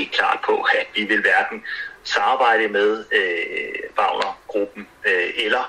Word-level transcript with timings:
helt 0.00 0.12
klart 0.12 0.38
på, 0.44 0.54
at 0.80 0.86
vi 0.94 1.04
vil 1.04 1.20
hverken 1.20 1.64
samarbejde 2.04 2.68
med 2.68 3.04
øh, 3.18 3.80
Wagner-gruppen 3.98 4.88
øh, 5.08 5.30
eller 5.44 5.64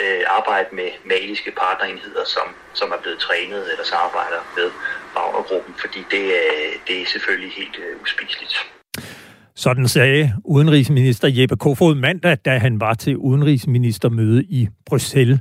øh, 0.00 0.22
arbejde 0.38 0.68
med 0.72 0.90
maliske 1.04 1.50
partnerenheder, 1.50 2.24
som, 2.24 2.46
som 2.72 2.92
er 2.92 3.00
blevet 3.02 3.18
trænet 3.18 3.70
eller 3.72 3.84
samarbejder 3.84 4.40
med 4.56 4.68
Wagner-gruppen, 5.16 5.74
fordi 5.78 6.00
det, 6.10 6.24
øh, 6.40 6.72
det 6.86 7.02
er 7.02 7.06
selvfølgelig 7.06 7.52
helt 7.52 7.76
øh, 7.78 8.02
uspiseligt. 8.02 8.54
Sådan 9.56 9.88
sagde 9.88 10.32
udenrigsminister 10.44 11.28
Jeppe 11.28 11.56
Kofod 11.56 11.94
mandag, 11.94 12.38
da 12.44 12.58
han 12.58 12.80
var 12.80 12.94
til 12.94 13.16
udenrigsministermøde 13.16 14.44
i 14.44 14.68
Bruxelles. 14.86 15.40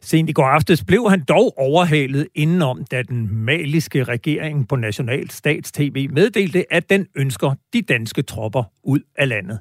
Sent 0.00 0.30
i 0.30 0.32
går 0.32 0.44
aftes 0.44 0.84
blev 0.84 1.10
han 1.10 1.24
dog 1.28 1.54
overhalet 1.58 2.28
indenom, 2.34 2.84
da 2.84 3.02
den 3.02 3.34
maliske 3.34 4.04
regering 4.04 4.68
på 4.68 4.76
National 4.76 5.30
Stats 5.30 5.72
TV 5.72 6.08
meddelte, 6.12 6.72
at 6.72 6.90
den 6.90 7.06
ønsker 7.16 7.54
de 7.72 7.82
danske 7.82 8.22
tropper 8.22 8.62
ud 8.84 9.00
af 9.16 9.28
landet. 9.28 9.58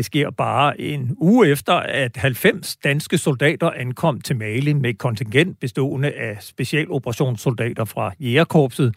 Det 0.00 0.06
sker 0.06 0.30
bare 0.30 0.80
en 0.80 1.16
uge 1.18 1.48
efter, 1.48 1.72
at 1.74 2.16
90 2.16 2.76
danske 2.76 3.18
soldater 3.18 3.70
ankom 3.70 4.20
til 4.20 4.36
Mali 4.36 4.72
med 4.72 4.94
kontingent 4.94 5.60
bestående 5.60 6.12
af 6.12 6.36
specialoperationssoldater 6.40 7.84
fra 7.84 8.12
Jægerkorpset, 8.20 8.94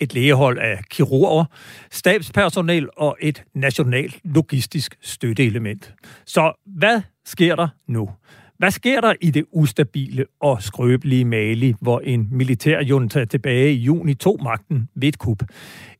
et 0.00 0.14
lægehold 0.14 0.58
af 0.58 0.84
kirurger, 0.90 1.44
stabspersonel 1.90 2.88
og 2.96 3.16
et 3.20 3.42
nationalt 3.54 4.18
logistisk 4.24 4.98
støtteelement. 5.00 5.94
Så 6.26 6.52
hvad 6.66 7.00
sker 7.24 7.56
der 7.56 7.68
nu? 7.86 8.10
Hvad 8.58 8.70
sker 8.70 9.00
der 9.00 9.14
i 9.20 9.30
det 9.30 9.44
ustabile 9.52 10.24
og 10.40 10.62
skrøbelige 10.62 11.24
Mali, 11.24 11.74
hvor 11.80 12.00
en 12.00 12.28
militærjunta 12.30 13.24
tilbage 13.24 13.72
i 13.72 13.76
juni 13.76 14.14
tog 14.14 14.38
magten 14.42 14.88
ved 14.94 15.08
et 15.08 15.18
kup? 15.18 15.42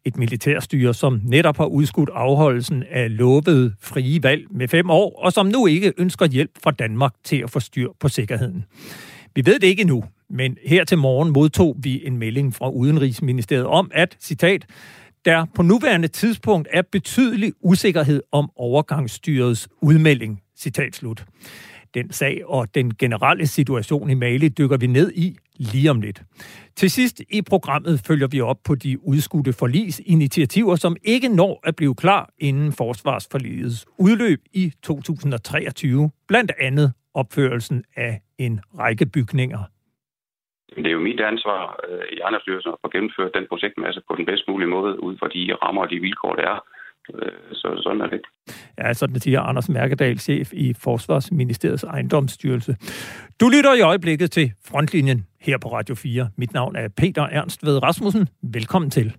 Et 0.04 0.16
militærstyre, 0.16 0.94
som 0.94 1.20
netop 1.24 1.56
har 1.56 1.64
udskudt 1.64 2.10
afholdelsen 2.14 2.84
af 2.90 3.16
lovet 3.16 3.74
frie 3.80 4.22
valg 4.22 4.46
med 4.50 4.68
fem 4.68 4.90
år, 4.90 5.22
og 5.24 5.32
som 5.32 5.46
nu 5.46 5.66
ikke 5.66 5.92
ønsker 5.98 6.26
hjælp 6.26 6.50
fra 6.62 6.70
Danmark 6.70 7.12
til 7.24 7.36
at 7.36 7.50
få 7.50 7.60
styr 7.60 7.88
på 8.00 8.08
sikkerheden. 8.08 8.64
Vi 9.34 9.46
ved 9.46 9.58
det 9.58 9.66
ikke 9.66 9.84
nu, 9.84 10.04
men 10.30 10.56
her 10.66 10.84
til 10.84 10.98
morgen 10.98 11.32
modtog 11.32 11.76
vi 11.78 12.06
en 12.06 12.16
melding 12.16 12.54
fra 12.54 12.70
Udenrigsministeriet 12.70 13.66
om, 13.66 13.90
at, 13.94 14.16
citat, 14.20 14.66
der 15.24 15.46
på 15.54 15.62
nuværende 15.62 16.08
tidspunkt 16.08 16.68
er 16.72 16.82
betydelig 16.92 17.52
usikkerhed 17.60 18.22
om 18.32 18.50
overgangsstyrets 18.56 19.68
udmelding, 19.82 20.42
citat 20.58 20.96
slut. 20.96 21.24
Den 21.96 22.12
sag 22.12 22.34
og 22.46 22.74
den 22.74 22.94
generelle 22.94 23.46
situation 23.46 24.10
i 24.10 24.14
Mali 24.14 24.48
dykker 24.48 24.78
vi 24.80 24.86
ned 24.86 25.12
i 25.12 25.36
lige 25.72 25.90
om 25.90 26.00
lidt. 26.00 26.22
Til 26.76 26.90
sidst 26.90 27.22
i 27.30 27.42
programmet 27.50 27.94
følger 28.08 28.28
vi 28.34 28.40
op 28.40 28.60
på 28.68 28.74
de 28.74 28.92
udskudte 29.10 29.52
forlisinitiativer, 29.52 30.76
som 30.76 30.96
ikke 31.04 31.28
når 31.28 31.60
at 31.68 31.76
blive 31.76 31.94
klar 31.94 32.30
inden 32.38 32.72
forsvarsforligets 32.72 33.86
udløb 33.98 34.40
i 34.52 34.72
2023. 34.82 36.10
Blandt 36.28 36.52
andet 36.60 36.92
opførelsen 37.14 37.84
af 37.96 38.20
en 38.38 38.60
række 38.78 39.06
bygninger. 39.06 39.62
Det 40.76 40.86
er 40.86 40.90
jo 40.90 41.00
mit 41.00 41.20
ansvar 41.20 41.60
øh, 41.88 42.04
i 42.12 42.16
Ejendomsstyrelsen 42.20 42.72
at 42.72 42.78
få 42.82 42.88
gennemført 42.94 43.34
den 43.34 43.46
projektmasse 43.48 44.00
på 44.08 44.16
den 44.16 44.26
bedst 44.26 44.44
mulige 44.48 44.68
måde, 44.76 45.02
ud 45.02 45.14
fra 45.18 45.28
de 45.28 45.54
rammer 45.62 45.82
og 45.82 45.90
de 45.90 46.00
vilkår, 46.00 46.34
der 46.34 46.46
er. 46.54 46.58
Øh, 47.14 47.32
så 47.52 47.80
sådan 47.82 48.00
er 48.00 48.06
det. 48.06 48.20
Ja, 48.78 48.92
sådan 48.92 49.20
siger 49.20 49.40
Anders 49.40 49.68
Mærkedal, 49.68 50.18
chef 50.18 50.52
i 50.52 50.74
Forsvarsministeriets 50.74 51.84
ejendomsstyrelse. 51.84 52.76
Du 53.40 53.48
lytter 53.48 53.74
i 53.74 53.80
øjeblikket 53.80 54.30
til 54.30 54.52
Frontlinjen 54.64 55.26
her 55.40 55.58
på 55.58 55.72
Radio 55.72 55.94
4. 55.94 56.28
Mit 56.36 56.52
navn 56.52 56.76
er 56.76 56.88
Peter 56.88 57.22
Ernst 57.22 57.66
Ved 57.66 57.82
Rasmussen. 57.82 58.28
Velkommen 58.42 58.90
til. 58.90 59.16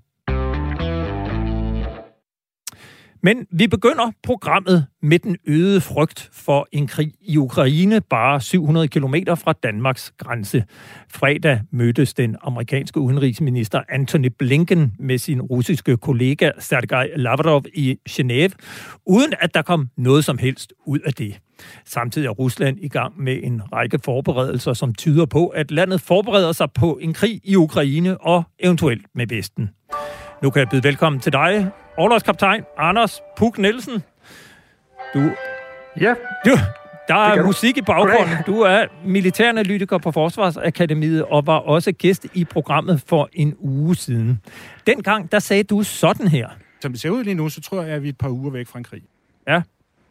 Men 3.28 3.48
vi 3.52 3.68
begynder 3.68 4.12
programmet 4.24 4.86
med 5.02 5.20
den 5.20 5.38
øgede 5.48 5.82
frygt 5.82 6.30
for 6.34 6.68
en 6.72 6.88
krig 6.88 7.14
i 7.22 7.38
Ukraine, 7.38 8.02
bare 8.02 8.42
700 8.42 8.88
km 8.88 9.16
fra 9.36 9.54
Danmarks 9.54 10.12
grænse. 10.18 10.64
Fredag 11.14 11.62
mødtes 11.72 12.14
den 12.14 12.36
amerikanske 12.42 13.00
udenrigsminister 13.00 13.82
Antony 13.90 14.30
Blinken 14.40 14.94
med 15.00 15.18
sin 15.18 15.42
russiske 15.42 15.98
kollega 15.98 16.52
Sergej 16.60 17.10
Lavrov 17.16 17.64
i 17.74 17.98
Genève, 18.10 18.52
uden 19.06 19.34
at 19.40 19.54
der 19.54 19.62
kom 19.62 19.90
noget 19.98 20.26
som 20.26 20.38
helst 20.38 20.74
ud 20.86 21.00
af 21.00 21.14
det. 21.14 21.40
Samtidig 21.86 22.28
er 22.28 22.32
Rusland 22.32 22.78
i 22.82 22.88
gang 22.88 23.22
med 23.22 23.40
en 23.44 23.62
række 23.74 24.00
forberedelser, 24.06 24.74
som 24.74 24.94
tyder 24.94 25.26
på, 25.26 25.48
at 25.48 25.72
landet 25.72 26.02
forbereder 26.02 26.52
sig 26.52 26.72
på 26.72 27.00
en 27.02 27.14
krig 27.14 27.42
i 27.44 27.56
Ukraine 27.56 28.22
og 28.22 28.44
eventuelt 28.60 29.06
med 29.16 29.28
Vesten. 29.28 29.70
Nu 30.44 30.50
kan 30.50 30.60
jeg 30.60 30.70
byde 30.70 30.84
velkommen 30.84 31.20
til 31.22 31.34
dig, 31.34 31.72
Overlovskaptajn 31.98 32.64
Anders 32.78 33.22
Puk 33.38 33.58
Nielsen. 33.58 34.04
Du... 35.14 35.20
Ja. 36.02 36.14
Du, 36.46 36.52
der 37.08 37.16
er 37.16 37.46
musik 37.46 37.78
i 37.78 37.82
baggrunden. 37.82 38.38
Du 38.48 38.62
er 38.62 38.86
militæranalytiker 39.06 39.98
på 39.98 40.12
Forsvarsakademiet 40.12 41.24
og 41.24 41.48
var 41.48 41.58
også 41.58 41.92
gæst 41.92 42.28
i 42.34 42.46
programmet 42.46 43.02
for 43.08 43.30
en 43.34 43.56
uge 43.60 43.96
siden. 43.96 44.42
Dengang, 44.88 45.32
der 45.32 45.40
sagde 45.40 45.64
du 45.64 45.84
sådan 45.84 46.28
her. 46.28 46.50
Som 46.82 46.92
det 46.92 47.02
ser 47.02 47.10
ud 47.10 47.24
lige 47.24 47.34
nu, 47.34 47.50
så 47.50 47.62
tror 47.62 47.82
jeg, 47.82 47.96
at 47.96 48.04
vi 48.04 48.08
er 48.08 48.12
et 48.12 48.18
par 48.18 48.30
uger 48.30 48.52
væk 48.52 48.68
fra 48.68 48.78
en 48.78 48.84
krig. 48.84 49.04
Ja, 49.48 49.62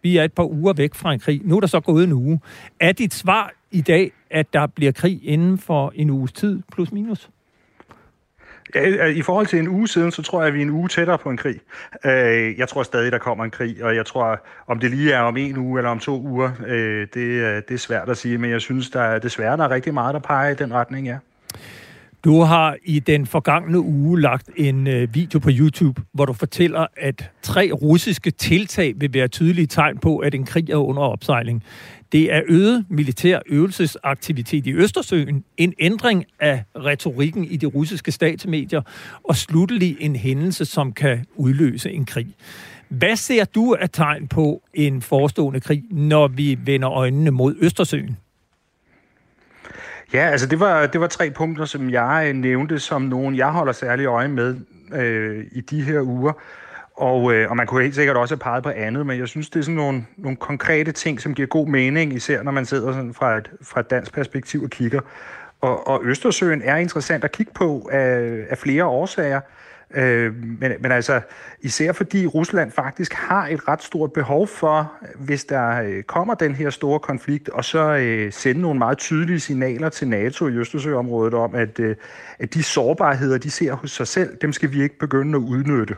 vi 0.03 0.16
er 0.16 0.24
et 0.24 0.32
par 0.32 0.44
uger 0.44 0.72
væk 0.72 0.94
fra 0.94 1.12
en 1.12 1.20
krig. 1.20 1.41
Nu 1.44 1.56
er 1.56 1.60
der 1.60 1.66
så 1.66 1.80
gået 1.80 2.04
en 2.04 2.12
uge. 2.12 2.41
Er 2.80 2.92
dit 2.92 3.14
svar 3.14 3.53
i 3.70 3.80
dag, 3.80 4.12
at 4.30 4.53
der 4.53 4.66
bliver 4.66 4.92
krig 4.92 5.20
inden 5.24 5.58
for 5.58 5.92
en 5.94 6.10
uges 6.10 6.32
tid, 6.32 6.62
plus 6.72 6.92
minus? 6.92 7.30
Ja, 8.75 9.06
I 9.06 9.22
forhold 9.22 9.47
til 9.47 9.59
en 9.59 9.69
uge 9.69 9.88
siden, 9.88 10.12
så 10.12 10.22
tror 10.22 10.41
jeg, 10.41 10.49
at 10.49 10.54
vi 10.54 10.59
er 10.59 10.62
en 10.62 10.71
uge 10.71 10.88
tættere 10.88 11.19
på 11.19 11.31
en 11.31 11.37
krig. 11.37 11.60
Øh, 12.04 12.59
jeg 12.59 12.69
tror 12.69 12.82
stadig, 12.82 13.12
der 13.12 13.19
kommer 13.19 13.44
en 13.44 13.50
krig, 13.50 13.84
og 13.84 13.97
jeg 13.97 14.06
tror, 14.06 14.41
om 14.66 14.78
det 14.78 14.91
lige 14.91 15.12
er 15.12 15.21
om 15.21 15.37
en 15.37 15.56
uge 15.56 15.78
eller 15.78 15.91
om 15.91 15.99
to 15.99 16.21
uger, 16.21 16.50
øh, 16.66 17.06
det, 17.15 17.21
øh, 17.21 17.62
det 17.69 17.75
er 17.75 17.78
svært 17.78 18.09
at 18.09 18.16
sige, 18.16 18.38
men 18.38 18.50
jeg 18.50 18.60
synes, 18.60 18.91
der 18.91 19.00
er 19.00 19.19
desværre 19.19 19.56
der 19.56 19.65
er 19.65 19.71
rigtig 19.71 19.94
meget, 19.94 20.15
der 20.15 20.21
peger 20.21 20.50
i 20.50 20.54
den 20.54 20.75
retning, 20.75 21.06
ja. 21.06 21.19
Du 22.26 22.41
har 22.41 22.76
i 22.84 22.98
den 22.98 23.26
forgangne 23.26 23.81
uge 23.81 24.20
lagt 24.20 24.50
en 24.56 24.87
øh, 24.87 25.14
video 25.14 25.38
på 25.38 25.50
YouTube, 25.53 26.03
hvor 26.12 26.25
du 26.25 26.32
fortæller, 26.32 26.87
at 26.97 27.31
tre 27.42 27.70
russiske 27.72 28.31
tiltag 28.31 28.94
vil 28.97 29.14
være 29.14 29.28
tydelige 29.28 29.66
tegn 29.66 29.98
på, 29.98 30.19
at 30.19 30.34
en 30.34 30.44
krig 30.44 30.70
er 30.70 30.76
under 30.76 31.03
opsejling. 31.03 31.62
Det 32.12 32.34
er 32.34 32.42
øget 32.48 32.84
militær 32.91 33.38
øvelsesaktivitet 33.47 34.66
i 34.66 34.72
Østersøen, 34.72 35.44
en 35.56 35.72
ændring 35.78 36.25
af 36.41 36.65
retorikken 36.76 37.44
i 37.44 37.56
de 37.56 37.66
russiske 37.66 38.12
statsmedier, 38.12 38.82
og 39.25 39.36
slutelig 39.36 39.97
en 40.00 40.16
hændelse, 40.16 40.65
som 40.65 40.92
kan 40.92 41.25
udløse 41.36 41.91
en 41.91 42.04
krig. 42.04 42.26
Hvad 42.88 43.16
ser 43.16 43.44
du 43.44 43.76
af 43.81 43.91
tegn 43.91 44.28
på 44.28 44.62
en 44.75 45.03
forestående 45.03 45.60
krig, 45.60 45.82
når 45.91 46.28
vi 46.28 46.59
vender 46.65 46.91
øjnene 46.91 47.31
mod 47.31 47.56
Østersøen? 47.60 48.16
Ja, 50.12 50.28
altså 50.30 50.46
det 50.46 50.60
var, 50.60 50.86
det 50.86 51.00
var 51.00 51.06
tre 51.06 51.30
punkter, 51.30 51.64
som 51.64 51.90
jeg 51.90 52.26
øh, 52.28 52.34
nævnte 52.34 52.78
som 52.78 53.02
nogen, 53.02 53.36
jeg 53.36 53.50
holder 53.50 53.72
særlig 53.72 54.06
øje 54.06 54.28
med 54.28 54.56
øh, 54.94 55.44
i 55.52 55.60
de 55.60 55.82
her 55.82 56.00
uger. 56.00 56.32
Og, 56.96 57.34
øh, 57.34 57.50
og 57.50 57.56
man 57.56 57.66
kunne 57.66 57.82
helt 57.82 57.94
sikkert 57.94 58.16
også 58.16 58.34
have 58.34 58.40
peget 58.40 58.62
på 58.62 58.70
andet, 58.70 59.06
men 59.06 59.18
jeg 59.18 59.28
synes, 59.28 59.50
det 59.50 59.58
er 59.58 59.64
sådan 59.64 59.74
nogle, 59.74 60.06
nogle 60.16 60.36
konkrete 60.36 60.92
ting, 60.92 61.20
som 61.20 61.34
giver 61.34 61.48
god 61.48 61.68
mening, 61.68 62.12
især 62.12 62.42
når 62.42 62.52
man 62.52 62.66
sidder 62.66 62.92
sådan 62.92 63.14
fra, 63.14 63.36
et, 63.36 63.50
fra 63.62 63.80
et 63.80 63.90
dansk 63.90 64.12
perspektiv 64.12 64.62
og 64.62 64.70
kigger. 64.70 65.00
Og, 65.60 65.88
og 65.88 66.00
Østersøen 66.04 66.62
er 66.62 66.76
interessant 66.76 67.24
at 67.24 67.32
kigge 67.32 67.52
på 67.54 67.88
af, 67.92 68.44
af 68.50 68.58
flere 68.58 68.84
årsager. 68.84 69.36
Øh, 69.36 69.66
Øh, 69.96 70.34
men, 70.60 70.72
men 70.80 70.92
altså, 70.92 71.20
især 71.60 71.92
fordi 71.92 72.26
Rusland 72.26 72.72
faktisk 72.72 73.12
har 73.12 73.46
et 73.46 73.68
ret 73.68 73.82
stort 73.82 74.12
behov 74.12 74.46
for, 74.46 74.92
hvis 75.18 75.44
der 75.44 75.82
øh, 75.82 76.02
kommer 76.02 76.34
den 76.34 76.54
her 76.54 76.70
store 76.70 77.00
konflikt, 77.00 77.48
og 77.48 77.64
så 77.64 77.96
øh, 77.96 78.32
sende 78.32 78.60
nogle 78.60 78.78
meget 78.78 78.98
tydelige 78.98 79.41
signaler 79.41 79.88
til 79.88 80.09
NATO 80.09 80.48
i 80.48 80.53
Østersøområdet 80.53 81.34
om, 81.34 81.54
at, 81.54 81.80
øh, 81.80 81.97
at 82.38 82.54
de 82.54 82.62
sårbarheder, 82.62 83.38
de 83.38 83.50
ser 83.50 83.72
hos 83.72 83.91
sig 83.91 84.06
selv, 84.06 84.36
dem 84.42 84.53
skal 84.53 84.72
vi 84.72 84.82
ikke 84.82 84.98
begynde 84.98 85.36
at 85.36 85.42
udnytte. 85.42 85.97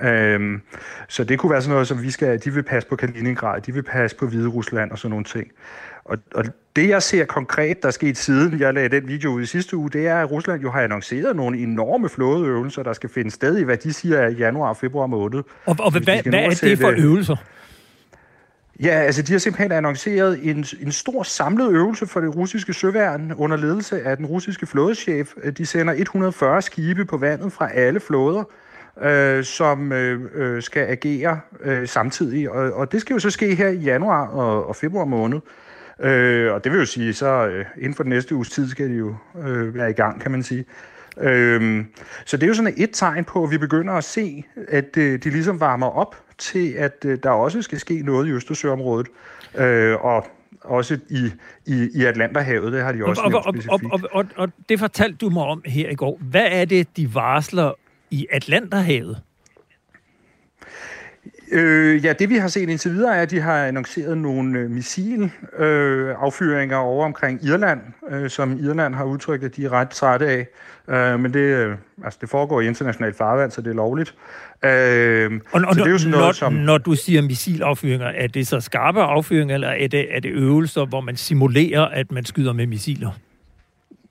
Øhm, 0.00 0.60
så 1.08 1.24
det 1.24 1.38
kunne 1.38 1.50
være 1.50 1.62
sådan 1.62 1.72
noget, 1.72 1.88
som 1.88 2.02
vi 2.02 2.10
skal, 2.10 2.44
de 2.44 2.52
vil 2.54 2.62
passe 2.62 2.88
på 2.88 2.96
Kaliningrad, 2.96 3.60
de 3.60 3.74
vil 3.74 3.82
passe 3.82 4.16
på 4.16 4.26
Hvide 4.26 4.48
Rusland 4.48 4.90
og 4.90 4.98
sådan 4.98 5.10
nogle 5.10 5.24
ting. 5.24 5.48
Og, 6.08 6.18
og 6.34 6.44
det, 6.76 6.88
jeg 6.88 7.02
ser 7.02 7.24
konkret, 7.24 7.82
der 7.82 7.88
er 7.88 7.92
sket 7.92 8.16
siden 8.16 8.60
jeg 8.60 8.74
lagde 8.74 8.88
den 8.88 9.08
video 9.08 9.30
ud 9.30 9.42
i 9.42 9.46
sidste 9.46 9.76
uge, 9.76 9.90
det 9.90 10.06
er, 10.06 10.16
at 10.16 10.30
Rusland 10.30 10.62
jo 10.62 10.70
har 10.70 10.80
annonceret 10.80 11.36
nogle 11.36 11.58
enorme 11.58 12.08
flådeøvelser, 12.08 12.82
der 12.82 12.92
skal 12.92 13.10
finde 13.10 13.30
sted 13.30 13.58
i, 13.58 13.62
hvad 13.62 13.76
de 13.76 13.92
siger 13.92 14.18
er 14.18 14.28
januar 14.28 14.68
og 14.68 14.76
februar 14.76 15.06
måned. 15.06 15.42
Og, 15.66 15.76
og 15.78 15.90
hvad, 15.90 16.00
hvad 16.00 16.14
er 16.34 16.58
det 16.62 16.78
for 16.78 16.94
øvelser? 16.96 17.36
Ja, 18.82 18.88
altså 18.88 19.22
de 19.22 19.32
har 19.32 19.38
simpelthen 19.38 19.72
annonceret 19.72 20.38
en, 20.42 20.64
en 20.80 20.92
stor 20.92 21.22
samlet 21.22 21.72
øvelse 21.72 22.06
for 22.06 22.20
det 22.20 22.36
russiske 22.36 22.72
søværn 22.72 23.32
under 23.32 23.56
ledelse 23.56 24.02
af 24.02 24.16
den 24.16 24.26
russiske 24.26 24.66
flådeschef. 24.66 25.32
De 25.58 25.66
sender 25.66 25.94
140 25.94 26.62
skibe 26.62 27.04
på 27.04 27.16
vandet 27.16 27.52
fra 27.52 27.72
alle 27.72 28.00
flåder, 28.00 28.44
øh, 29.02 29.44
som 29.44 29.92
øh, 29.92 30.20
øh, 30.34 30.62
skal 30.62 30.86
agere 30.86 31.40
øh, 31.60 31.88
samtidig. 31.88 32.50
Og, 32.50 32.72
og 32.72 32.92
det 32.92 33.00
skal 33.00 33.14
jo 33.14 33.20
så 33.20 33.30
ske 33.30 33.54
her 33.54 33.68
i 33.68 33.78
januar 33.78 34.26
og, 34.26 34.68
og 34.68 34.76
februar 34.76 35.04
måned. 35.04 35.36
Øh, 35.36 35.67
og 36.54 36.64
det 36.64 36.72
vil 36.72 36.78
jo 36.78 36.84
sige, 36.84 37.14
så 37.14 37.46
øh, 37.46 37.64
inden 37.76 37.94
for 37.94 38.02
den 38.02 38.10
næste 38.10 38.34
uges 38.34 38.50
tid 38.50 38.68
skal 38.68 38.88
de 38.88 38.94
jo 38.94 39.14
øh, 39.44 39.74
være 39.74 39.90
i 39.90 39.92
gang, 39.92 40.20
kan 40.20 40.30
man 40.30 40.42
sige. 40.42 40.64
Øhm, 41.20 41.86
så 42.24 42.36
det 42.36 42.42
er 42.42 42.46
jo 42.48 42.54
sådan 42.54 42.74
et 42.76 42.90
tegn 42.92 43.24
på, 43.24 43.44
at 43.44 43.50
vi 43.50 43.58
begynder 43.58 43.94
at 43.94 44.04
se, 44.04 44.44
at 44.68 44.96
øh, 44.96 45.22
de 45.22 45.30
ligesom 45.30 45.60
varmer 45.60 45.86
op 45.86 46.16
til, 46.38 46.72
at 46.72 47.04
øh, 47.04 47.18
der 47.22 47.30
også 47.30 47.62
skal 47.62 47.78
ske 47.78 48.02
noget 48.02 48.28
i 48.28 48.30
Østersøområdet. 48.30 49.08
Øh, 49.58 50.04
og 50.04 50.26
også 50.60 50.98
i, 51.10 51.32
i, 51.66 51.88
i 51.94 52.04
Atlanterhavet, 52.04 52.72
det 52.72 52.82
har 52.82 52.92
de 52.92 53.04
også 53.04 53.22
og, 53.22 53.34
og. 53.34 53.54
Og, 53.68 53.80
og, 53.92 54.00
og, 54.12 54.24
og 54.36 54.48
det 54.68 54.78
fortalte 54.78 55.16
du 55.16 55.30
mig 55.30 55.42
om 55.42 55.62
her 55.66 55.90
i 55.90 55.94
går. 55.94 56.18
Hvad 56.20 56.46
er 56.50 56.64
det, 56.64 56.96
de 56.96 57.14
varsler 57.14 57.72
i 58.10 58.26
Atlanterhavet? 58.32 59.22
Øh, 61.52 62.04
ja, 62.04 62.12
det 62.12 62.30
vi 62.30 62.36
har 62.36 62.48
set 62.48 62.68
indtil 62.68 62.92
videre 62.92 63.16
er, 63.16 63.22
at 63.22 63.30
de 63.30 63.40
har 63.40 63.66
annonceret 63.66 64.18
nogle 64.18 64.58
øh, 64.58 64.70
missil-affyringer 64.70 66.80
øh, 66.80 66.86
over 66.86 67.04
omkring 67.04 67.44
Irland, 67.44 67.80
øh, 68.10 68.30
som 68.30 68.58
Irland 68.58 68.94
har 68.94 69.04
udtrykt, 69.04 69.44
at 69.44 69.56
de 69.56 69.64
er 69.64 69.70
ret 69.70 69.88
trætte 69.88 70.26
af. 70.26 70.46
Øh, 70.88 71.20
men 71.20 71.34
det, 71.34 71.40
øh, 71.40 71.76
altså, 72.04 72.18
det 72.20 72.28
foregår 72.28 72.60
i 72.60 72.66
internationalt 72.66 73.16
farvand, 73.16 73.50
så 73.50 73.60
det 73.60 73.70
er 73.70 73.74
lovligt. 73.74 74.14
Øh, 74.64 75.40
og, 75.52 75.62
og, 75.66 75.74
så 75.74 75.80
det 75.80 75.86
er 75.86 75.90
jo 75.90 75.98
sådan 75.98 76.10
når, 76.10 76.18
noget, 76.18 76.36
som... 76.36 76.52
når 76.52 76.78
du 76.78 76.94
siger 76.94 77.22
missilaffyringer, 77.22 78.06
er 78.06 78.26
det 78.26 78.46
så 78.46 78.60
skarpe 78.60 79.00
affyringer, 79.00 79.54
eller 79.54 79.68
er 79.68 79.88
det, 79.88 80.16
er 80.16 80.20
det 80.20 80.30
øvelser, 80.30 80.84
hvor 80.84 81.00
man 81.00 81.16
simulerer, 81.16 81.84
at 81.84 82.12
man 82.12 82.24
skyder 82.24 82.52
med 82.52 82.66
missiler? 82.66 83.10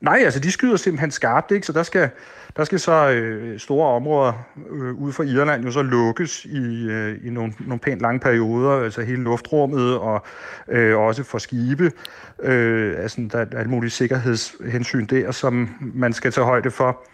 Nej, 0.02 0.22
altså 0.24 0.40
de 0.40 0.52
skyder 0.52 0.78
simpelthen 0.78 1.12
skarpt, 1.12 1.52
ikke? 1.52 1.66
så 1.66 1.74
der 1.74 1.84
skal, 1.84 2.10
der 2.58 2.64
skal 2.64 2.80
så 2.80 3.10
øh, 3.10 3.60
store 3.60 3.90
områder 3.90 4.34
øh, 4.72 4.94
ud 4.94 5.12
for 5.12 5.24
Irland 5.24 5.66
jo 5.66 5.72
så 5.72 5.82
lukkes 5.82 6.46
i, 6.46 6.88
øh, 6.90 7.18
i 7.24 7.30
nogle, 7.30 7.54
nogle 7.60 7.80
pænt 7.80 8.02
lange 8.02 8.20
perioder, 8.20 8.84
altså 8.84 9.02
hele 9.02 9.24
luftrummet 9.24 9.98
og 9.98 10.26
øh, 10.68 10.98
også 10.98 11.24
for 11.24 11.38
skibe. 11.38 11.92
Øh, 12.44 12.96
altså 12.98 13.30
der 13.32 13.40
er 13.40 13.60
alle 13.60 13.72
mulige 13.72 13.92
sikkerhedshensyn 13.92 15.06
der, 15.06 15.32
som 15.32 15.70
man 15.80 16.14
skal 16.14 16.32
tage 16.32 16.46
højde 16.46 16.72
for. 16.72 17.08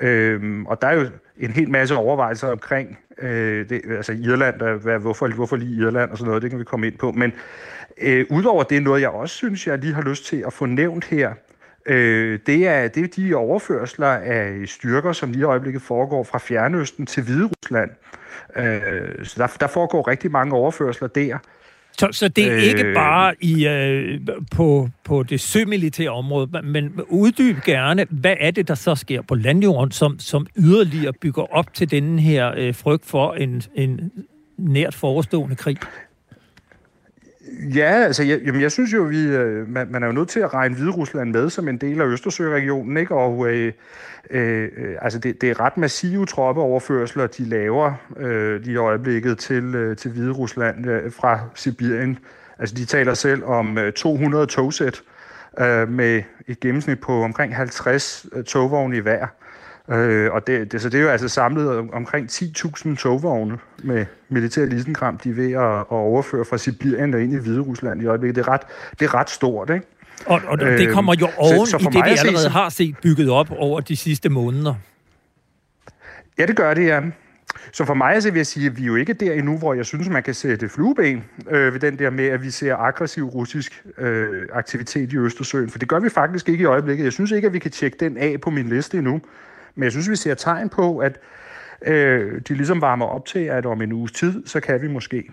Øh, 0.00 0.62
og 0.66 0.82
der 0.82 0.88
er 0.88 0.94
jo 0.94 1.06
en 1.36 1.50
hel 1.50 1.70
masse 1.70 1.96
overvejelser 1.96 2.48
omkring 2.48 2.98
øh, 3.18 3.68
det, 3.68 3.80
altså 3.90 4.12
Irland, 4.12 4.58
der, 4.58 4.74
hvad, 4.74 4.98
hvorfor, 4.98 5.28
hvorfor 5.28 5.56
lige 5.56 5.76
Irland 5.76 6.10
og 6.10 6.18
sådan 6.18 6.28
noget, 6.28 6.42
det 6.42 6.50
kan 6.50 6.58
vi 6.58 6.64
komme 6.64 6.86
ind 6.86 6.98
på. 6.98 7.12
Men 7.12 7.32
øh, 8.00 8.26
udover 8.30 8.62
det, 8.62 8.82
noget 8.82 9.00
jeg 9.00 9.10
også 9.10 9.34
synes, 9.34 9.66
jeg 9.66 9.78
lige 9.78 9.94
har 9.94 10.02
lyst 10.02 10.26
til 10.26 10.44
at 10.46 10.52
få 10.52 10.66
nævnt 10.66 11.04
her, 11.04 11.32
Øh, 11.88 12.38
det, 12.46 12.66
er, 12.66 12.88
det 12.88 13.04
er 13.04 13.08
de 13.22 13.34
overførsler 13.34 14.06
af 14.08 14.52
styrker, 14.66 15.12
som 15.12 15.32
lige 15.32 15.40
i 15.40 15.44
øjeblikket 15.44 15.82
foregår 15.82 16.24
fra 16.24 16.38
Fjernøsten 16.38 17.06
til 17.06 17.22
Hviderusland. 17.22 17.90
Øh, 18.56 19.24
så 19.24 19.34
der, 19.38 19.46
der 19.60 19.66
foregår 19.66 20.08
rigtig 20.08 20.30
mange 20.30 20.54
overførsler 20.54 21.08
der. 21.08 21.38
Så, 21.98 22.08
så 22.12 22.28
det 22.28 22.46
er 22.46 22.56
øh, 22.56 22.62
ikke 22.62 22.92
bare 22.94 23.34
i, 23.40 23.68
øh, 23.68 24.20
på, 24.56 24.88
på 25.04 25.22
det 25.22 25.40
sømilitære 25.40 26.10
område, 26.10 26.62
men 26.62 27.00
uddyb 27.08 27.56
gerne, 27.64 28.06
hvad 28.10 28.34
er 28.40 28.50
det, 28.50 28.68
der 28.68 28.74
så 28.74 28.94
sker 28.94 29.22
på 29.22 29.34
landjorden, 29.34 29.90
som, 29.90 30.18
som 30.18 30.46
yderligere 30.58 31.12
bygger 31.12 31.56
op 31.56 31.74
til 31.74 31.90
denne 31.90 32.20
her 32.20 32.52
øh, 32.56 32.74
frygt 32.74 33.06
for 33.06 33.32
en, 33.34 33.62
en 33.74 34.12
nært 34.56 34.94
forestående 34.94 35.56
krig? 35.56 35.78
Ja, 37.74 38.04
altså, 38.04 38.22
jeg, 38.22 38.40
jamen, 38.46 38.60
jeg 38.60 38.72
synes 38.72 38.92
jo, 38.92 39.02
vi, 39.02 39.22
øh, 39.22 39.68
man, 39.68 39.88
man 39.90 40.02
er 40.02 40.06
jo 40.06 40.12
nødt 40.12 40.28
til 40.28 40.40
at 40.40 40.54
regne 40.54 40.74
Hvide 40.74 40.90
Rusland 40.90 41.30
med 41.30 41.50
som 41.50 41.68
en 41.68 41.76
del 41.76 42.00
af 42.00 42.06
Østersøregionen, 42.06 42.96
ikke? 42.96 43.14
Og 43.14 43.48
øh, 43.48 43.72
øh, 44.30 44.68
altså, 45.02 45.18
det, 45.18 45.40
det 45.40 45.50
er 45.50 45.60
ret 45.60 45.76
massive 45.76 46.26
troppeoverførsler, 46.26 47.26
de 47.26 47.44
laver 47.44 47.92
øh, 48.16 48.60
lige 48.60 48.72
i 48.72 48.76
øjeblikket 48.76 49.38
til, 49.38 49.74
øh, 49.74 49.96
til 49.96 50.10
Hvide 50.10 50.32
Rusland 50.32 50.86
øh, 50.86 51.12
fra 51.12 51.40
Sibirien. 51.54 52.18
Altså, 52.58 52.74
de 52.74 52.84
taler 52.84 53.14
selv 53.14 53.44
om 53.44 53.78
øh, 53.78 53.92
200 53.92 54.46
togsæt 54.46 55.02
øh, 55.60 55.88
med 55.88 56.22
et 56.46 56.60
gennemsnit 56.60 57.00
på 57.00 57.22
omkring 57.22 57.56
50 57.56 58.26
øh, 58.32 58.44
togvogne 58.44 58.96
i 58.96 59.00
hver. 59.00 59.22
Øh, 59.22 59.47
og 60.32 60.46
det, 60.46 60.72
det, 60.72 60.82
så 60.82 60.88
det 60.88 60.98
er 60.98 61.02
jo 61.02 61.08
altså 61.08 61.28
samlet 61.28 61.88
omkring 61.92 62.28
10.000 62.32 62.96
togvogne 62.96 63.58
med 63.82 64.06
militær 64.28 64.64
lisenkram, 64.64 65.18
de 65.18 65.30
er 65.30 65.34
ved 65.34 65.52
at, 65.52 65.78
at 65.78 65.86
overføre 65.90 66.44
fra 66.44 66.58
Sibirien 66.58 67.14
og 67.14 67.22
ind 67.22 67.32
i 67.32 67.36
Hvide 67.36 67.60
Rusland 67.60 68.02
i 68.02 68.06
øjeblikket. 68.06 68.36
Det 68.36 68.46
er 68.46 68.48
ret, 68.48 68.60
det 69.00 69.04
er 69.04 69.14
ret 69.14 69.30
stort, 69.30 69.70
ikke? 69.70 69.86
Og, 70.26 70.40
og 70.46 70.58
det 70.58 70.86
øh, 70.86 70.92
kommer 70.92 71.14
jo 71.20 71.28
oven 71.36 71.66
så, 71.66 71.70
så 71.70 71.76
i 71.76 71.84
det, 71.84 71.94
vi 71.94 72.00
allerede 72.18 72.42
se, 72.42 72.48
har 72.48 72.68
set 72.68 72.96
bygget 73.02 73.30
op 73.30 73.50
over 73.50 73.80
de 73.80 73.96
sidste 73.96 74.28
måneder. 74.28 74.74
Ja, 76.38 76.46
det 76.46 76.56
gør 76.56 76.74
det, 76.74 76.86
ja. 76.86 77.00
Så 77.72 77.84
for 77.84 77.94
mig 77.94 78.22
så 78.22 78.30
vil 78.30 78.38
jeg 78.38 78.46
sige, 78.46 78.66
at 78.66 78.76
vi 78.76 78.82
er 78.82 78.86
jo 78.86 78.96
ikke 78.96 79.12
der 79.12 79.32
endnu, 79.32 79.58
hvor 79.58 79.74
jeg 79.74 79.86
synes, 79.86 80.08
man 80.08 80.22
kan 80.22 80.34
sætte 80.34 80.68
flueben 80.68 81.24
øh, 81.50 81.72
ved 81.72 81.80
den 81.80 81.98
der 81.98 82.10
med, 82.10 82.26
at 82.26 82.42
vi 82.42 82.50
ser 82.50 82.76
aggressiv 82.76 83.24
russisk 83.24 83.84
øh, 83.98 84.46
aktivitet 84.52 85.12
i 85.12 85.16
Østersøen. 85.16 85.70
For 85.70 85.78
det 85.78 85.88
gør 85.88 86.00
vi 86.00 86.08
faktisk 86.08 86.48
ikke 86.48 86.62
i 86.62 86.64
øjeblikket. 86.64 87.04
Jeg 87.04 87.12
synes 87.12 87.30
ikke, 87.30 87.46
at 87.46 87.52
vi 87.52 87.58
kan 87.58 87.70
tjekke 87.70 87.96
den 88.00 88.16
af 88.16 88.40
på 88.40 88.50
min 88.50 88.68
liste 88.68 88.98
endnu. 88.98 89.20
Men 89.78 89.84
jeg 89.84 89.92
synes, 89.92 90.10
vi 90.10 90.16
ser 90.16 90.34
tegn 90.34 90.68
på, 90.68 90.98
at 90.98 91.18
øh, 91.86 92.40
de 92.48 92.54
ligesom 92.54 92.80
varmer 92.80 93.06
op 93.06 93.26
til, 93.26 93.38
at 93.38 93.66
om 93.66 93.82
en 93.82 93.92
uges 93.92 94.12
tid, 94.12 94.46
så 94.46 94.60
kan 94.60 94.82
vi 94.82 94.88
måske. 94.88 95.24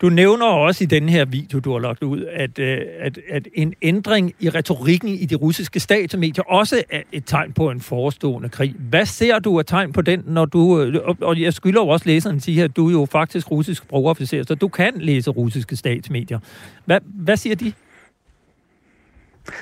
Du 0.00 0.08
nævner 0.08 0.46
også 0.46 0.84
i 0.84 0.86
den 0.86 1.08
her 1.08 1.24
video, 1.24 1.58
du 1.58 1.72
har 1.72 1.78
lagt 1.78 2.02
ud, 2.02 2.24
at, 2.24 2.58
øh, 2.58 2.78
at, 2.98 3.18
at 3.30 3.48
en 3.54 3.74
ændring 3.82 4.34
i 4.40 4.50
retorikken 4.50 5.08
i 5.08 5.26
de 5.26 5.34
russiske 5.34 5.80
statsmedier 5.80 6.44
også 6.44 6.82
er 6.90 7.02
et 7.12 7.22
tegn 7.26 7.52
på 7.52 7.70
en 7.70 7.80
forestående 7.80 8.48
krig. 8.48 8.74
Hvad 8.78 9.06
ser 9.06 9.38
du 9.38 9.58
af 9.58 9.64
tegn 9.64 9.92
på 9.92 10.02
den, 10.02 10.22
når 10.26 10.44
du... 10.44 10.82
Øh, 10.82 10.94
og 11.20 11.40
jeg 11.40 11.54
skylder 11.54 11.80
jo 11.80 11.88
også 11.88 12.06
læseren 12.06 12.40
sige, 12.40 12.64
at 12.64 12.76
du 12.76 12.88
er 12.88 12.92
jo 12.92 13.06
faktisk 13.12 13.50
russisk 13.50 13.82
sprogofficer, 13.82 14.42
så 14.42 14.54
du 14.54 14.68
kan 14.68 14.92
læse 14.96 15.30
russiske 15.30 15.76
statsmedier. 15.76 16.38
Hvad, 16.84 17.00
hvad 17.04 17.36
siger 17.36 17.56
de? 17.56 17.72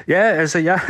Ja, 0.08 0.20
altså 0.20 0.58
jeg, 0.58 0.80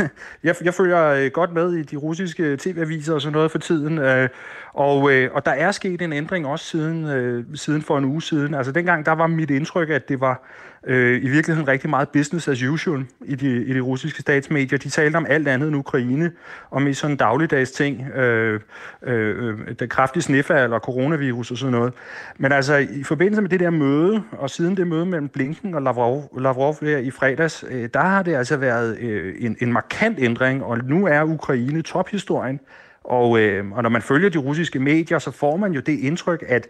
jeg, 0.44 0.54
jeg 0.64 0.74
følger 0.74 1.06
øh, 1.06 1.30
godt 1.30 1.52
med 1.52 1.72
i 1.72 1.82
de 1.82 1.96
russiske 1.96 2.56
tv-aviser 2.56 3.14
og 3.14 3.22
sådan 3.22 3.32
noget 3.32 3.50
for 3.50 3.58
tiden, 3.58 3.98
øh, 3.98 4.28
og, 4.72 5.12
øh, 5.12 5.30
og 5.32 5.46
der 5.46 5.52
er 5.52 5.72
sket 5.72 6.02
en 6.02 6.12
ændring 6.12 6.46
også 6.46 6.64
siden, 6.64 7.04
øh, 7.04 7.44
siden 7.54 7.82
for 7.82 7.98
en 7.98 8.04
uge 8.04 8.22
siden. 8.22 8.54
Altså 8.54 8.72
dengang, 8.72 9.06
der 9.06 9.12
var 9.12 9.26
mit 9.26 9.50
indtryk, 9.50 9.90
at 9.90 10.08
det 10.08 10.20
var 10.20 10.42
øh, 10.86 11.24
i 11.24 11.28
virkeligheden 11.28 11.68
rigtig 11.68 11.90
meget 11.90 12.08
business 12.08 12.48
as 12.48 12.62
usual 12.62 13.04
i 13.24 13.34
de, 13.34 13.64
i 13.64 13.74
de 13.74 13.80
russiske 13.80 14.20
statsmedier. 14.20 14.78
De 14.78 14.88
talte 14.88 15.16
om 15.16 15.26
alt 15.28 15.48
andet 15.48 15.68
end 15.68 15.76
Ukraine, 15.76 16.32
om 16.70 16.86
i 16.86 16.94
sådan 16.94 17.16
dagligdags 17.16 17.70
ting, 17.70 18.08
øh, 18.16 18.60
øh, 19.02 19.48
øh 19.48 19.58
det 19.78 19.90
kraftige 19.90 20.22
snefald 20.22 20.72
og 20.72 20.80
coronavirus 20.80 21.50
og 21.50 21.58
sådan 21.58 21.72
noget. 21.72 21.92
Men 22.38 22.52
altså 22.52 22.76
i 22.76 23.02
forbindelse 23.02 23.42
med 23.42 23.50
det 23.50 23.60
der 23.60 23.70
møde, 23.70 24.22
og 24.32 24.50
siden 24.50 24.76
det 24.76 24.86
møde 24.86 25.06
mellem 25.06 25.28
Blinken 25.28 25.74
og 25.74 25.82
Lavrov, 25.82 26.30
Lavrov 26.38 26.76
der 26.80 26.98
i 26.98 27.10
fredags, 27.10 27.64
øh, 27.70 27.88
der 27.94 28.00
har 28.00 28.22
det 28.22 28.34
altså 28.34 28.56
været 28.56 28.98
øh, 28.98 29.34
en, 29.38 29.56
en 29.60 29.72
markant 29.72 30.18
ændring, 30.20 30.64
og 30.64 30.78
nu 30.78 31.06
er 31.06 31.22
Ukraine 31.22 31.82
tophistorien. 31.82 32.60
Og, 33.04 33.40
øh, 33.40 33.72
og 33.72 33.82
når 33.82 33.90
man 33.90 34.02
følger 34.02 34.28
de 34.28 34.38
russiske 34.38 34.78
medier, 34.78 35.18
så 35.18 35.30
får 35.30 35.56
man 35.56 35.72
jo 35.72 35.80
det 35.80 35.98
indtryk, 35.98 36.44
at 36.48 36.68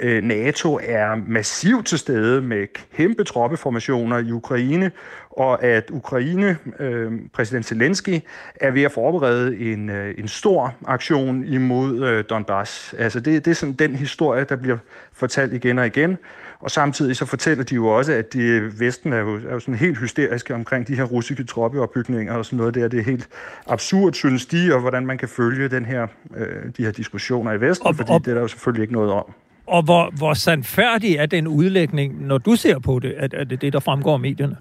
øh, 0.00 0.22
NATO 0.22 0.78
er 0.82 1.14
massivt 1.26 1.86
til 1.86 1.98
stede 1.98 2.42
med 2.42 2.66
kæmpe 2.96 3.24
troppeformationer 3.24 4.18
i 4.18 4.32
Ukraine, 4.32 4.90
og 5.30 5.64
at 5.64 5.90
Ukraine, 5.90 6.58
øh, 6.78 7.12
præsident 7.32 7.66
Zelensky, 7.66 8.20
er 8.54 8.70
ved 8.70 8.82
at 8.82 8.92
forberede 8.92 9.58
en, 9.58 9.90
øh, 9.90 10.14
en 10.18 10.28
stor 10.28 10.74
aktion 10.86 11.44
imod 11.44 12.04
øh, 12.04 12.24
Donbass. 12.30 12.94
Altså 12.98 13.20
det, 13.20 13.44
det 13.44 13.50
er 13.50 13.54
sådan 13.54 13.72
den 13.72 13.96
historie, 13.96 14.44
der 14.44 14.56
bliver 14.56 14.78
fortalt 15.12 15.52
igen 15.52 15.78
og 15.78 15.86
igen. 15.86 16.18
Og 16.60 16.70
samtidig 16.70 17.16
så 17.16 17.26
fortæller 17.26 17.64
de 17.64 17.74
jo 17.74 17.86
også, 17.86 18.12
at 18.12 18.32
de, 18.32 18.72
Vesten 18.80 19.12
er 19.12 19.18
jo, 19.18 19.34
er 19.34 19.52
jo 19.52 19.60
sådan 19.60 19.74
helt 19.74 19.98
hysteriske 19.98 20.54
omkring 20.54 20.88
de 20.88 20.96
her 20.96 21.04
russiske 21.04 21.44
troppeopbygninger 21.44 22.34
og 22.34 22.44
sådan 22.44 22.56
noget 22.56 22.74
der. 22.74 22.88
Det 22.88 23.00
er 23.00 23.04
helt 23.04 23.28
absurd, 23.66 24.12
synes 24.12 24.46
de, 24.46 24.74
og 24.74 24.80
hvordan 24.80 25.06
man 25.06 25.18
kan 25.18 25.28
følge 25.28 25.68
den 25.68 25.84
her, 25.84 26.06
øh, 26.36 26.46
de 26.76 26.84
her 26.84 26.90
diskussioner 26.90 27.52
i 27.52 27.60
Vesten, 27.60 27.86
og, 27.86 27.96
fordi 27.96 28.12
det 28.12 28.28
er 28.28 28.34
der 28.34 28.40
jo 28.40 28.48
selvfølgelig 28.48 28.82
ikke 28.82 28.94
noget 28.94 29.12
om. 29.12 29.34
Og 29.66 29.82
hvor, 29.82 30.10
hvor 30.16 30.34
sandfærdig 30.34 31.16
er 31.16 31.26
den 31.26 31.46
udlægning, 31.46 32.26
når 32.26 32.38
du 32.38 32.56
ser 32.56 32.78
på 32.78 32.98
det, 32.98 33.12
at, 33.12 33.34
at 33.34 33.50
det 33.50 33.56
er 33.56 33.60
det, 33.60 33.72
der 33.72 33.80
fremgår 33.80 34.14
af 34.14 34.20
medierne? 34.20 34.56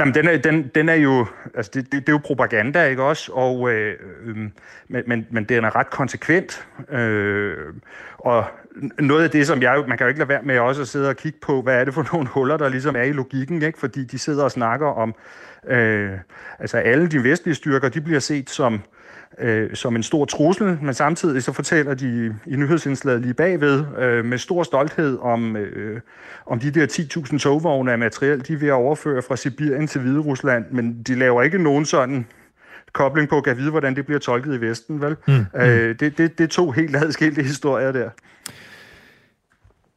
Jamen, 0.00 0.14
den 0.14 0.28
er, 0.28 0.38
den, 0.38 0.70
den 0.74 0.88
er 0.88 0.94
jo, 0.94 1.26
altså 1.54 1.70
det, 1.74 1.84
det, 1.84 1.92
det 1.92 2.08
er 2.08 2.12
jo 2.12 2.20
propaganda, 2.24 2.84
ikke 2.84 3.02
også? 3.02 3.32
Og, 3.32 3.70
øh, 3.70 3.96
øh, 4.24 4.36
men, 4.88 5.02
men, 5.06 5.26
men 5.30 5.44
den 5.44 5.64
er 5.64 5.76
ret 5.76 5.90
konsekvent. 5.90 6.66
Øh, 6.90 7.56
og 8.18 8.44
noget 8.98 9.24
af 9.24 9.30
det, 9.30 9.46
som 9.46 9.62
jeg, 9.62 9.84
man 9.88 9.98
kan 9.98 10.04
jo 10.04 10.08
ikke 10.08 10.18
lade 10.18 10.28
være 10.28 10.42
med 10.42 10.58
også 10.58 10.82
at 10.82 10.88
sidde 10.88 11.08
og 11.08 11.16
kigge 11.16 11.38
på, 11.42 11.62
hvad 11.62 11.80
er 11.80 11.84
det 11.84 11.94
for 11.94 12.06
nogle 12.12 12.28
huller, 12.28 12.56
der 12.56 12.68
ligesom 12.68 12.96
er 12.96 13.02
i 13.02 13.12
logikken, 13.12 13.62
ikke? 13.62 13.78
Fordi 13.78 14.04
de 14.04 14.18
sidder 14.18 14.44
og 14.44 14.50
snakker 14.50 14.86
om, 14.86 15.14
øh, 15.68 16.10
altså 16.58 16.76
alle 16.76 17.08
de 17.08 17.24
vestlige 17.24 17.54
styrker, 17.54 17.88
de 17.88 18.00
bliver 18.00 18.20
set 18.20 18.50
som, 18.50 18.74
øh, 18.74 18.80
som 19.74 19.96
en 19.96 20.02
stor 20.02 20.24
trussel, 20.24 20.78
men 20.82 20.94
samtidig 20.94 21.42
så 21.42 21.52
fortæller 21.52 21.94
de 21.94 22.34
i 22.46 22.56
nyhedsindslaget 22.56 23.20
lige 23.20 23.34
bagved 23.34 23.84
øh, 23.98 24.24
med 24.24 24.38
stor 24.38 24.62
stolthed 24.62 25.18
om, 25.18 25.56
øh, 25.56 26.00
om 26.46 26.58
de 26.58 26.70
der 26.70 26.86
10.000 27.32 27.38
togvogne 27.38 27.92
af 27.92 27.98
materiel, 27.98 28.48
de 28.48 28.60
vil 28.60 28.72
overføre 28.72 29.22
fra 29.22 29.36
Sibirien 29.36 29.86
til 29.86 30.00
Hvide 30.00 30.18
Rusland, 30.18 30.64
men 30.70 31.02
de 31.02 31.14
laver 31.14 31.42
ikke 31.42 31.62
nogen 31.62 31.84
sådan 31.84 32.26
kobling 32.92 33.28
på 33.28 33.38
at 33.38 33.58
vide, 33.58 33.70
hvordan 33.70 33.96
det 33.96 34.06
bliver 34.06 34.18
tolket 34.18 34.54
i 34.54 34.60
Vesten, 34.60 35.00
vel? 35.00 35.16
Mm. 35.26 35.46
Øh, 35.60 35.94
det, 36.00 36.18
det, 36.18 36.38
det 36.38 36.44
er 36.44 36.48
to 36.48 36.70
helt 36.70 36.96
adskilte 36.96 37.42
historier 37.42 37.92
der. 37.92 38.10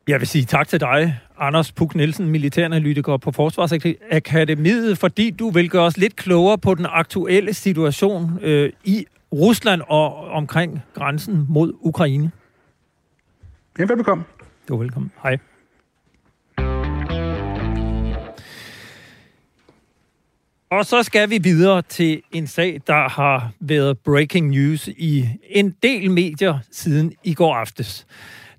Jeg 0.07 0.19
vil 0.19 0.27
sige 0.27 0.45
tak 0.45 0.67
til 0.67 0.79
dig, 0.79 1.19
Anders 1.39 1.71
Puk 1.71 1.95
Nielsen, 1.95 2.29
militæranalytiker 2.29 3.17
på 3.17 3.31
Forsvarsakademiet, 3.31 4.97
fordi 4.97 5.31
du 5.31 5.49
vil 5.49 5.69
gøre 5.69 5.83
os 5.83 5.97
lidt 5.97 6.15
klogere 6.15 6.57
på 6.57 6.75
den 6.75 6.85
aktuelle 6.89 7.53
situation 7.53 8.39
øh, 8.41 8.69
i 8.83 9.05
Rusland 9.33 9.81
og 9.87 10.15
omkring 10.15 10.81
grænsen 10.93 11.45
mod 11.49 11.73
Ukraine. 11.79 12.31
Ja, 13.79 13.83
velbekomme. 13.83 14.23
Du 14.67 14.73
er 14.73 14.79
velkommen. 14.79 15.11
Hej. 15.23 15.37
Og 20.69 20.85
så 20.85 21.03
skal 21.03 21.29
vi 21.29 21.37
videre 21.37 21.81
til 21.81 22.21
en 22.31 22.47
sag, 22.47 22.81
der 22.87 23.09
har 23.09 23.51
været 23.59 23.99
breaking 23.99 24.49
news 24.49 24.87
i 24.87 25.29
en 25.49 25.75
del 25.83 26.11
medier 26.11 26.59
siden 26.71 27.13
i 27.23 27.33
går 27.33 27.55
aftes. 27.55 28.07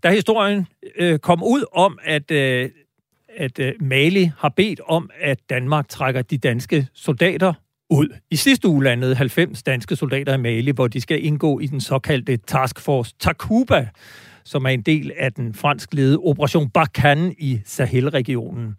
Da 0.02 0.11
historien 0.11 0.66
øh, 0.97 1.19
kom 1.19 1.43
ud 1.43 1.64
om, 1.73 1.99
at, 2.04 2.31
øh, 2.31 2.71
at 3.37 3.59
øh, 3.59 3.73
Mali 3.81 4.31
har 4.38 4.49
bedt 4.49 4.81
om, 4.87 5.11
at 5.21 5.38
Danmark 5.50 5.88
trækker 5.88 6.23
de 6.23 6.38
danske 6.38 6.87
soldater 6.93 7.52
ud. 7.91 8.09
I 8.31 8.37
sidste 8.37 8.69
uge 8.69 8.85
landede 8.85 9.14
90 9.14 9.62
danske 9.62 9.97
soldater 9.97 10.35
i 10.35 10.38
Mali, 10.38 10.71
hvor 10.71 10.88
de 10.88 11.00
skal 11.00 11.25
indgå 11.25 11.61
i 11.61 11.67
den 11.67 11.81
såkaldte 11.81 12.37
Task 12.37 12.81
Force 12.81 13.14
Takuba, 13.21 13.88
som 14.45 14.64
er 14.64 14.69
en 14.69 14.83
del 14.83 15.12
af 15.19 15.33
den 15.33 15.55
fransk 15.55 15.95
ledede 15.95 16.19
Operation 16.19 16.71
Barkhane 16.71 17.35
i 17.38 17.61
Sahel-regionen. 17.64 18.76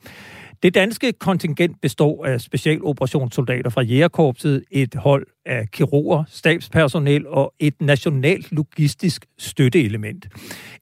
Det 0.65 0.73
danske 0.73 1.13
kontingent 1.13 1.81
består 1.81 2.25
af 2.25 2.41
specialoperationssoldater 2.41 3.69
fra 3.69 3.81
Jægerkorpset, 3.81 4.63
et 4.71 4.95
hold 4.95 5.27
af 5.45 5.71
kirurger, 5.71 6.23
stabspersonel 6.27 7.27
og 7.27 7.53
et 7.59 7.81
nationalt 7.81 8.51
logistisk 8.51 9.25
støtteelement. 9.37 10.27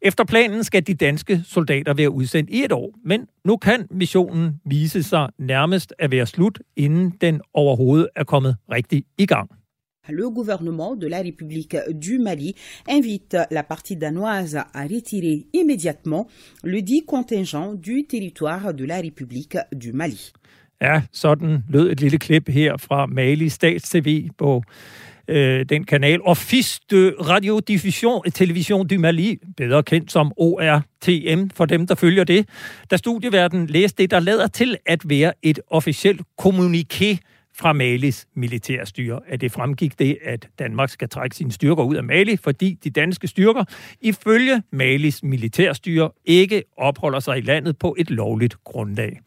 Efter 0.01 0.23
planen 0.23 0.63
skal 0.63 0.87
de 0.87 0.93
danske 0.93 1.41
soldater 1.45 1.93
være 1.93 2.09
udsendt 2.09 2.49
i 2.49 2.63
et 2.63 2.71
år, 2.71 2.93
men 3.05 3.25
nu 3.45 3.57
kan 3.57 3.87
missionen 3.91 4.59
vise 4.65 5.03
sig 5.03 5.29
nærmest 5.39 5.93
at 5.99 6.11
være 6.11 6.25
slut, 6.25 6.59
inden 6.75 7.13
den 7.21 7.41
overhovedet 7.53 8.07
er 8.15 8.23
kommet 8.23 8.55
rigtig 8.71 9.03
i 9.17 9.25
gang. 9.25 9.62
Le 10.09 10.29
gouvernement 10.29 10.97
de 10.97 11.07
la 11.07 11.21
République 11.21 11.77
du 11.93 12.19
Mali 12.19 12.55
invite 12.89 13.37
la 13.51 13.63
partie 13.63 13.95
danoise 13.95 14.57
à 14.57 14.83
retirer 14.83 15.45
immédiatement 15.53 16.27
le 16.61 16.81
dit 16.81 17.05
contingent 17.05 17.73
du 17.73 18.03
territoire 18.03 18.73
de 18.73 18.83
la 18.83 18.97
République 18.97 19.57
du 19.71 19.93
Mali. 19.93 20.33
Ja, 20.81 21.01
sådan 21.11 21.63
lød 21.69 21.91
et 21.91 22.01
lille 22.01 22.17
klip 22.17 22.49
her 22.49 22.77
fra 22.77 23.05
Mali 23.05 23.49
Stats-TV 23.49 24.29
på 24.37 24.63
øh, 25.27 25.65
den 25.69 25.83
kanal 25.83 26.21
Office 26.21 26.81
de 26.91 27.13
Radiodiffusion 27.19 28.21
Television 28.33 28.87
du 28.87 28.99
Mali, 28.99 29.39
bedre 29.57 29.83
kendt 29.83 30.11
som 30.11 30.31
ORTM 30.37 31.49
for 31.53 31.65
dem, 31.65 31.87
der 31.87 31.95
følger 31.95 32.23
det, 32.23 32.49
da 32.91 32.97
studieverden 32.97 33.67
læste 33.67 34.03
det, 34.03 34.11
der 34.11 34.19
lader 34.19 34.47
til 34.47 34.77
at 34.85 35.01
være 35.05 35.33
et 35.43 35.59
officielt 35.67 36.21
kommuniké 36.41 37.17
fra 37.57 37.73
Malis 37.73 38.27
militærstyre, 38.35 39.19
at 39.27 39.41
det 39.41 39.51
fremgik 39.51 39.99
det, 39.99 40.17
at 40.23 40.47
Danmark 40.59 40.89
skal 40.89 41.09
trække 41.09 41.35
sine 41.35 41.51
styrker 41.51 41.83
ud 41.83 41.95
af 41.95 42.03
Mali, 42.03 42.37
fordi 42.37 42.77
de 42.83 42.89
danske 42.89 43.27
styrker 43.27 43.63
ifølge 44.01 44.63
Malis 44.71 45.23
militærstyre 45.23 46.11
ikke 46.25 46.63
opholder 46.77 47.19
sig 47.19 47.37
i 47.37 47.41
landet 47.41 47.77
på 47.77 47.95
et 47.99 48.11
lovligt 48.11 48.63
grundlag. 48.63 49.19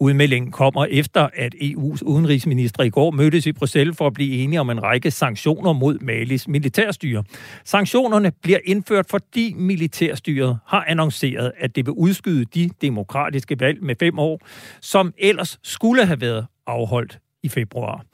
Udmeldingen 0.00 0.50
kommer 0.52 0.86
efter, 0.90 1.28
at 1.34 1.54
EU's 1.54 2.02
udenrigsminister 2.02 2.82
i 2.82 2.90
går 2.90 3.10
mødtes 3.10 3.46
i 3.46 3.52
Bruxelles 3.52 3.96
for 3.96 4.06
at 4.06 4.12
blive 4.12 4.36
enige 4.36 4.60
om 4.60 4.70
en 4.70 4.82
række 4.82 5.10
sanktioner 5.10 5.72
mod 5.72 5.98
Malis 5.98 6.48
militærstyre. 6.48 7.24
Sanktionerne 7.64 8.32
bliver 8.42 8.58
indført, 8.64 9.06
fordi 9.10 9.54
militærstyret 9.56 10.58
har 10.66 10.84
annonceret, 10.88 11.52
at 11.58 11.76
det 11.76 11.86
vil 11.86 11.92
udskyde 11.92 12.44
de 12.44 12.70
demokratiske 12.82 13.60
valg 13.60 13.82
med 13.82 13.94
fem 14.00 14.18
år, 14.18 14.40
som 14.80 15.12
ellers 15.18 15.58
skulle 15.62 16.06
have 16.06 16.20
været 16.20 16.46
afholdt 16.66 17.18
i 17.42 17.48
februar. 17.48 18.04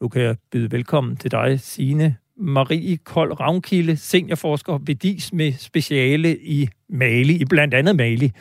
Nu 0.00 0.08
kan 0.08 0.22
jeg 0.22 0.36
byde 0.52 0.72
velkommen 0.72 1.16
til 1.16 1.30
dig, 1.30 1.60
Signe 1.60 2.16
Marie 2.36 2.96
Kold 2.96 3.40
Ravnkilde, 3.40 3.96
seniorforsker 3.96 4.78
ved 4.78 4.94
DIS 4.94 5.32
med 5.32 5.52
speciale 5.52 6.38
i 6.38 6.68
Mali, 6.88 7.34
i 7.34 7.44
blandt 7.44 7.74
andet 7.74 7.96
Mali. 7.96 8.32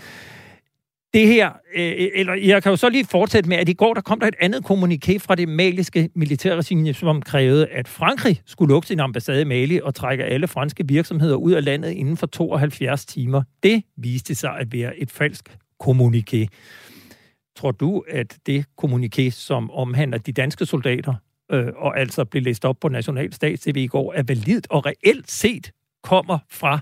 Det 1.13 1.27
her, 1.27 1.49
øh, 1.75 2.07
eller 2.15 2.33
jeg 2.33 2.63
kan 2.63 2.69
jo 2.69 2.75
så 2.75 2.89
lige 2.89 3.05
fortsætte 3.05 3.49
med, 3.49 3.57
at 3.57 3.69
i 3.69 3.73
går 3.73 3.93
der 3.93 4.01
kom 4.01 4.19
der 4.19 4.27
et 4.27 4.35
andet 4.39 4.65
kommuniké 4.65 5.17
fra 5.17 5.35
det 5.35 5.49
maliske 5.49 6.09
militærregime, 6.15 6.93
som 6.93 7.21
krævede, 7.21 7.67
at 7.67 7.87
Frankrig 7.87 8.41
skulle 8.45 8.73
lukke 8.73 8.87
sin 8.87 8.99
ambassade 8.99 9.41
i 9.41 9.43
Mali 9.43 9.79
og 9.83 9.95
trække 9.95 10.23
alle 10.23 10.47
franske 10.47 10.87
virksomheder 10.87 11.35
ud 11.35 11.51
af 11.51 11.65
landet 11.65 11.91
inden 11.91 12.17
for 12.17 12.27
72 12.27 13.05
timer. 13.05 13.43
Det 13.63 13.83
viste 13.97 14.35
sig 14.35 14.51
at 14.59 14.73
være 14.73 14.99
et 14.99 15.11
falsk 15.11 15.57
kommuniké. 15.79 16.47
Tror 17.57 17.71
du, 17.71 18.03
at 18.07 18.39
det 18.45 18.65
kommuniké, 18.75 19.29
som 19.29 19.71
omhandler 19.71 20.17
de 20.17 20.31
danske 20.31 20.65
soldater, 20.65 21.15
øh, 21.51 21.67
og 21.75 21.99
altså 21.99 22.25
blev 22.25 22.43
læst 22.43 22.65
op 22.65 22.79
på 22.79 22.89
National 22.89 23.33
Stats 23.33 23.61
TV 23.61 23.75
i 23.77 23.87
går, 23.87 24.13
er 24.13 24.23
validt 24.23 24.67
og 24.69 24.85
reelt 24.85 25.31
set 25.31 25.71
kommer 26.03 26.39
fra 26.49 26.79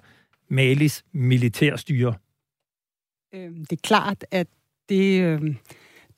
Malis 0.49 1.03
militærstyre? 1.11 2.13
Øh, 3.33 3.51
det 3.51 3.71
er 3.71 3.81
klart, 3.83 4.25
at 4.31 4.47
det, 4.89 5.21
øh, 5.21 5.55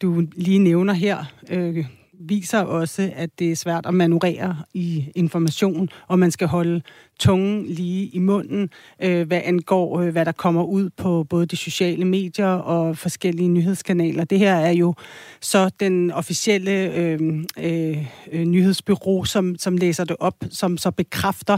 du 0.01 0.27
lige 0.35 0.59
nævner 0.59 0.93
her, 0.93 1.25
øh, 1.49 1.85
viser 2.19 2.59
også, 2.59 3.11
at 3.15 3.29
det 3.39 3.51
er 3.51 3.55
svært 3.55 3.85
at 3.85 3.93
manøvrere 3.93 4.55
i 4.73 5.11
information, 5.15 5.89
og 6.07 6.19
man 6.19 6.31
skal 6.31 6.47
holde 6.47 6.81
tungen 7.19 7.65
lige 7.65 8.07
i 8.07 8.19
munden, 8.19 8.69
øh, 9.03 9.27
hvad 9.27 9.41
angår, 9.43 9.99
øh, 9.99 10.09
hvad 10.09 10.25
der 10.25 10.31
kommer 10.31 10.63
ud 10.63 10.89
på 10.89 11.23
både 11.29 11.45
de 11.45 11.57
sociale 11.57 12.05
medier 12.05 12.47
og 12.47 12.97
forskellige 12.97 13.49
nyhedskanaler. 13.49 14.23
Det 14.23 14.39
her 14.39 14.55
er 14.55 14.71
jo 14.71 14.93
så 15.41 15.69
den 15.79 16.11
officielle 16.11 16.95
øh, 16.95 17.19
øh, 17.59 17.97
nyhedsbyrå, 18.45 19.25
som, 19.25 19.55
som 19.57 19.77
læser 19.77 20.03
det 20.03 20.15
op, 20.19 20.35
som 20.49 20.77
så 20.77 20.91
bekræfter, 20.91 21.57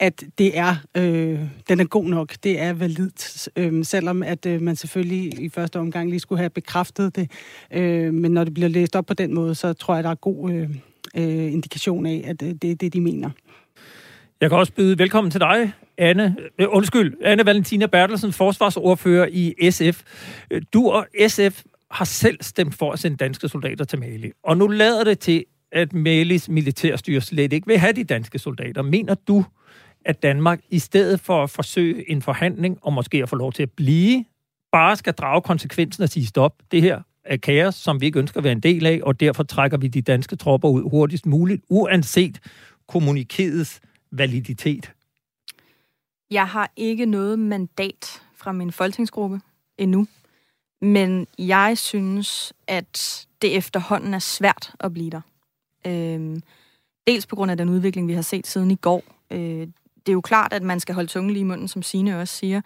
at 0.00 0.24
det 0.38 0.58
er, 0.58 0.76
øh, 0.96 1.40
den 1.68 1.80
er 1.80 1.84
god 1.84 2.04
nok. 2.04 2.34
Det 2.44 2.60
er 2.60 2.72
validt, 2.72 3.48
øh, 3.56 3.84
selvom 3.84 4.22
at 4.22 4.46
øh, 4.46 4.62
man 4.62 4.76
selvfølgelig 4.76 5.40
i 5.40 5.48
første 5.48 5.78
omgang 5.78 6.10
lige 6.10 6.20
skulle 6.20 6.38
have 6.38 6.50
bekræftet 6.50 7.16
det. 7.16 7.30
Øh, 7.72 8.14
men 8.14 8.32
når 8.32 8.44
det 8.44 8.54
bliver 8.54 8.68
læst 8.68 8.96
op 8.96 9.06
på 9.06 9.14
den 9.14 9.34
måde, 9.34 9.54
så 9.54 9.72
tror 9.72 9.94
jeg, 9.94 9.99
der 10.02 10.10
er 10.10 10.14
god 10.14 10.50
øh, 10.50 10.70
øh, 11.16 11.52
indikation 11.52 12.06
af, 12.06 12.22
at 12.26 12.42
øh, 12.42 12.54
det 12.62 12.70
er 12.70 12.74
det, 12.74 12.92
de 12.92 13.00
mener. 13.00 13.30
Jeg 14.40 14.50
kan 14.50 14.58
også 14.58 14.72
byde 14.72 14.98
velkommen 14.98 15.30
til 15.30 15.40
dig, 15.40 15.72
Anne, 15.98 16.36
øh, 16.58 16.66
undskyld, 16.70 17.16
Anne 17.22 17.46
Valentina 17.46 17.86
Bertelsen, 17.86 18.32
forsvarsordfører 18.32 19.28
i 19.32 19.70
SF. 19.70 20.02
Du 20.72 20.90
og 20.90 21.06
SF 21.28 21.62
har 21.90 22.04
selv 22.04 22.38
stemt 22.40 22.74
for 22.74 22.92
at 22.92 22.98
sende 22.98 23.16
danske 23.16 23.48
soldater 23.48 23.84
til 23.84 23.98
Mali. 23.98 24.30
Og 24.42 24.56
nu 24.56 24.66
lader 24.66 25.04
det 25.04 25.18
til, 25.18 25.44
at 25.72 25.92
Malis 25.92 26.48
militærstyre 26.48 27.20
slet 27.20 27.52
ikke 27.52 27.66
vil 27.66 27.78
have 27.78 27.92
de 27.92 28.04
danske 28.04 28.38
soldater. 28.38 28.82
Mener 28.82 29.14
du, 29.14 29.44
at 30.04 30.22
Danmark 30.22 30.60
i 30.70 30.78
stedet 30.78 31.20
for 31.20 31.42
at 31.42 31.50
forsøge 31.50 32.10
en 32.10 32.22
forhandling, 32.22 32.78
og 32.82 32.92
måske 32.92 33.22
at 33.22 33.28
få 33.28 33.36
lov 33.36 33.52
til 33.52 33.62
at 33.62 33.70
blive, 33.70 34.24
bare 34.72 34.96
skal 34.96 35.12
drage 35.12 35.42
konsekvensen 35.42 36.02
og 36.02 36.08
sige 36.08 36.26
stop. 36.26 36.52
Det 36.70 36.82
her 36.82 37.02
af 37.24 37.40
kaos, 37.40 37.74
som 37.74 38.00
vi 38.00 38.06
ikke 38.06 38.18
ønsker 38.18 38.38
at 38.38 38.44
være 38.44 38.52
en 38.52 38.60
del 38.60 38.86
af, 38.86 39.00
og 39.02 39.20
derfor 39.20 39.42
trækker 39.42 39.78
vi 39.78 39.88
de 39.88 40.02
danske 40.02 40.36
tropper 40.36 40.68
ud 40.68 40.90
hurtigst 40.90 41.26
muligt, 41.26 41.62
uanset 41.68 42.40
kommunikets 42.88 43.80
validitet? 44.10 44.92
Jeg 46.30 46.48
har 46.48 46.72
ikke 46.76 47.06
noget 47.06 47.38
mandat 47.38 48.22
fra 48.34 48.52
min 48.52 48.72
folketingsgruppe 48.72 49.40
endnu, 49.78 50.06
men 50.80 51.26
jeg 51.38 51.78
synes, 51.78 52.52
at 52.66 53.26
det 53.42 53.56
efterhånden 53.56 54.14
er 54.14 54.18
svært 54.18 54.74
at 54.80 54.92
blive 54.92 55.10
der. 55.10 55.20
Øhm, 55.86 56.42
dels 57.06 57.26
på 57.26 57.36
grund 57.36 57.50
af 57.50 57.56
den 57.56 57.68
udvikling, 57.68 58.08
vi 58.08 58.12
har 58.12 58.22
set 58.22 58.46
siden 58.46 58.70
i 58.70 58.76
går. 58.76 59.02
Øh, 59.30 59.68
det 60.06 60.12
er 60.12 60.14
jo 60.14 60.20
klart, 60.20 60.52
at 60.52 60.62
man 60.62 60.80
skal 60.80 60.94
holde 60.94 61.08
tungen 61.08 61.32
lige 61.32 61.40
i 61.40 61.44
munden, 61.44 61.68
som 61.68 61.82
Sine 61.82 62.20
også 62.20 62.36
siger, 62.36 62.60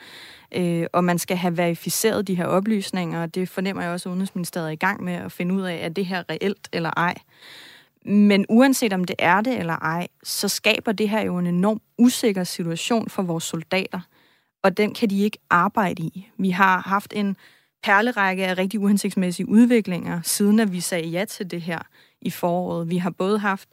øh, 0.54 0.86
og 0.92 1.04
man 1.04 1.18
skal 1.18 1.36
have 1.36 1.56
verificeret 1.56 2.26
de 2.26 2.34
her 2.34 2.46
oplysninger, 2.46 3.22
og 3.22 3.34
det 3.34 3.48
fornemmer 3.48 3.82
jeg 3.82 3.92
også, 3.92 4.08
at 4.08 4.10
Udenrigsministeriet 4.10 4.66
er 4.66 4.72
i 4.72 4.76
gang 4.76 5.04
med 5.04 5.12
at 5.12 5.32
finde 5.32 5.54
ud 5.54 5.62
af, 5.62 5.78
er 5.82 5.88
det 5.88 6.06
her 6.06 6.22
reelt 6.30 6.68
eller 6.72 6.90
ej. 6.96 7.14
Men 8.04 8.46
uanset 8.48 8.92
om 8.92 9.04
det 9.04 9.16
er 9.18 9.40
det 9.40 9.58
eller 9.58 9.76
ej, 9.76 10.08
så 10.22 10.48
skaber 10.48 10.92
det 10.92 11.08
her 11.08 11.20
jo 11.20 11.38
en 11.38 11.46
enorm 11.46 11.80
usikker 11.98 12.44
situation 12.44 13.08
for 13.08 13.22
vores 13.22 13.44
soldater, 13.44 14.00
og 14.62 14.76
den 14.76 14.94
kan 14.94 15.10
de 15.10 15.22
ikke 15.22 15.38
arbejde 15.50 16.02
i. 16.02 16.28
Vi 16.38 16.50
har 16.50 16.82
haft 16.86 17.12
en 17.16 17.36
perlerække 17.82 18.46
af 18.46 18.58
rigtig 18.58 18.80
uhensigtsmæssige 18.80 19.48
udviklinger, 19.48 20.20
siden 20.22 20.60
at 20.60 20.72
vi 20.72 20.80
sagde 20.80 21.08
ja 21.08 21.24
til 21.24 21.50
det 21.50 21.62
her 21.62 21.78
i 22.20 22.30
foråret. 22.30 22.90
Vi 22.90 22.96
har 22.98 23.10
både 23.10 23.38
haft 23.38 23.68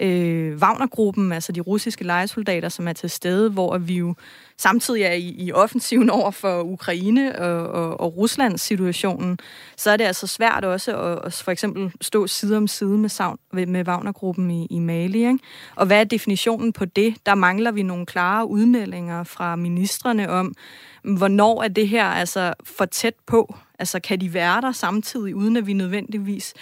øh, 0.00 0.56
Wagner-gruppen, 0.56 1.32
altså 1.32 1.52
de 1.52 1.60
russiske 1.60 2.04
lejesoldater, 2.04 2.68
som 2.68 2.88
er 2.88 2.92
til 2.92 3.10
stede, 3.10 3.50
hvor 3.50 3.78
vi 3.78 3.94
jo 3.94 4.14
samtidig 4.56 5.02
er 5.02 5.12
i, 5.12 5.34
i 5.38 5.52
offensiven 5.52 6.10
over 6.20 6.30
for 6.30 6.62
Ukraine 6.62 7.38
og, 7.38 7.66
og, 7.66 8.00
og 8.00 8.16
Ruslands 8.16 8.60
situationen, 8.60 9.38
så 9.76 9.90
er 9.90 9.96
det 9.96 10.04
altså 10.04 10.26
svært 10.26 10.64
også 10.64 10.96
at, 10.96 11.26
at 11.26 11.42
for 11.44 11.50
eksempel 11.50 11.92
stå 12.00 12.26
side 12.26 12.56
om 12.56 12.68
side 12.68 12.98
med, 12.98 13.08
savn, 13.08 13.38
med 13.52 13.88
Wagner-gruppen 13.88 14.50
i, 14.50 14.66
i 14.70 14.78
Mali. 14.78 15.18
Ikke? 15.18 15.38
Og 15.76 15.86
hvad 15.86 16.00
er 16.00 16.04
definitionen 16.04 16.72
på 16.72 16.84
det? 16.84 17.14
Der 17.26 17.34
mangler 17.34 17.70
vi 17.70 17.82
nogle 17.82 18.06
klare 18.06 18.46
udmeldinger 18.46 19.24
fra 19.24 19.56
ministerne 19.56 20.30
om, 20.30 20.54
hvornår 21.02 21.62
er 21.62 21.68
det 21.68 21.88
her 21.88 22.04
altså 22.04 22.54
for 22.64 22.84
tæt 22.84 23.14
på? 23.26 23.54
Altså 23.78 24.00
kan 24.00 24.20
de 24.20 24.34
være 24.34 24.60
der 24.60 24.72
samtidig, 24.72 25.34
uden 25.34 25.56
at 25.56 25.66
vi 25.66 25.72
nødvendigvis 25.72 26.54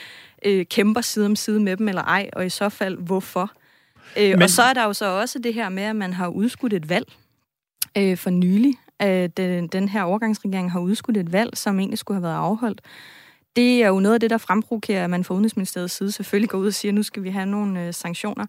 øh, 0.44 0.66
kæmper 0.66 1.00
side 1.00 1.26
om 1.26 1.36
side 1.36 1.60
med 1.60 1.76
dem 1.76 1.88
eller 1.88 2.02
ej, 2.02 2.30
og 2.32 2.46
i 2.46 2.48
så 2.48 2.68
fald 2.68 2.96
hvorfor? 2.96 3.52
Øh, 4.18 4.30
Men... 4.30 4.42
Og 4.42 4.50
så 4.50 4.62
er 4.62 4.72
der 4.72 4.84
jo 4.84 4.92
så 4.92 5.06
også 5.06 5.38
det 5.38 5.54
her 5.54 5.68
med, 5.68 5.82
at 5.82 5.96
man 5.96 6.12
har 6.12 6.28
udskudt 6.28 6.72
et 6.72 6.88
valg 6.88 7.12
øh, 7.98 8.16
for 8.16 8.30
nylig. 8.30 8.74
Øh, 9.02 9.28
den, 9.36 9.66
den 9.66 9.88
her 9.88 10.02
overgangsregering 10.02 10.72
har 10.72 10.80
udskudt 10.80 11.16
et 11.16 11.32
valg, 11.32 11.56
som 11.56 11.78
egentlig 11.78 11.98
skulle 11.98 12.16
have 12.16 12.22
været 12.22 12.36
afholdt. 12.36 12.80
Det 13.56 13.82
er 13.82 13.88
jo 13.88 14.00
noget 14.00 14.14
af 14.14 14.20
det, 14.20 14.30
der 14.30 14.38
fremprovokerer, 14.38 15.04
at 15.04 15.10
man 15.10 15.24
fra 15.24 15.34
Udenrigsministeriets 15.34 15.94
side 15.94 16.12
selvfølgelig 16.12 16.50
går 16.50 16.58
ud 16.58 16.66
og 16.66 16.74
siger, 16.74 16.92
at 16.92 16.94
nu 16.94 17.02
skal 17.02 17.22
vi 17.22 17.30
have 17.30 17.46
nogle 17.46 17.86
øh, 17.86 17.94
sanktioner. 17.94 18.46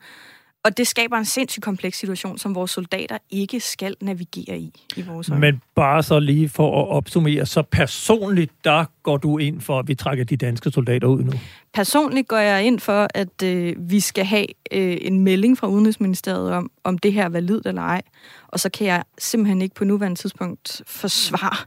Og 0.64 0.78
det 0.78 0.88
skaber 0.88 1.18
en 1.18 1.26
sindssygt 1.26 1.64
kompleks 1.64 2.00
situation, 2.00 2.38
som 2.38 2.56
vores 2.56 2.72
soldater 2.72 3.18
ikke 3.30 3.60
skal 3.60 3.96
navigere 4.02 4.60
i, 4.60 4.74
i 4.98 5.02
vores 5.02 5.30
øjne. 5.30 5.42
Men 5.42 5.62
bare 5.76 6.04
så 6.04 6.20
lige 6.20 6.50
for 6.50 6.82
at 6.82 6.88
opsummere, 6.88 7.46
så 7.46 7.62
personligt, 7.62 8.52
der 8.64 8.86
går 9.04 9.18
du 9.18 9.38
ind 9.38 9.62
for, 9.62 9.80
at 9.80 9.88
vi 9.88 9.96
trækker 9.96 10.24
de 10.24 10.38
danske 10.38 10.72
soldater 10.72 11.08
ud 11.08 11.24
nu? 11.24 11.32
Personligt 11.74 12.28
går 12.28 12.38
jeg 12.38 12.64
ind 12.64 12.80
for, 12.80 13.08
at 13.14 13.44
øh, 13.44 13.76
vi 13.80 14.00
skal 14.00 14.26
have 14.26 14.46
øh, 14.72 14.98
en 15.02 15.20
melding 15.20 15.58
fra 15.58 15.68
Udenrigsministeriet 15.68 16.52
om, 16.52 16.72
om 16.84 16.98
det 16.98 17.14
her 17.14 17.24
er 17.24 17.30
validt 17.30 17.68
eller 17.68 17.82
ej. 17.82 18.02
Og 18.48 18.60
så 18.60 18.70
kan 18.70 18.88
jeg 18.88 19.04
simpelthen 19.18 19.62
ikke 19.62 19.76
på 19.76 19.86
nuværende 19.86 20.20
tidspunkt 20.20 20.82
forsvare, 20.88 21.58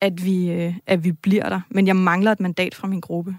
at 0.00 0.24
vi, 0.24 0.50
øh, 0.50 0.74
at 0.86 1.04
vi 1.04 1.12
bliver 1.12 1.48
der. 1.48 1.60
Men 1.70 1.86
jeg 1.86 1.96
mangler 1.96 2.32
et 2.32 2.40
mandat 2.40 2.74
fra 2.74 2.88
min 2.88 3.00
gruppe. 3.00 3.36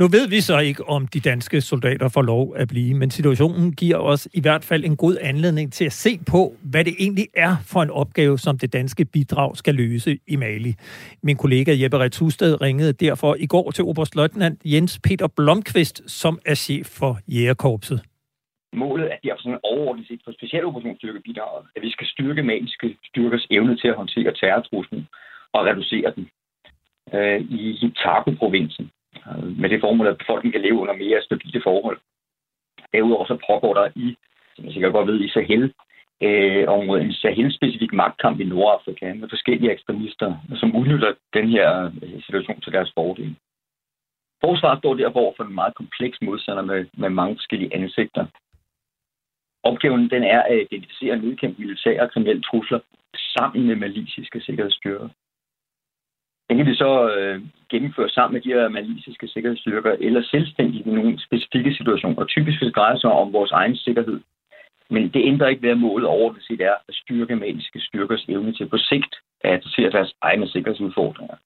Nu 0.00 0.06
ved 0.08 0.28
vi 0.28 0.40
så 0.40 0.58
ikke, 0.58 0.82
om 0.88 1.06
de 1.06 1.20
danske 1.20 1.60
soldater 1.60 2.08
får 2.08 2.22
lov 2.22 2.54
at 2.56 2.68
blive, 2.68 2.94
men 2.94 3.10
situationen 3.10 3.72
giver 3.72 3.96
os 3.96 4.28
i 4.34 4.40
hvert 4.40 4.64
fald 4.64 4.84
en 4.84 4.96
god 4.96 5.16
anledning 5.20 5.72
til 5.72 5.84
at 5.84 5.92
se 5.92 6.10
på, 6.32 6.40
hvad 6.70 6.84
det 6.84 6.94
egentlig 6.98 7.26
er 7.34 7.54
for 7.72 7.80
en 7.82 7.90
opgave, 7.90 8.38
som 8.38 8.58
det 8.58 8.72
danske 8.72 9.04
bidrag 9.04 9.56
skal 9.56 9.74
løse 9.74 10.18
i 10.26 10.36
Mali. 10.36 10.72
Min 11.22 11.36
kollega 11.36 11.72
Jeppe 11.82 11.98
Retusted 11.98 12.60
ringede 12.60 12.92
derfor 12.92 13.36
i 13.38 13.46
går 13.46 13.70
til 13.70 13.84
Oberstløjtnant 13.84 14.58
Jens 14.64 15.00
Peter 15.04 15.28
Blomqvist, 15.36 16.10
som 16.10 16.38
er 16.46 16.54
chef 16.54 16.86
for 16.86 17.18
Jægerkorpset. 17.28 18.00
Målet 18.72 19.06
er 19.12 19.18
derfor 19.24 19.42
sådan 19.42 19.58
overordnet 19.62 20.06
set 20.08 20.20
for 20.24 20.32
specialoperationsstyrkebidraget, 20.32 21.66
at 21.76 21.82
vi 21.82 21.90
skal 21.90 22.06
styrke 22.06 22.42
maliske 22.42 22.96
styrkers 23.04 23.46
evne 23.50 23.76
til 23.76 23.88
at 23.88 23.96
håndtere 23.96 24.32
terrortruslen 24.40 25.08
og 25.52 25.64
reducere 25.64 26.12
den 26.16 26.24
øh, 27.14 27.40
i 27.40 27.94
Taku-provincen 28.02 28.90
med 29.60 29.68
det 29.68 29.80
formål, 29.80 30.06
at 30.06 30.18
befolkningen 30.18 30.52
kan 30.52 30.62
leve 30.66 30.80
under 30.82 30.94
mere 30.94 31.22
stabile 31.22 31.60
forhold. 31.62 31.98
Derudover 32.92 33.26
så 33.26 33.36
pågår 33.48 33.74
der 33.74 33.88
i, 33.96 34.16
som 34.54 34.64
jeg 34.64 34.72
sikkert 34.72 34.92
godt 34.92 35.08
ved, 35.08 35.20
i 35.20 35.28
Sahel, 35.28 35.72
øh, 36.22 36.68
området 36.68 37.04
en 37.04 37.12
Sahel-specifik 37.12 37.92
magtkamp 37.92 38.40
i 38.40 38.44
Nordafrika 38.44 39.14
med 39.14 39.28
forskellige 39.28 39.72
ekstremister, 39.72 40.36
som 40.60 40.76
udnytter 40.76 41.12
den 41.34 41.48
her 41.48 41.90
øh, 42.02 42.22
situation 42.22 42.60
til 42.60 42.72
deres 42.72 42.92
fordel. 42.94 43.36
Forsvaret 44.44 44.78
står 44.78 44.94
derfor 44.94 45.34
for 45.36 45.44
en 45.44 45.54
meget 45.54 45.74
kompleks 45.74 46.18
modstander 46.22 46.62
med, 46.62 46.86
med 46.92 47.10
mange 47.10 47.36
forskellige 47.36 47.74
ansigter. 47.74 48.26
Opgaven 49.62 50.10
den 50.10 50.22
er 50.22 50.42
at 50.42 50.66
identificere 50.70 51.12
og 51.12 51.18
nedkæmpe 51.18 51.62
militære 51.62 52.02
og 52.02 52.10
kriminelle 52.10 52.42
trusler 52.42 52.80
sammen 53.14 53.66
med 53.66 53.76
malisiske 53.76 54.40
sikkerhedsstyrker. 54.40 55.08
Kan 56.50 56.66
vi 56.66 56.74
så 56.74 56.92
øh, 57.16 57.42
gennemføre 57.70 58.08
sammen 58.08 58.34
med 58.34 58.40
de 58.40 58.54
her 58.58 58.68
malisiske 58.68 59.28
sikkerhedsstyrker, 59.28 59.92
eller 60.00 60.22
selvstændigt 60.22 60.86
i 60.86 60.90
nogle 60.90 61.20
specifikke 61.26 61.74
situationer. 61.74 62.24
Typisk 62.24 62.60
vil 62.60 62.68
det 62.68 62.76
dreje 62.76 63.00
sig 63.00 63.10
om 63.10 63.32
vores 63.32 63.50
egen 63.50 63.76
sikkerhed. 63.76 64.20
Men 64.90 65.02
det 65.14 65.22
ændrer 65.24 65.48
ikke 65.48 65.62
ved, 65.62 65.70
at 65.70 65.78
målet 65.78 66.08
overordnet 66.08 66.44
set 66.44 66.60
er 66.60 66.74
at 66.88 66.94
styrke 66.94 67.36
maliske 67.36 67.80
styrkers 67.80 68.24
evne 68.28 68.52
til 68.52 68.68
på 68.68 68.78
sigt 68.78 69.14
at 69.40 69.52
adressere 69.54 69.90
deres 69.90 70.14
egne 70.20 70.48
sikkerhedsudfordringer. 70.48 71.36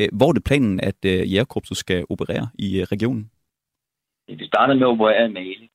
Øh, 0.00 0.08
hvor 0.12 0.28
er 0.28 0.32
det 0.32 0.44
planen, 0.44 0.80
at 0.80 1.00
øh, 1.06 1.32
jægerkorpset 1.32 1.76
skal 1.76 2.04
operere 2.10 2.48
i 2.58 2.80
øh, 2.80 2.86
regionen? 2.92 3.30
Vi 4.28 4.46
starter 4.46 4.74
med 4.74 4.82
at 4.82 4.94
operere 4.94 5.26
i 5.28 5.32
Mali. 5.32 5.70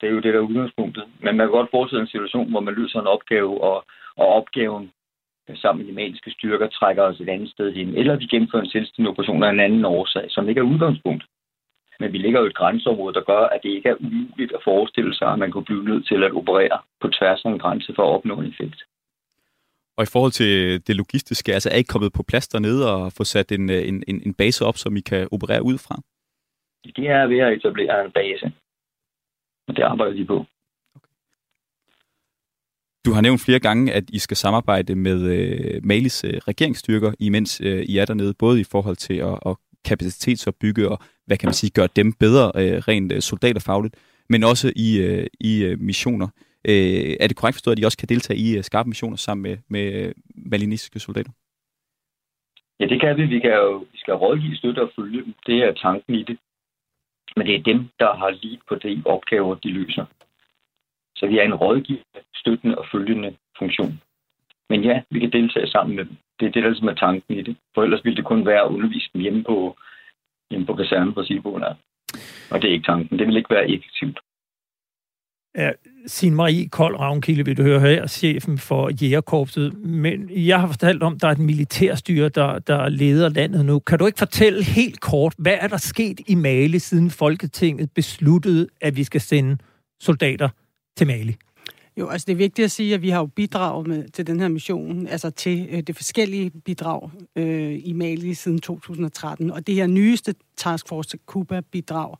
Det 0.00 0.06
er 0.06 0.14
jo 0.16 0.20
det, 0.20 0.34
der 0.34 0.40
er 0.40 0.48
udgangspunktet. 0.50 1.04
Men 1.20 1.36
man 1.36 1.46
kan 1.46 1.56
godt 1.58 1.70
forestille 1.70 2.02
en 2.02 2.14
situation, 2.14 2.50
hvor 2.50 2.60
man 2.60 2.74
løser 2.74 3.00
en 3.00 3.06
opgave, 3.06 3.60
og, 3.60 3.84
og 4.16 4.26
opgaven 4.38 4.90
sammen 5.54 5.86
med 5.86 5.94
maliske 5.94 6.30
styrker 6.30 6.68
trækker 6.68 7.02
os 7.02 7.20
et 7.20 7.28
andet 7.28 7.50
sted 7.50 7.74
hen, 7.74 7.88
eller 7.96 8.16
vi 8.16 8.26
gennemfører 8.26 8.62
en 8.62 8.70
selvstændig 8.70 9.10
operation 9.10 9.42
af 9.42 9.50
en 9.50 9.60
anden 9.60 9.84
årsag, 9.84 10.26
som 10.28 10.48
ikke 10.48 10.58
er 10.58 10.70
udgangspunkt. 10.72 11.24
Men 12.00 12.12
vi 12.12 12.18
ligger 12.18 12.40
jo 12.40 12.46
et 12.46 12.56
grænseområde, 12.56 13.14
der 13.14 13.20
gør, 13.20 13.42
at 13.54 13.60
det 13.62 13.68
ikke 13.68 13.88
er 13.88 14.00
umuligt 14.00 14.52
at 14.52 14.60
forestille 14.64 15.14
sig, 15.14 15.28
at 15.32 15.38
man 15.38 15.50
kunne 15.50 15.64
blive 15.64 15.84
nødt 15.84 16.06
til 16.06 16.24
at 16.24 16.32
operere 16.32 16.78
på 17.00 17.08
tværs 17.08 17.44
af 17.44 17.50
en 17.50 17.58
grænse 17.58 17.92
for 17.96 18.02
at 18.02 18.14
opnå 18.16 18.40
en 18.40 18.50
effekt. 18.52 18.80
Og 19.96 20.02
i 20.02 20.12
forhold 20.12 20.32
til 20.32 20.52
det 20.86 20.96
logistiske, 20.96 21.54
altså 21.54 21.70
er 21.72 21.78
I 21.78 21.82
kommet 21.82 22.12
på 22.12 22.22
plads 22.22 22.48
dernede 22.48 22.92
og 22.94 23.12
få 23.16 23.24
sat 23.24 23.52
en, 23.52 23.70
en, 23.70 24.04
en, 24.08 24.22
en 24.26 24.34
base 24.34 24.64
op, 24.64 24.76
som 24.76 24.96
I 24.96 25.00
kan 25.00 25.28
operere 25.32 25.62
ud 25.62 25.78
fra? 25.78 25.96
Det 26.96 27.08
er 27.08 27.26
ved 27.26 27.38
at 27.38 27.52
etablere 27.52 28.04
en 28.04 28.12
base. 28.12 28.52
Og 29.68 29.76
det 29.76 29.82
arbejder 29.82 30.14
de 30.14 30.24
på. 30.24 30.46
Du 33.06 33.12
har 33.12 33.20
nævnt 33.20 33.40
flere 33.46 33.60
gange, 33.60 33.92
at 33.92 34.04
I 34.12 34.18
skal 34.18 34.36
samarbejde 34.36 34.94
med 34.94 35.18
øh, 35.36 35.80
Malis 35.84 36.24
øh, 36.24 36.36
regeringsstyrker, 36.48 37.12
imens 37.20 37.60
øh, 37.64 37.82
I 37.82 37.98
er 37.98 38.04
dernede, 38.04 38.34
både 38.38 38.60
i 38.60 38.64
forhold 38.72 38.96
til 38.96 39.14
at, 39.14 39.38
at 39.46 39.56
kapacitetsopbygge 39.84 40.88
og, 40.88 40.98
hvad 41.26 41.36
kan 41.36 41.46
man 41.46 41.54
sige, 41.54 41.70
gøre 41.70 41.88
dem 41.96 42.12
bedre 42.12 42.46
øh, 42.62 42.78
rent 42.88 43.12
øh, 43.12 43.20
soldaterfagligt, 43.20 43.94
men 44.28 44.44
også 44.44 44.72
i, 44.76 44.88
øh, 45.06 45.26
i 45.40 45.64
øh, 45.64 45.80
missioner. 45.80 46.28
Øh, 46.68 47.16
er 47.20 47.26
det 47.26 47.36
korrekt 47.36 47.56
forstået, 47.56 47.76
at 47.76 47.82
I 47.82 47.84
også 47.84 47.98
kan 47.98 48.08
deltage 48.08 48.38
i 48.38 48.56
øh, 48.56 48.62
skarpe 48.62 48.88
missioner 48.88 49.16
sammen 49.16 49.42
med, 49.42 49.56
med 49.68 49.84
øh, 50.00 50.12
malinesiske 50.52 50.98
soldater? 51.00 51.30
Ja, 52.80 52.86
det 52.86 53.00
kan 53.00 53.16
vi. 53.16 53.26
Vi, 53.26 53.40
kan 53.40 53.50
jo, 53.50 53.86
vi 53.92 53.98
skal 53.98 54.14
rådgive, 54.14 54.56
støtte 54.56 54.82
og 54.82 54.90
følge 54.96 55.22
dem. 55.24 55.34
Det 55.46 55.58
er 55.58 55.72
tanken 55.72 56.14
i 56.14 56.22
det. 56.22 56.38
Men 57.36 57.46
det 57.46 57.54
er 57.54 57.62
dem, 57.62 57.88
der 57.98 58.16
har 58.16 58.30
lige 58.30 58.60
på 58.68 58.74
de 58.74 59.02
opgaver, 59.04 59.54
de 59.54 59.68
løser. 59.68 60.06
Så 61.16 61.26
vi 61.26 61.38
er 61.38 61.42
en 61.42 61.54
rådgivende, 61.54 62.20
støttende 62.34 62.78
og 62.78 62.86
følgende 62.92 63.36
funktion. 63.58 64.00
Men 64.70 64.84
ja, 64.84 65.02
vi 65.10 65.18
kan 65.20 65.32
deltage 65.32 65.66
sammen 65.66 65.96
med 65.96 66.04
dem. 66.04 66.16
Det 66.40 66.46
er 66.46 66.50
det, 66.50 66.62
der 66.62 66.68
ligesom 66.68 66.88
er 66.88 66.94
tanken 66.94 67.38
i 67.38 67.42
det. 67.42 67.56
For 67.74 67.82
ellers 67.82 68.04
ville 68.04 68.16
det 68.16 68.24
kun 68.24 68.46
være 68.46 68.62
at 68.64 68.68
undervise 68.68 69.10
dem 69.12 69.20
hjemme 69.20 69.44
på, 69.44 69.76
hjemme 70.50 70.66
på 70.66 70.74
kasernen 70.74 71.14
på 71.14 71.22
Silboen. 71.24 71.62
Og 72.50 72.62
det 72.62 72.68
er 72.68 72.72
ikke 72.72 72.86
tanken. 72.86 73.18
Det 73.18 73.26
vil 73.26 73.36
ikke 73.36 73.54
være 73.54 73.70
effektivt. 73.70 74.20
Ja, 75.56 75.70
sin 76.06 76.34
Marie 76.34 76.68
Kold 76.68 76.96
Ravnkilde, 77.00 77.44
vil 77.44 77.56
du 77.56 77.62
høre 77.62 77.80
her, 77.80 78.06
chefen 78.06 78.58
for 78.58 78.90
Jægerkorpset. 79.02 79.74
Men 79.84 80.30
jeg 80.30 80.60
har 80.60 80.66
fortalt 80.66 81.02
om, 81.02 81.14
at 81.14 81.22
der 81.22 81.28
er 81.28 81.32
et 81.32 81.38
militærstyre, 81.38 82.28
der, 82.28 82.58
der 82.58 82.88
leder 82.88 83.28
landet 83.28 83.64
nu. 83.64 83.78
Kan 83.78 83.98
du 83.98 84.06
ikke 84.06 84.18
fortælle 84.18 84.64
helt 84.64 85.00
kort, 85.00 85.34
hvad 85.38 85.56
er 85.60 85.68
der 85.68 85.76
sket 85.76 86.20
i 86.28 86.34
Mali, 86.34 86.78
siden 86.78 87.10
Folketinget 87.10 87.90
besluttede, 87.94 88.68
at 88.80 88.96
vi 88.96 89.04
skal 89.04 89.20
sende 89.20 89.58
soldater 90.00 90.48
til 90.96 91.06
Mali? 91.06 91.36
Jo, 91.98 92.08
altså 92.08 92.24
det 92.24 92.32
er 92.32 92.36
vigtigt 92.36 92.64
at 92.64 92.70
sige, 92.70 92.94
at 92.94 93.02
vi 93.02 93.10
har 93.10 93.18
jo 93.18 93.26
bidraget 93.26 93.86
med, 93.86 94.08
til 94.08 94.26
den 94.26 94.40
her 94.40 94.48
mission, 94.48 95.06
altså 95.06 95.30
til 95.30 95.68
øh, 95.70 95.80
det 95.80 95.96
forskellige 95.96 96.50
bidrag 96.50 97.10
øh, 97.36 97.80
i 97.84 97.92
Mali 97.92 98.34
siden 98.34 98.58
2013. 98.58 99.50
Og 99.50 99.66
det 99.66 99.74
her 99.74 99.86
nyeste 99.86 100.34
Task 100.56 100.88
Force 100.88 101.18
Cuba-bidrag 101.26 102.16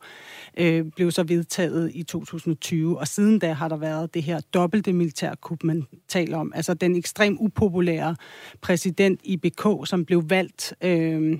øh, 0.57 0.85
blev 0.95 1.11
så 1.11 1.23
vedtaget 1.23 1.91
i 1.93 2.03
2020. 2.03 2.99
Og 2.99 3.07
siden 3.07 3.39
da 3.39 3.53
har 3.53 3.67
der 3.67 3.77
været 3.77 4.13
det 4.13 4.23
her 4.23 4.41
dobbelte 4.53 4.93
militærkup, 4.93 5.63
man 5.63 5.87
taler 6.07 6.37
om. 6.37 6.51
Altså 6.55 6.73
den 6.73 6.95
ekstrem 6.95 7.37
upopulære 7.39 8.15
præsident 8.61 9.19
IBK, 9.23 9.67
som 9.85 10.05
blev 10.05 10.23
valgt... 10.29 10.73
Øh, 10.81 11.39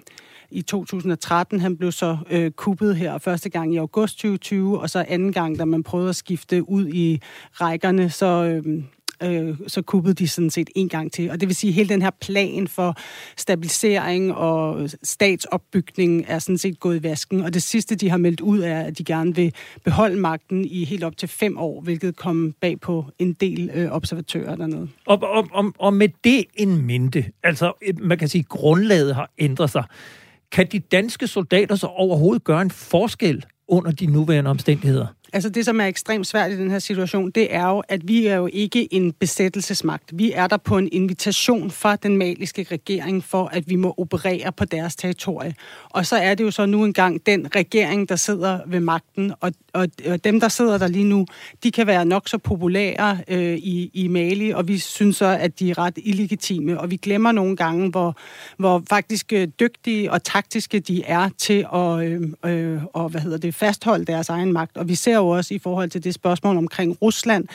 i 0.51 0.61
2013. 0.61 1.59
Han 1.59 1.77
blev 1.77 1.91
så 1.91 2.17
øh, 2.29 2.51
kuppet 2.51 2.95
her 2.95 3.17
første 3.17 3.49
gang 3.49 3.73
i 3.73 3.77
august 3.77 4.15
2020, 4.15 4.79
og 4.79 4.89
så 4.89 5.05
anden 5.07 5.33
gang, 5.33 5.59
da 5.59 5.65
man 5.65 5.83
prøvede 5.83 6.09
at 6.09 6.15
skifte 6.15 6.69
ud 6.69 6.87
i 6.87 7.21
rækkerne, 7.53 8.09
så... 8.09 8.25
Øh, 8.65 8.83
øh, 9.23 9.55
så 9.67 9.81
kuppede 9.81 10.13
de 10.13 10.27
sådan 10.27 10.49
set 10.49 10.69
en 10.75 10.89
gang 10.89 11.11
til. 11.11 11.31
Og 11.31 11.39
det 11.39 11.47
vil 11.47 11.55
sige, 11.55 11.69
at 11.69 11.73
hele 11.73 11.89
den 11.89 12.01
her 12.01 12.09
plan 12.21 12.67
for 12.67 12.95
stabilisering 13.37 14.33
og 14.33 14.89
statsopbygning 15.03 16.25
er 16.27 16.39
sådan 16.39 16.57
set 16.57 16.79
gået 16.79 16.99
i 16.99 17.03
vasken. 17.03 17.41
Og 17.41 17.53
det 17.53 17.63
sidste, 17.63 17.95
de 17.95 18.09
har 18.09 18.17
meldt 18.17 18.41
ud, 18.41 18.59
er, 18.59 18.81
at 18.81 18.97
de 18.97 19.03
gerne 19.03 19.35
vil 19.35 19.53
beholde 19.83 20.15
magten 20.15 20.65
i 20.65 20.85
helt 20.85 21.03
op 21.03 21.17
til 21.17 21.29
fem 21.29 21.57
år, 21.57 21.81
hvilket 21.81 22.15
kom 22.15 22.55
bag 22.61 22.79
på 22.79 23.05
en 23.19 23.33
del 23.33 23.69
øh, 23.73 23.91
observatører 23.91 24.55
dernede. 24.55 24.89
Og, 25.05 25.23
og, 25.23 25.47
og, 25.51 25.73
og 25.79 25.93
med 25.93 26.09
det 26.23 26.45
en 26.55 26.81
mente, 26.81 27.25
altså 27.43 27.73
man 27.99 28.17
kan 28.17 28.27
sige, 28.27 28.39
at 28.39 28.49
grundlaget 28.49 29.15
har 29.15 29.31
ændret 29.39 29.69
sig. 29.69 29.83
Kan 30.51 30.67
de 30.71 30.79
danske 30.79 31.27
soldater 31.27 31.75
så 31.75 31.87
overhovedet 31.87 32.43
gøre 32.43 32.61
en 32.61 32.71
forskel 32.71 33.45
under 33.67 33.91
de 33.91 34.05
nuværende 34.05 34.49
omstændigheder? 34.49 35.07
Altså 35.37 35.49
det, 35.49 35.65
som 35.65 35.81
er 35.81 35.85
ekstremt 35.85 36.27
svært 36.27 36.51
i 36.51 36.57
den 36.57 36.71
her 36.71 36.79
situation, 36.79 37.31
det 37.31 37.55
er 37.55 37.67
jo, 37.67 37.83
at 37.87 38.07
vi 38.07 38.27
er 38.27 38.35
jo 38.35 38.49
ikke 38.53 38.93
en 38.93 39.13
besættelsesmagt. 39.13 40.11
Vi 40.13 40.31
er 40.31 40.47
der 40.47 40.57
på 40.57 40.77
en 40.77 40.89
invitation 40.91 41.71
fra 41.71 41.95
den 41.95 42.17
maliske 42.17 42.67
regering 42.71 43.23
for, 43.23 43.49
at 43.53 43.69
vi 43.69 43.75
må 43.75 43.95
operere 43.97 44.51
på 44.51 44.65
deres 44.65 44.95
territorie. 44.95 45.53
Og 45.89 46.05
så 46.05 46.15
er 46.15 46.35
det 46.35 46.43
jo 46.43 46.51
så 46.51 46.65
nu 46.65 46.85
engang 46.85 47.25
den 47.25 47.55
regering, 47.55 48.09
der 48.09 48.15
sidder 48.15 48.59
ved 48.67 48.79
magten, 48.79 49.33
og, 49.39 49.51
og, 49.73 49.87
og 50.07 50.23
dem, 50.23 50.39
der 50.39 50.47
sidder 50.47 50.77
der 50.77 50.87
lige 50.87 51.05
nu, 51.05 51.25
de 51.63 51.71
kan 51.71 51.87
være 51.87 52.05
nok 52.05 52.27
så 52.27 52.37
populære 52.37 53.17
øh, 53.27 53.57
i, 53.57 53.91
i 53.93 54.07
Mali, 54.07 54.49
og 54.51 54.67
vi 54.67 54.77
synes 54.77 55.15
så, 55.15 55.25
at 55.25 55.59
de 55.59 55.69
er 55.69 55.77
ret 55.77 55.97
illegitime. 55.97 56.79
Og 56.79 56.91
vi 56.91 56.95
glemmer 56.95 57.31
nogle 57.31 57.55
gange, 57.55 57.89
hvor, 57.89 58.17
hvor 58.57 58.83
faktisk 58.89 59.33
øh, 59.33 59.47
dygtige 59.59 60.11
og 60.11 60.23
taktiske 60.23 60.79
de 60.79 61.03
er 61.03 61.29
til 61.37 61.65
at 61.73 62.03
øh, 62.03 62.21
øh, 62.45 62.83
og, 62.93 63.09
hvad 63.09 63.21
hedder 63.21 63.37
det, 63.37 63.55
fastholde 63.55 64.05
deres 64.05 64.29
egen 64.29 64.53
magt. 64.53 64.77
Og 64.77 64.87
vi 64.87 64.95
ser 64.95 65.15
jo 65.15 65.26
jo 65.27 65.37
også 65.37 65.53
i 65.53 65.59
forhold 65.59 65.89
til 65.89 66.03
det 66.03 66.13
spørgsmål 66.13 66.57
omkring 66.57 66.97
Rusland, 67.01 67.45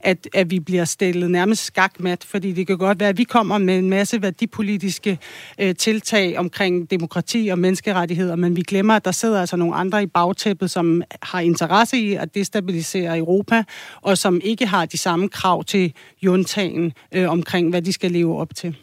at, 0.00 0.28
at 0.34 0.50
vi 0.50 0.60
bliver 0.60 0.84
stillet 0.84 1.30
nærmest 1.30 1.64
skakmat, 1.64 2.24
fordi 2.24 2.52
det 2.52 2.66
kan 2.66 2.78
godt 2.78 3.00
være, 3.00 3.08
at 3.08 3.18
vi 3.18 3.24
kommer 3.24 3.58
med 3.58 3.78
en 3.78 3.90
masse 3.90 4.22
værdipolitiske 4.22 5.18
øh, 5.58 5.74
tiltag 5.74 6.38
omkring 6.38 6.90
demokrati 6.90 7.48
og 7.48 7.58
menneskerettigheder, 7.58 8.36
men 8.36 8.56
vi 8.56 8.62
glemmer, 8.62 8.94
at 8.96 9.04
der 9.04 9.12
sidder 9.12 9.40
altså 9.40 9.56
nogle 9.56 9.74
andre 9.74 10.02
i 10.02 10.06
bagtæppet, 10.06 10.70
som 10.70 11.02
har 11.22 11.40
interesse 11.40 11.98
i 11.98 12.14
at 12.14 12.34
destabilisere 12.34 13.18
Europa, 13.18 13.64
og 14.00 14.18
som 14.18 14.40
ikke 14.44 14.66
har 14.66 14.86
de 14.86 14.98
samme 14.98 15.28
krav 15.28 15.64
til 15.64 15.92
juntagen 16.22 16.92
øh, 17.12 17.30
omkring, 17.30 17.70
hvad 17.70 17.82
de 17.82 17.92
skal 17.92 18.10
leve 18.10 18.38
op 18.38 18.54
til. 18.54 18.76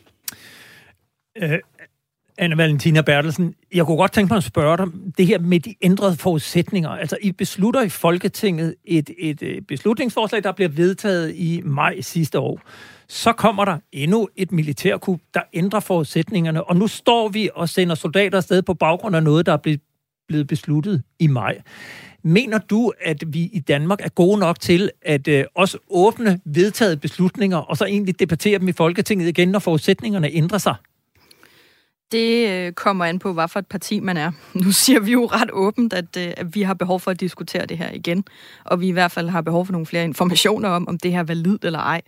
Øh, 1.37 1.59
Anne 2.39 2.57
Valentina 2.57 3.01
Bertelsen, 3.01 3.55
jeg 3.73 3.85
kunne 3.85 3.97
godt 3.97 4.11
tænke 4.11 4.33
mig 4.33 4.37
at 4.37 4.43
spørge 4.43 4.77
dig, 4.77 4.85
det 5.17 5.27
her 5.27 5.39
med 5.39 5.59
de 5.59 5.75
ændrede 5.81 6.15
forudsætninger. 6.15 6.89
Altså, 6.89 7.17
I 7.21 7.31
beslutter 7.31 7.81
i 7.81 7.89
Folketinget 7.89 8.75
et, 8.85 9.09
et, 9.19 9.41
et 9.41 9.67
beslutningsforslag, 9.67 10.43
der 10.43 10.51
bliver 10.51 10.69
vedtaget 10.69 11.35
i 11.35 11.61
maj 11.65 12.01
sidste 12.01 12.39
år. 12.39 12.61
Så 13.07 13.33
kommer 13.33 13.65
der 13.65 13.77
endnu 13.91 14.27
et 14.35 14.51
militærkup, 14.51 15.19
der 15.33 15.41
ændrer 15.53 15.79
forudsætningerne, 15.79 16.63
og 16.63 16.75
nu 16.75 16.87
står 16.87 17.27
vi 17.27 17.49
og 17.55 17.69
sender 17.69 17.95
soldater 17.95 18.37
afsted 18.37 18.61
på 18.61 18.73
baggrund 18.73 19.15
af 19.15 19.23
noget, 19.23 19.45
der 19.45 19.53
er 19.53 19.77
blevet 20.27 20.47
besluttet 20.47 21.03
i 21.19 21.27
maj. 21.27 21.61
Mener 22.23 22.57
du, 22.57 22.91
at 23.01 23.23
vi 23.27 23.49
i 23.53 23.59
Danmark 23.59 23.99
er 24.01 24.09
gode 24.09 24.39
nok 24.39 24.59
til 24.59 24.91
at 25.01 25.27
øh, 25.27 25.45
også 25.55 25.77
åbne 25.89 26.39
vedtaget 26.45 27.01
beslutninger, 27.01 27.57
og 27.57 27.77
så 27.77 27.85
egentlig 27.85 28.19
debattere 28.19 28.59
dem 28.59 28.67
i 28.67 28.71
Folketinget 28.71 29.27
igen, 29.27 29.49
når 29.49 29.59
forudsætningerne 29.59 30.29
ændrer 30.31 30.57
sig? 30.57 30.75
Det 32.11 32.49
øh, 32.49 32.73
kommer 32.73 33.05
an 33.05 33.19
på, 33.19 33.33
hvad 33.33 33.47
for 33.47 33.59
et 33.59 33.67
parti 33.67 33.99
man 33.99 34.17
er. 34.17 34.31
Nu 34.65 34.71
siger 34.71 34.99
vi 34.99 35.11
jo 35.11 35.25
ret 35.25 35.49
åbent, 35.53 35.93
at, 35.93 36.17
øh, 36.17 36.33
at 36.37 36.55
vi 36.55 36.61
har 36.61 36.73
behov 36.73 36.99
for 36.99 37.11
at 37.11 37.19
diskutere 37.19 37.65
det 37.65 37.77
her 37.77 37.91
igen, 37.91 38.23
og 38.63 38.81
vi 38.81 38.87
i 38.87 38.91
hvert 38.91 39.11
fald 39.11 39.29
har 39.29 39.41
behov 39.41 39.65
for 39.65 39.71
nogle 39.71 39.85
flere 39.85 40.03
informationer 40.03 40.69
om, 40.69 40.87
om 40.87 40.97
det 40.97 41.11
her 41.11 41.19
er 41.19 41.23
validt 41.23 41.65
eller 41.65 41.79
ej. 41.79 42.01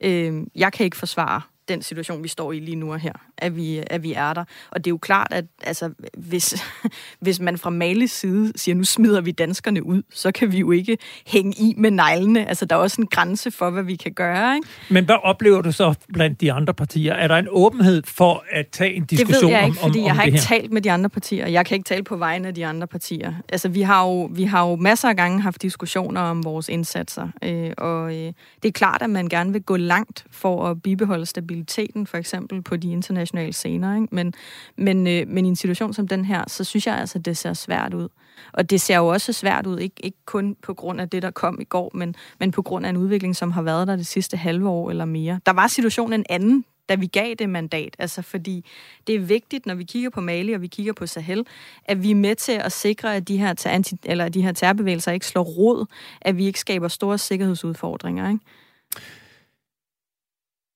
Øh, 0.00 0.42
jeg 0.54 0.72
kan 0.72 0.84
ikke 0.84 0.96
forsvare 0.96 1.40
den 1.68 1.82
situation, 1.82 2.22
vi 2.22 2.28
står 2.28 2.52
i 2.52 2.58
lige 2.58 2.76
nu 2.76 2.92
og 2.92 2.98
her, 2.98 3.12
at 3.38 3.56
vi, 3.56 3.82
at 3.86 4.02
vi 4.02 4.12
er 4.12 4.32
der. 4.32 4.44
Og 4.70 4.84
det 4.84 4.90
er 4.90 4.92
jo 4.92 4.98
klart, 4.98 5.28
at 5.30 5.44
altså, 5.62 5.90
hvis, 6.16 6.64
hvis 7.20 7.40
man 7.40 7.58
fra 7.58 7.70
Malis 7.70 8.12
side 8.12 8.52
siger, 8.56 8.74
nu 8.74 8.84
smider 8.84 9.20
vi 9.20 9.30
danskerne 9.30 9.86
ud, 9.86 10.02
så 10.10 10.32
kan 10.32 10.52
vi 10.52 10.58
jo 10.58 10.70
ikke 10.70 10.98
hænge 11.26 11.52
i 11.58 11.74
med 11.76 11.90
neglene. 11.90 12.48
Altså, 12.48 12.64
der 12.64 12.76
er 12.76 12.80
også 12.80 13.00
en 13.00 13.06
grænse 13.06 13.50
for, 13.50 13.70
hvad 13.70 13.82
vi 13.82 13.96
kan 13.96 14.12
gøre. 14.12 14.54
Ikke? 14.54 14.68
Men 14.90 15.04
hvad 15.04 15.16
oplever 15.22 15.62
du 15.62 15.72
så 15.72 15.94
blandt 16.12 16.40
de 16.40 16.52
andre 16.52 16.74
partier? 16.74 17.14
Er 17.14 17.28
der 17.28 17.36
en 17.36 17.48
åbenhed 17.50 18.02
for 18.06 18.44
at 18.50 18.66
tage 18.68 18.94
en 18.94 19.04
diskussion 19.04 19.34
om 19.34 19.40
Det 19.40 19.48
ved 19.48 19.56
jeg 19.56 19.66
ikke, 19.66 19.80
om, 19.80 19.88
fordi 19.88 19.98
om, 19.98 20.06
jeg 20.06 20.14
har 20.14 20.22
ikke 20.22 20.38
her? 20.38 20.44
talt 20.44 20.72
med 20.72 20.82
de 20.82 20.90
andre 20.90 21.10
partier. 21.10 21.46
Jeg 21.46 21.66
kan 21.66 21.74
ikke 21.74 21.88
tale 21.88 22.02
på 22.02 22.16
vegne 22.16 22.48
af 22.48 22.54
de 22.54 22.66
andre 22.66 22.86
partier. 22.86 23.34
Altså, 23.48 23.68
vi 23.68 23.82
har 23.82 24.04
jo, 24.04 24.22
vi 24.24 24.44
har 24.44 24.68
jo 24.68 24.76
masser 24.76 25.08
af 25.08 25.16
gange 25.16 25.40
haft 25.40 25.62
diskussioner 25.62 26.20
om 26.20 26.44
vores 26.44 26.68
indsatser, 26.68 27.28
øh, 27.42 27.70
og 27.78 28.14
øh, 28.14 28.32
det 28.62 28.68
er 28.68 28.72
klart, 28.72 29.02
at 29.02 29.10
man 29.10 29.28
gerne 29.28 29.52
vil 29.52 29.62
gå 29.62 29.76
langt 29.76 30.26
for 30.30 30.68
at 30.68 30.82
bibeholde 30.82 31.26
stabilitet 31.26 31.66
stabiliteten, 31.76 32.06
for 32.06 32.16
eksempel 32.16 32.62
på 32.62 32.76
de 32.76 32.92
internationale 32.92 33.25
scener. 33.52 33.94
Ikke? 33.94 34.08
Men, 34.10 34.34
men, 34.76 35.06
øh, 35.06 35.28
men 35.28 35.44
i 35.46 35.48
en 35.48 35.56
situation 35.56 35.94
som 35.94 36.08
den 36.08 36.24
her, 36.24 36.44
så 36.46 36.64
synes 36.64 36.86
jeg 36.86 36.98
altså, 36.98 37.18
det 37.18 37.36
ser 37.36 37.52
svært 37.52 37.94
ud. 37.94 38.08
Og 38.52 38.70
det 38.70 38.80
ser 38.80 38.96
jo 38.96 39.06
også 39.06 39.32
svært 39.32 39.66
ud, 39.66 39.78
ikke, 39.78 39.96
ikke 40.04 40.18
kun 40.24 40.56
på 40.62 40.74
grund 40.74 41.00
af 41.00 41.10
det, 41.10 41.22
der 41.22 41.30
kom 41.30 41.60
i 41.60 41.64
går, 41.64 41.90
men, 41.94 42.14
men 42.40 42.50
på 42.50 42.62
grund 42.62 42.86
af 42.86 42.90
en 42.90 42.96
udvikling, 42.96 43.36
som 43.36 43.50
har 43.50 43.62
været 43.62 43.88
der 43.88 43.96
det 43.96 44.06
sidste 44.06 44.36
halve 44.36 44.68
år 44.68 44.90
eller 44.90 45.04
mere. 45.04 45.40
Der 45.46 45.52
var 45.52 45.66
situationen 45.66 46.20
en 46.20 46.26
anden, 46.30 46.64
da 46.88 46.94
vi 46.94 47.06
gav 47.06 47.34
det 47.34 47.48
mandat. 47.48 47.96
Altså 47.98 48.22
fordi 48.22 48.64
det 49.06 49.14
er 49.14 49.20
vigtigt, 49.20 49.66
når 49.66 49.74
vi 49.74 49.84
kigger 49.84 50.10
på 50.10 50.20
Mali 50.20 50.52
og 50.52 50.62
vi 50.62 50.66
kigger 50.66 50.92
på 50.92 51.06
Sahel, 51.06 51.46
at 51.84 52.02
vi 52.02 52.10
er 52.10 52.14
med 52.14 52.34
til 52.34 52.52
at 52.52 52.72
sikre, 52.72 53.16
at 53.16 53.28
de 53.28 53.36
her, 53.36 53.54
ter- 53.54 53.78
anti- 53.78 53.96
eller 54.04 54.28
de 54.28 54.42
her 54.42 54.52
terrorbevægelser 54.52 55.12
ikke 55.12 55.26
slår 55.26 55.42
rod, 55.42 55.86
at 56.20 56.36
vi 56.36 56.46
ikke 56.46 56.60
skaber 56.60 56.88
store 56.88 57.18
sikkerhedsudfordringer. 57.18 58.28
Ikke? 58.28 58.40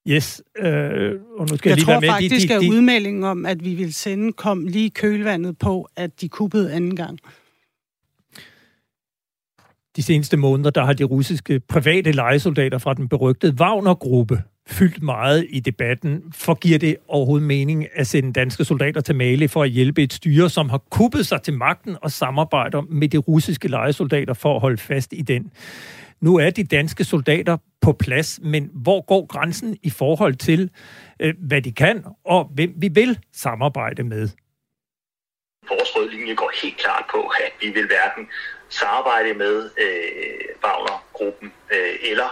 Yes, 0.09 0.43
øh, 0.59 1.13
og 1.39 1.47
nu 1.51 1.57
skal 1.57 1.71
jeg 1.71 1.77
lige 1.77 1.85
tror 1.85 1.93
være 1.93 2.01
med. 2.01 2.09
faktisk, 2.09 2.49
de, 2.49 2.55
de, 2.55 2.61
de, 2.61 2.67
at 2.67 2.71
udmeldingen 2.71 3.25
om, 3.25 3.47
at 3.47 3.65
vi 3.65 3.75
vil 3.75 3.95
sende, 3.95 4.33
kom 4.33 4.67
lige 4.67 4.91
kølvandet 4.91 5.59
på, 5.59 5.89
at 5.97 6.21
de 6.21 6.29
kuppede 6.29 6.73
anden 6.73 6.97
gang. 6.97 7.19
de 9.97 10.03
seneste 10.03 10.37
måneder, 10.37 10.71
der 10.71 10.85
har 10.85 10.93
de 10.93 11.05
russiske 11.05 11.61
private 11.61 12.13
legesoldater 12.13 12.79
fra 12.79 12.95
den 12.95 13.09
berygtede 13.09 13.55
Wagner-gruppe 13.61 14.43
fyldt 14.67 15.03
meget 15.03 15.47
i 15.51 15.61
debatten. 15.61 16.23
For 16.35 16.55
giver 16.55 16.79
det 16.79 16.97
overhovedet 17.09 17.47
mening 17.47 17.87
at 17.95 18.07
sende 18.07 18.33
danske 18.33 18.65
soldater 18.65 19.01
til 19.01 19.15
Mali 19.15 19.49
for 19.49 19.63
at 19.63 19.71
hjælpe 19.71 20.03
et 20.03 20.13
styre, 20.13 20.51
som 20.51 20.69
har 20.69 20.79
kuppet 20.91 21.27
sig 21.27 21.43
til 21.43 21.55
magten 21.55 21.97
og 22.03 22.11
samarbejder 22.11 22.83
med 22.89 23.09
de 23.09 23.19
russiske 23.19 23.69
legesoldater 23.69 24.35
for 24.35 24.55
at 24.55 24.61
holde 24.61 24.77
fast 24.77 25.13
i 25.13 25.23
den? 25.23 25.51
Nu 26.21 26.37
er 26.37 26.51
de 26.51 26.65
danske 26.65 27.05
soldater 27.05 27.57
på 27.81 27.93
plads, 27.93 28.41
men 28.43 28.71
hvor 28.75 29.01
går 29.07 29.27
grænsen 29.27 29.79
i 29.83 29.91
forhold 29.91 30.35
til, 30.35 30.71
øh, 31.21 31.35
hvad 31.49 31.63
de 31.63 31.73
kan, 31.73 32.05
og 32.25 32.51
hvem 32.55 32.73
vi 32.77 32.89
vil 32.89 33.19
samarbejde 33.33 34.03
med? 34.03 34.29
Vores 35.69 35.97
røde 35.97 36.11
linje 36.11 36.35
går 36.35 36.53
helt 36.63 36.77
klart 36.77 37.05
på, 37.11 37.21
at 37.21 37.53
vi 37.63 37.69
vil 37.71 37.87
hverken 37.87 38.29
samarbejde 38.69 39.35
med 39.35 39.71
øh, 39.85 40.65
Wagner-gruppen 40.65 41.53
øh, 41.75 42.11
eller 42.11 42.31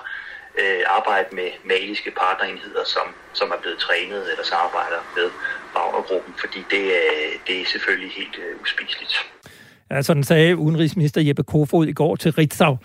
øh, 0.61 0.83
arbejde 0.98 1.29
med 1.33 1.48
maliske 1.64 2.11
partnerenheder, 2.11 2.85
som, 2.94 3.07
som 3.33 3.48
er 3.55 3.61
blevet 3.62 3.79
trænet 3.79 4.22
eller 4.33 4.44
samarbejder 4.44 5.01
med 5.16 5.29
Wagner-gruppen, 5.77 6.35
fordi 6.42 6.61
det, 6.70 6.85
øh, 7.01 7.31
det 7.46 7.61
er 7.61 7.66
selvfølgelig 7.74 8.11
helt 8.20 8.37
øh, 8.44 8.62
uspiseligt. 8.62 9.14
Ja, 9.90 10.03
sådan 10.03 10.24
sagde 10.24 10.57
udenrigsminister 10.57 11.20
Jeppe 11.20 11.42
Kofod 11.42 11.87
i 11.87 11.92
går 11.92 12.16
til 12.16 12.33
Ritzau. 12.33 12.77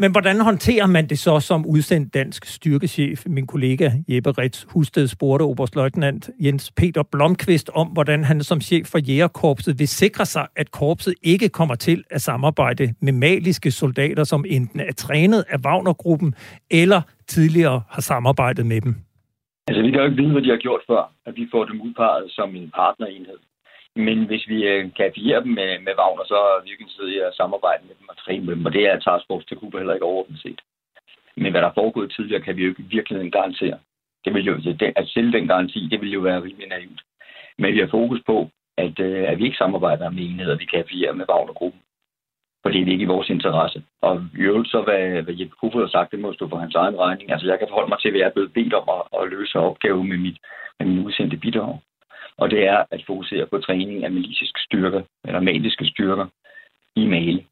Men 0.00 0.12
hvordan 0.12 0.40
håndterer 0.40 0.86
man 0.86 1.06
det 1.06 1.18
så 1.18 1.40
som 1.40 1.66
udsendt 1.66 2.14
dansk 2.14 2.44
styrkechef? 2.44 3.24
Min 3.26 3.46
kollega 3.46 3.90
Jeppe 4.08 4.30
Ritz 4.30 4.66
Husted 4.72 5.06
spurgte 5.08 5.42
oberstløjtnant 5.42 6.30
Jens 6.40 6.72
Peter 6.76 7.02
Blomqvist 7.12 7.70
om, 7.74 7.86
hvordan 7.86 8.24
han 8.24 8.42
som 8.42 8.60
chef 8.60 8.86
for 8.86 8.98
Jægerkorpset 8.98 9.78
vil 9.78 9.88
sikre 9.88 10.26
sig, 10.26 10.46
at 10.56 10.70
korpset 10.70 11.14
ikke 11.22 11.48
kommer 11.48 11.74
til 11.74 12.04
at 12.10 12.22
samarbejde 12.22 12.94
med 13.00 13.12
maliske 13.12 13.70
soldater, 13.70 14.24
som 14.24 14.44
enten 14.48 14.80
er 14.80 14.92
trænet 14.92 15.44
af 15.48 15.58
Wagnergruppen 15.66 16.34
eller 16.70 17.00
tidligere 17.28 17.82
har 17.88 18.00
samarbejdet 18.00 18.66
med 18.66 18.80
dem. 18.80 18.94
Altså, 19.68 19.82
vi 19.82 19.90
kan 19.90 20.00
jo 20.00 20.04
ikke 20.04 20.22
vide, 20.22 20.32
hvad 20.32 20.42
de 20.42 20.50
har 20.50 20.56
gjort 20.56 20.80
før, 20.86 21.12
at 21.26 21.36
vi 21.36 21.48
får 21.52 21.64
dem 21.64 21.80
udpeget 21.80 22.30
som 22.30 22.56
en 22.56 22.70
partnerenhed. 22.74 23.38
Men 24.06 24.18
hvis 24.26 24.48
vi 24.48 24.58
øh, 24.72 24.82
kan 24.96 25.12
fire 25.14 25.40
dem 25.44 25.52
med, 25.58 25.70
med 25.86 25.94
Wagner, 25.98 26.24
så 26.32 26.34
er 26.34 26.62
vi 26.62 26.70
ikke 26.70 26.84
i 27.14 27.18
at 27.18 27.36
samarbejde 27.40 27.82
med 27.88 27.94
dem 28.00 28.08
og 28.08 28.16
træne 28.16 28.44
med 28.44 28.56
dem, 28.56 28.66
og 28.66 28.72
det 28.72 28.84
er 28.86 28.98
Task 28.98 29.24
Force 29.26 29.46
til 29.46 29.56
Kuba 29.56 29.78
heller 29.78 29.94
ikke 29.94 30.10
overordnet 30.12 30.40
set. 30.42 30.60
Men 31.36 31.50
hvad 31.52 31.60
der 31.62 31.68
er 31.68 31.80
foregået 31.80 32.12
tidligere, 32.16 32.42
kan 32.42 32.56
vi 32.56 32.62
jo 32.62 32.68
ikke 32.68 32.82
virkelig 32.82 33.32
garantere. 33.32 33.78
Det 34.24 34.34
vil 34.34 34.44
jo, 34.44 34.54
det, 34.56 34.92
at 35.00 35.08
sælge 35.08 35.28
altså 35.28 35.38
den 35.38 35.46
garanti, 35.48 35.88
det 35.90 36.00
vil 36.00 36.12
jo 36.12 36.20
være 36.20 36.42
rimelig 36.42 36.68
naivt. 36.68 37.00
Men 37.58 37.74
vi 37.74 37.78
har 37.80 37.96
fokus 37.98 38.20
på, 38.26 38.50
at, 38.76 39.00
øh, 39.00 39.24
at 39.30 39.38
vi 39.38 39.44
ikke 39.44 39.62
samarbejder 39.62 40.10
med 40.10 40.22
enheder, 40.22 40.56
vi 40.56 40.64
kan 40.64 40.84
fire 40.90 41.12
med 41.12 41.26
Wagner-gruppen. 41.28 41.80
For 42.62 42.68
det 42.70 42.80
er 42.82 42.92
ikke 42.92 43.08
i 43.08 43.14
vores 43.14 43.28
interesse. 43.30 43.82
Og 44.02 44.12
i 44.38 44.40
øvrigt 44.40 44.70
så, 44.70 44.82
hvad, 44.82 45.22
hvad 45.22 45.34
Jeppe 45.38 45.56
Kofod 45.60 45.80
har 45.80 45.88
sagt, 45.88 46.10
det 46.10 46.20
må 46.20 46.32
stå 46.32 46.48
for 46.48 46.56
hans 46.56 46.74
egen 46.74 46.98
regning. 46.98 47.32
Altså, 47.32 47.46
jeg 47.46 47.58
kan 47.58 47.68
forholde 47.68 47.88
mig 47.88 47.98
til, 48.00 48.10
hvad 48.10 48.20
jeg 48.20 48.28
er 48.28 48.36
blevet 48.36 48.52
bedt 48.52 48.74
om 48.74 48.86
at, 48.96 49.02
at 49.20 49.28
løse 49.28 49.58
opgave 49.58 50.04
med, 50.04 50.16
mit, 50.16 50.38
med 50.78 50.86
min 50.86 51.04
udsendte 51.06 51.36
bidrag 51.36 51.78
og 52.38 52.50
det 52.50 52.66
er 52.66 52.84
at 52.90 53.04
fokusere 53.06 53.46
på 53.46 53.58
træning 53.58 54.04
af 54.04 54.10
militiske 54.10 54.60
styrker, 54.66 55.02
eller 55.24 55.40
maliske 55.40 55.86
styrker 55.86 56.26
i 56.96 57.06
Mali. 57.06 57.46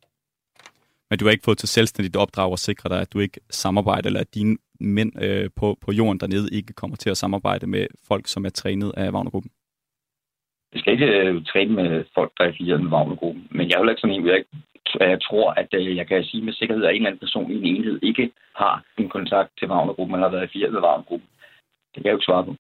Men 1.11 1.19
du 1.19 1.25
har 1.25 1.33
ikke 1.33 1.45
fået 1.45 1.59
til 1.59 1.69
selvstændigt 1.69 2.17
opdrag 2.17 2.53
at 2.53 2.59
sikre 2.59 2.89
dig, 2.89 3.01
at 3.01 3.13
du 3.13 3.19
ikke 3.19 3.41
samarbejder, 3.51 4.07
eller 4.07 4.21
at 4.21 4.35
dine 4.35 4.57
mænd 4.81 5.23
øh, 5.23 5.51
på, 5.57 5.79
på 5.85 5.93
jorden 5.93 6.21
dernede 6.21 6.49
ikke 6.53 6.73
kommer 6.73 6.97
til 6.97 7.11
at 7.11 7.17
samarbejde 7.17 7.67
med 7.67 7.87
folk, 8.09 8.27
som 8.27 8.45
er 8.45 8.51
trænet 8.51 8.93
af 8.97 9.11
Wagnergruppen? 9.11 9.51
Jeg 10.73 10.81
skal 10.81 10.93
ikke 10.93 11.07
øh, 11.07 11.45
træne 11.45 11.73
med 11.75 12.05
folk, 12.15 12.33
der 12.39 12.45
er 12.45 12.49
affilieret 12.49 12.83
med 12.83 12.93
Wagnergruppen, 12.93 13.49
men 13.51 13.69
jeg 13.69 13.77
er 13.77 13.89
ikke 13.89 14.01
sådan 14.01 14.17
en, 14.17 14.27
jeg, 14.27 14.45
jeg 15.01 15.23
tror, 15.23 15.51
at 15.51 15.69
øh, 15.75 15.97
jeg 15.97 16.07
kan 16.07 16.25
sige 16.25 16.45
med 16.45 16.53
sikkerhed, 16.53 16.85
at 16.85 16.91
en 16.91 16.97
eller 16.97 17.09
anden 17.09 17.25
person 17.25 17.51
i 17.51 17.55
en 17.55 17.77
enhed 17.77 17.99
ikke 18.03 18.31
har 18.57 18.85
en 18.99 19.09
kontakt 19.09 19.51
til 19.59 19.69
Wagnergruppen, 19.69 20.15
eller 20.15 20.29
har 20.29 20.35
været 20.37 20.47
affilieret 20.47 20.73
med 20.73 20.81
Wagnergruppen. 20.81 21.29
Det 21.95 22.03
kan 22.03 22.05
jeg 22.05 22.13
jo 22.13 22.17
ikke 22.17 22.31
svare 22.31 22.45
på. 22.45 22.55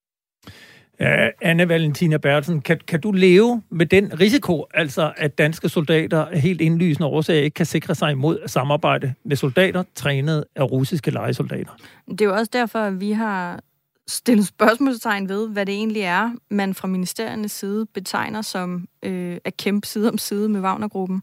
Ja, 1.01 1.29
Anne 1.41 1.69
Valentina 1.69 2.17
Bertelsen, 2.17 2.61
kan, 2.61 2.81
kan 2.87 3.01
du 3.01 3.13
leve 3.13 3.63
med 3.71 3.87
den 3.87 4.21
risiko, 4.21 4.67
altså 4.75 5.13
at 5.17 5.39
danske 5.39 5.69
soldater 5.69 6.25
af 6.25 6.41
helt 6.41 6.61
indlysende 6.61 7.07
årsager 7.07 7.43
ikke 7.43 7.55
kan 7.55 7.67
sikre 7.67 7.95
sig 7.95 8.13
imod 8.13 8.39
at 8.39 8.51
samarbejde 8.51 9.15
med 9.25 9.37
soldater 9.37 9.85
trænet 9.95 10.45
af 10.57 10.71
russiske 10.71 11.11
legesoldater? 11.11 11.71
Det 12.11 12.21
er 12.21 12.25
jo 12.25 12.35
også 12.35 12.51
derfor, 12.53 12.79
at 12.79 13.01
vi 13.01 13.13
har 13.13 13.61
stillet 14.09 14.47
spørgsmålstegn 14.47 15.29
ved, 15.29 15.49
hvad 15.49 15.67
det 15.67 15.75
egentlig 15.75 16.03
er, 16.03 16.31
man 16.51 16.75
fra 16.75 16.89
ministeriernes 16.89 17.53
side 17.53 17.87
betegner 17.87 18.43
som 18.43 18.89
øh, 19.03 19.39
at 19.45 19.57
kæmpe 19.57 19.87
side 19.87 20.09
om 20.09 20.19
side 20.19 20.49
med 20.49 20.61
Wagnergruppen. 20.61 21.23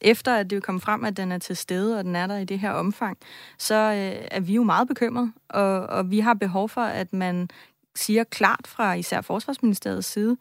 Efter 0.00 0.34
at 0.34 0.50
det 0.50 0.56
er 0.56 0.60
kommet 0.60 0.82
frem, 0.82 1.04
at 1.04 1.16
den 1.16 1.32
er 1.32 1.38
til 1.38 1.56
stede, 1.56 1.98
og 1.98 2.04
den 2.04 2.16
er 2.16 2.26
der 2.26 2.38
i 2.38 2.44
det 2.44 2.58
her 2.58 2.70
omfang, 2.70 3.18
så 3.58 3.74
øh, 3.74 4.26
er 4.30 4.40
vi 4.40 4.54
jo 4.54 4.62
meget 4.62 4.88
bekymrede, 4.88 5.32
og, 5.48 5.86
og 5.86 6.10
vi 6.10 6.18
har 6.18 6.34
behov 6.34 6.68
for, 6.68 6.80
at 6.80 7.12
man 7.12 7.48
siger 7.94 8.24
klart 8.24 8.66
fra 8.66 8.92
især 8.94 9.20
Forsvarsministeriets 9.20 10.08
side, 10.08 10.36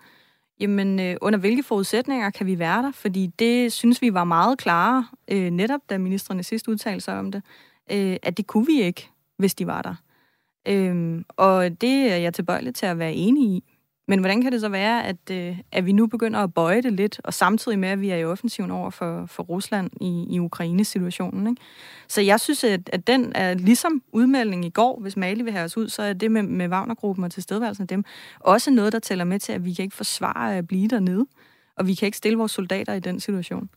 jamen 0.60 1.00
øh, 1.00 1.18
under 1.22 1.40
hvilke 1.40 1.64
forudsætninger 1.64 2.30
kan 2.30 2.46
vi 2.46 2.60
være 2.60 2.84
der? 2.84 2.92
Fordi 2.92 3.28
det 3.28 3.74
synes 3.74 4.02
vi 4.02 4.14
var 4.14 4.24
meget 4.24 4.58
klare, 4.58 5.08
øh, 5.32 5.52
netop 5.52 5.82
da 5.90 5.98
ministerne 5.98 6.44
sidst 6.44 6.68
udtalte 6.68 7.02
sig 7.02 7.20
om 7.20 7.32
det, 7.32 7.44
øh, 7.92 8.18
at 8.24 8.38
det 8.38 8.48
kunne 8.48 8.66
vi 8.66 8.82
ikke, 8.82 9.10
hvis 9.38 9.56
de 9.56 9.68
var 9.68 9.82
der. 9.82 9.96
Øh, 10.68 11.24
og 11.28 11.82
det 11.82 12.12
er 12.12 12.16
jeg 12.16 12.34
tilbøjelig 12.34 12.76
til 12.76 12.86
at 12.86 13.00
være 13.00 13.14
enig 13.14 13.44
i. 13.44 13.64
Men 14.08 14.20
hvordan 14.20 14.42
kan 14.42 14.52
det 14.52 14.62
så 14.62 14.70
være, 14.70 15.06
at, 15.06 15.32
øh, 15.32 15.60
at 15.72 15.86
vi 15.86 15.92
nu 15.92 16.08
begynder 16.08 16.40
at 16.40 16.54
bøje 16.54 16.82
det 16.82 16.94
lidt, 16.94 17.22
og 17.24 17.34
samtidig 17.34 17.80
med, 17.80 17.90
at 17.90 18.02
vi 18.02 18.10
er 18.10 18.16
i 18.16 18.26
offensiven 18.26 18.72
over 18.72 18.90
for, 18.90 19.26
for 19.26 19.44
Rusland 19.44 19.92
i, 20.02 20.28
i 20.30 20.40
Ukraine-situationen? 20.40 21.48
Ikke? 21.48 21.62
Så 22.08 22.22
jeg 22.22 22.40
synes, 22.40 22.64
at, 22.64 22.90
at 22.94 23.08
den 23.08 23.32
er 23.36 23.54
ligesom 23.54 24.04
udmelding 24.12 24.66
i 24.66 24.70
går, 24.70 25.00
hvis 25.02 25.18
Mali 25.18 25.44
vil 25.44 25.54
have 25.54 25.66
os 25.66 25.78
ud, 25.78 25.90
så 25.90 26.04
er 26.04 26.14
det 26.14 26.32
med, 26.32 26.44
med 26.44 26.68
Wagner-gruppen 26.70 27.26
og 27.26 27.32
tilstedeværelsen 27.32 27.82
af 27.82 27.88
dem 27.88 28.04
også 28.40 28.72
noget, 28.72 28.94
der 28.94 29.00
tæller 29.00 29.26
med 29.26 29.40
til, 29.40 29.54
at 29.54 29.66
vi 29.66 29.74
kan 29.74 29.84
ikke 29.84 29.96
forsvare 29.96 30.58
at 30.58 30.68
blive 30.68 30.88
dernede, 30.88 31.26
og 31.76 31.88
vi 31.88 31.94
kan 31.94 32.06
ikke 32.06 32.18
stille 32.18 32.38
vores 32.38 32.52
soldater 32.52 32.94
i 32.94 33.00
den 33.00 33.20
situation. 33.20 33.70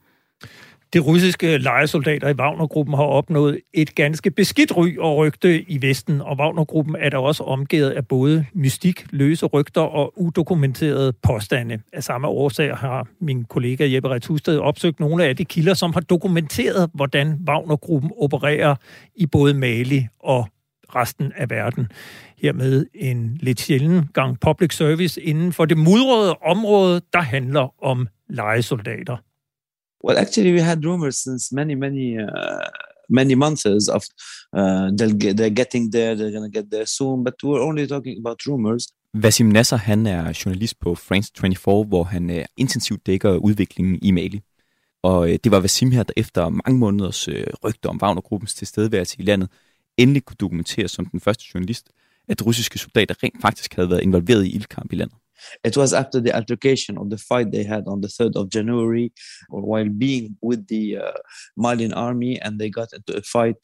De 0.92 0.98
russiske 0.98 1.58
lejesoldater 1.58 2.28
i 2.28 2.32
Wagnergruppen 2.32 2.94
har 2.94 3.02
opnået 3.02 3.60
et 3.72 3.94
ganske 3.94 4.30
beskidt 4.30 4.76
ry 4.76 4.98
og 4.98 5.16
rygte 5.16 5.62
i 5.62 5.82
Vesten, 5.82 6.20
og 6.20 6.36
Wagnergruppen 6.38 6.96
er 6.98 7.10
der 7.10 7.18
også 7.18 7.42
omgivet 7.42 7.90
af 7.90 8.06
både 8.06 8.46
mystik, 8.52 9.06
løse 9.10 9.46
rygter 9.46 9.80
og 9.80 10.12
udokumenterede 10.16 11.12
påstande. 11.12 11.78
Af 11.92 12.04
samme 12.04 12.28
årsag 12.28 12.76
har 12.76 13.08
min 13.20 13.44
kollega 13.44 13.92
Jeppe 13.92 14.08
Rettusted 14.08 14.58
opsøgt 14.58 15.00
nogle 15.00 15.24
af 15.24 15.36
de 15.36 15.44
kilder, 15.44 15.74
som 15.74 15.92
har 15.92 16.00
dokumenteret, 16.00 16.90
hvordan 16.94 17.38
Wagnergruppen 17.48 18.10
opererer 18.18 18.74
i 19.16 19.26
både 19.26 19.54
Mali 19.54 20.06
og 20.20 20.48
resten 20.94 21.32
af 21.36 21.50
verden. 21.50 21.88
Hermed 22.42 22.86
en 22.94 23.38
lidt 23.40 23.60
sjælden 23.60 24.08
gang 24.12 24.40
public 24.40 24.74
service 24.74 25.22
inden 25.22 25.52
for 25.52 25.64
det 25.64 25.78
mudrede 25.78 26.36
område, 26.42 27.00
der 27.12 27.20
handler 27.20 27.84
om 27.84 28.08
lejesoldater. 28.28 29.16
Well, 30.04 30.18
actually, 30.18 30.52
we 30.52 30.60
had 30.60 30.84
rumors 30.84 31.16
since 31.16 31.50
many, 31.50 31.74
many, 31.74 32.18
uh, 32.18 32.68
many 33.08 33.34
months 33.34 33.64
of 33.88 34.02
uh, 34.52 34.90
they'll 34.96 35.18
get, 35.22 35.36
they're 35.38 35.56
getting 35.62 35.90
there, 35.92 36.14
they're 36.14 36.30
gonna 36.30 36.50
get 36.50 36.70
there 36.70 36.86
soon, 36.86 37.24
but 37.24 37.34
we're 37.42 37.62
only 37.62 37.86
talking 37.86 38.18
about 38.18 38.46
rumors. 38.46 38.92
Vasim 39.14 39.46
Nasser, 39.46 39.76
han 39.76 40.06
er 40.06 40.32
journalist 40.44 40.80
på 40.80 40.94
France 40.94 41.32
24, 41.40 41.84
hvor 41.84 42.04
han 42.04 42.30
uh, 42.30 42.44
intensivt 42.56 43.06
dækker 43.06 43.36
udviklingen 43.36 43.98
i 44.02 44.10
Mali. 44.10 44.40
Og 45.02 45.20
uh, 45.20 45.34
det 45.44 45.50
var 45.50 45.60
Vasim 45.60 45.90
her, 45.90 46.02
der 46.02 46.12
efter 46.16 46.48
mange 46.48 46.78
måneders 46.78 47.28
uh, 47.28 47.34
rygter 47.64 47.88
om 47.88 48.00
Wagner-gruppens 48.02 48.54
tilstedeværelse 48.54 49.16
i 49.18 49.22
landet, 49.22 49.48
endelig 49.96 50.24
kunne 50.24 50.36
dokumentere 50.40 50.88
som 50.88 51.06
den 51.06 51.20
første 51.20 51.44
journalist, 51.54 51.88
at 52.28 52.46
russiske 52.46 52.78
soldater 52.78 53.14
rent 53.22 53.40
faktisk 53.42 53.74
havde 53.74 53.90
været 53.90 54.02
involveret 54.02 54.44
i 54.44 54.50
ildkamp 54.54 54.92
i 54.92 54.96
landet. 54.96 55.16
It 55.64 55.76
was 55.76 55.92
after 55.92 56.20
the 56.20 56.32
altercation 56.34 56.98
of 56.98 57.10
the 57.10 57.18
fight 57.18 57.52
they 57.52 57.64
had 57.64 57.84
on 57.86 58.02
the 58.02 58.08
3rd 58.08 58.34
of 58.40 58.48
January, 58.56 59.12
while 59.50 59.90
being 60.04 60.36
with 60.48 60.66
the 60.68 60.84
uh, 60.98 61.18
Malian 61.56 61.92
army, 61.92 62.38
and 62.44 62.52
they 62.60 62.70
got 62.70 62.88
into 62.96 63.12
a 63.16 63.22
fight 63.34 63.60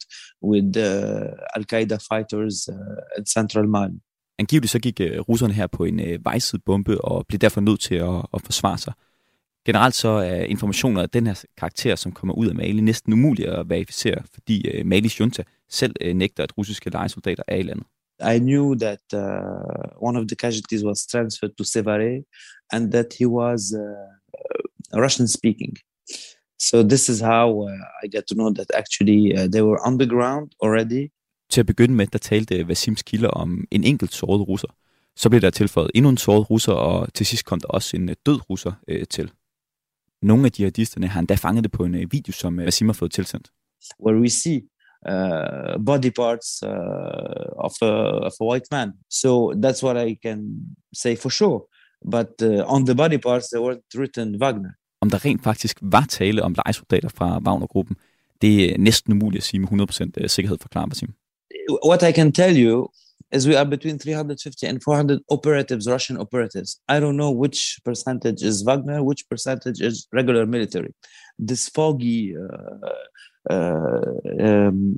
with 0.51 0.69
uh, 0.77 1.55
Al 1.55 1.65
Qaeda 1.71 1.97
fighters 2.09 2.69
uh, 2.69 3.17
in 3.17 3.25
central 3.25 3.67
Mali. 3.67 3.99
Angiveligt 4.39 4.71
så 4.71 4.79
gik 4.79 5.01
øh, 5.01 5.19
russerne 5.19 5.53
her 5.53 5.67
på 5.67 5.83
en 5.83 5.99
øh, 5.99 6.13
uh, 6.13 6.25
vejsidebombe 6.25 7.01
og 7.01 7.25
blev 7.27 7.39
derfor 7.39 7.61
nødt 7.61 7.79
til 7.79 7.95
at, 7.95 8.25
at 8.33 8.41
forsvare 8.41 8.77
sig. 8.77 8.93
Generelt 9.65 9.95
så 9.95 10.09
er 10.09 10.43
informationer 10.43 11.01
af 11.01 11.09
den 11.09 11.27
her 11.27 11.43
karakter, 11.57 11.95
som 11.95 12.11
kommer 12.11 12.33
ud 12.33 12.47
af 12.47 12.55
Mali, 12.55 12.81
næsten 12.81 13.13
umulige 13.13 13.49
at 13.49 13.69
verificere, 13.69 14.23
fordi 14.33 14.67
øh, 14.67 14.81
uh, 14.81 14.87
Malis 14.87 15.19
junta 15.19 15.43
selv 15.69 15.95
uh, 16.05 16.11
nægter, 16.11 16.43
at 16.43 16.57
russiske 16.57 16.89
lejesoldater 16.89 17.43
er 17.47 17.55
i 17.55 17.61
landet. 17.61 17.85
I 18.21 18.39
knew 18.39 18.75
that 18.75 19.01
uh, 19.13 19.97
one 19.99 20.15
of 20.19 20.27
the 20.27 20.35
casualties 20.35 20.83
was 20.83 20.99
transferred 21.13 21.53
to 21.57 21.63
Sevare 21.63 22.23
and 22.73 22.91
that 22.91 23.09
he 23.19 23.25
was 23.25 23.61
uh, 23.73 24.99
Russian 25.03 25.27
speaking. 25.27 25.73
So 26.59 26.83
this 26.83 27.09
is 27.09 27.19
how 27.21 27.47
uh, 27.67 28.03
I 28.03 28.07
get 28.15 28.23
to 28.27 28.35
know 28.35 28.49
that 28.53 28.69
actually 28.81 29.21
uh, 29.37 29.47
they 29.53 29.61
were 29.61 29.79
on 29.87 29.97
the 29.97 30.07
ground 30.07 30.51
already. 30.63 31.09
Til 31.49 31.59
at 31.59 31.65
begynde 31.65 31.95
med, 31.95 32.07
der 32.07 32.19
talte 32.19 32.67
Vasims 32.67 33.01
kilder 33.03 33.29
om 33.29 33.65
en 33.71 33.83
enkelt 33.83 34.13
såret 34.13 34.47
russer. 34.47 34.67
Så 35.15 35.29
blev 35.29 35.41
der 35.41 35.49
tilføjet 35.49 35.91
endnu 35.95 36.09
en 36.09 36.17
såret 36.17 36.49
russer, 36.49 36.73
og 36.73 37.13
til 37.13 37.25
sidst 37.25 37.45
kom 37.45 37.59
der 37.59 37.67
også 37.67 37.97
en 37.97 38.07
død 38.25 38.49
russer 38.49 38.73
øh, 38.87 39.05
til. 39.07 39.31
Nogle 40.21 40.45
af 40.45 40.59
jihadisterne 40.59 41.07
har 41.07 41.19
endda 41.19 41.35
fanget 41.35 41.63
det 41.63 41.71
på 41.71 41.85
en 41.85 42.11
video, 42.11 42.33
som 42.33 42.57
Vasim 42.57 42.87
har 42.87 42.93
fået 42.93 43.11
tilsendt. 43.11 43.51
Where 44.05 44.21
we 44.21 44.29
see 44.29 44.61
uh, 45.05 45.77
body 45.77 46.11
parts 46.11 46.63
uh, 46.63 46.69
of, 47.57 47.73
a, 47.81 47.93
of 48.27 48.33
a 48.39 48.45
white 48.45 48.67
man. 48.71 48.93
So 49.09 49.53
that's 49.55 49.81
what 49.83 49.97
I 49.97 50.17
can 50.23 50.75
say 50.93 51.15
for 51.15 51.29
sure. 51.29 51.65
But 52.05 52.41
uh, 52.41 52.63
on 52.67 52.85
the 52.85 52.95
body 52.95 53.17
parts, 53.17 53.49
there 53.49 53.61
weren't 53.61 53.95
written 53.95 54.39
Wagner. 54.39 54.77
Om 55.01 55.09
der 55.09 55.25
rent 55.25 55.43
faktisk 55.43 55.77
var 55.81 56.05
tale 56.09 56.43
om 56.43 56.53
lejesoldater 56.53 57.09
fra 57.09 57.39
Wagner-gruppen, 57.39 57.95
det 58.41 58.73
er 58.73 58.77
næsten 58.77 59.13
umuligt 59.13 59.41
at 59.41 59.43
sige 59.43 59.59
med 59.59 59.67
100% 60.23 60.27
sikkerhed, 60.27 60.57
forklarer 60.61 60.87
Basim. 60.87 61.13
What 61.85 62.03
I 62.09 62.11
can 62.11 62.31
tell 62.31 62.57
you 62.57 62.87
is 63.31 63.47
we 63.47 63.57
are 63.57 63.65
between 63.65 63.99
350 63.99 64.67
and 64.67 64.81
400 64.83 65.19
operatives, 65.29 65.87
Russian 65.87 66.17
operatives. 66.17 66.79
I 66.89 66.99
don't 66.99 67.15
know 67.15 67.31
which 67.31 67.79
percentage 67.85 68.41
is 68.43 68.63
Wagner, 68.65 69.03
which 69.03 69.23
percentage 69.29 69.79
is 69.81 70.07
regular 70.13 70.45
military. 70.45 70.93
This 71.47 71.69
foggy 71.69 72.35
uh, 72.35 72.87
Uh, 73.49 73.57
um, 74.47 74.97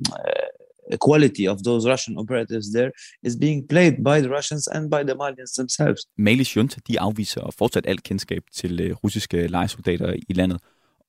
uh, 0.92 0.98
quality 1.00 1.48
of 1.48 1.58
those 1.64 1.88
Russian 1.88 2.18
operatives 2.18 2.66
there 2.74 2.90
is 3.22 3.36
being 3.40 3.68
played 3.68 3.96
by 4.04 4.20
the 4.20 4.28
Russians 4.28 4.66
and 4.66 4.90
by 4.90 5.02
the 5.02 5.14
Malians 5.14 5.54
themselves. 5.58 6.00
Malis 6.18 6.56
junta, 6.56 6.80
de 6.88 7.00
afviser 7.00 7.50
fortsat 7.58 7.86
alt 7.86 8.02
kendskab 8.02 8.42
til 8.52 8.90
uh, 8.90 8.96
russiske 9.04 9.46
lejesoldater 9.46 10.14
i 10.28 10.32
landet. 10.32 10.60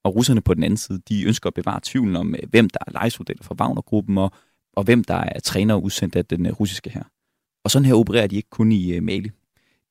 Og 0.04 0.16
russerne 0.16 0.42
på 0.42 0.54
den 0.54 0.64
anden 0.64 0.78
side, 0.78 1.02
de 1.10 1.24
ønsker 1.24 1.48
at 1.48 1.54
bevare 1.54 1.80
tvivlen 1.84 2.16
om, 2.16 2.36
hvem 2.50 2.70
der 2.70 2.80
er 2.88 2.92
lejesoldater 2.92 3.44
fra 3.44 3.56
Wagner-gruppen, 3.60 4.18
og, 4.18 4.32
og 4.74 4.84
hvem 4.84 5.04
der 5.04 5.16
er 5.16 5.40
trænere 5.40 5.84
udsendt 5.84 6.16
af 6.16 6.26
den 6.26 6.52
russiske 6.52 6.90
her. 6.90 7.04
Og 7.64 7.72
sådan 7.72 7.86
her 7.86 7.94
opererer 7.96 8.28
de 8.28 8.36
ikke 8.36 8.50
kun 8.50 8.72
i 8.72 9.00
Mali. 9.00 9.32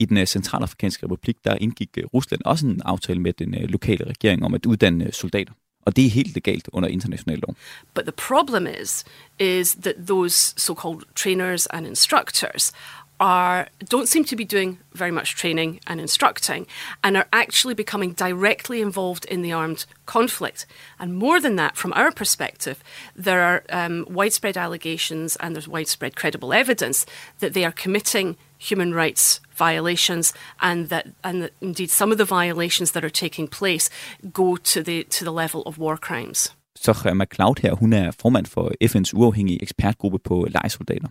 I 0.01 0.05
den 0.05 0.27
centralafrikanske 0.27 1.07
republik, 1.07 1.37
der 1.45 1.55
indgik 1.55 1.99
Rusland 2.15 2.41
også 2.45 2.67
en 2.67 2.81
aftale 2.85 3.21
med 3.21 3.33
den 3.33 3.51
lokale 3.51 4.05
regering 4.05 4.45
om 4.45 4.55
at 4.55 4.67
uddanne 4.67 5.13
soldater. 5.13 5.53
Og 5.85 5.97
det 5.97 6.07
er 6.07 6.11
helt 6.11 6.35
legalt 6.35 6.69
under 6.73 6.89
international. 6.89 7.57
But 7.95 8.05
the 8.05 8.13
problem 8.13 8.67
is, 8.67 9.05
is 9.39 9.75
that 9.75 10.07
those 10.07 10.55
so-called 10.57 11.05
trainers 11.15 11.67
and 11.67 11.87
instructors 11.87 12.73
are 13.21 13.69
don't 13.89 14.09
seem 14.09 14.25
to 14.25 14.37
be 14.37 14.45
doing 14.45 14.79
very 14.93 15.11
much 15.11 15.37
training 15.37 15.81
and 15.87 16.01
instructing 16.01 16.67
and 17.03 17.17
are 17.17 17.29
actually 17.33 17.75
becoming 17.75 18.13
directly 18.13 18.81
involved 18.81 19.25
in 19.27 19.43
the 19.43 19.53
armed 19.53 19.87
conflict. 20.07 20.67
And 20.99 21.15
more 21.15 21.41
than 21.41 21.57
that, 21.57 21.77
from 21.77 21.93
our 21.93 22.11
perspective, 22.11 22.83
there 23.15 23.43
are 23.43 23.63
um, 23.71 24.07
widespread 24.11 24.57
allegations 24.57 25.37
and 25.37 25.55
there's 25.55 25.69
widespread 25.69 26.17
credible 26.17 26.53
evidence 26.53 27.07
that 27.39 27.55
they 27.55 27.65
are 27.65 27.73
committing 27.73 28.37
human 28.59 28.95
rights 28.95 29.41
violations, 29.59 30.35
and 30.61 30.89
that 30.89 31.05
and 31.23 31.41
that 31.43 31.51
indeed 31.61 31.91
some 31.91 32.13
of 32.13 32.19
the 32.19 32.35
violations 32.35 32.93
that 32.93 33.05
are 33.05 33.11
taking 33.11 33.49
place 33.51 33.91
go 34.33 34.57
to 34.57 34.83
the 34.83 35.05
to 35.11 35.25
the 35.25 35.35
level 35.43 35.63
of 35.67 35.79
war 35.79 35.97
crimes. 35.97 36.57
Så 36.77 37.09
øh, 37.09 37.17
McLeod 37.17 37.55
her, 37.63 37.75
hun 37.75 37.93
er 37.93 38.11
formand 38.11 38.47
for 38.47 38.73
FN's 38.85 39.11
uafhængige 39.15 39.63
ekspertgruppe 39.63 40.19
på 40.19 40.47
lejesoldater. 40.51 41.09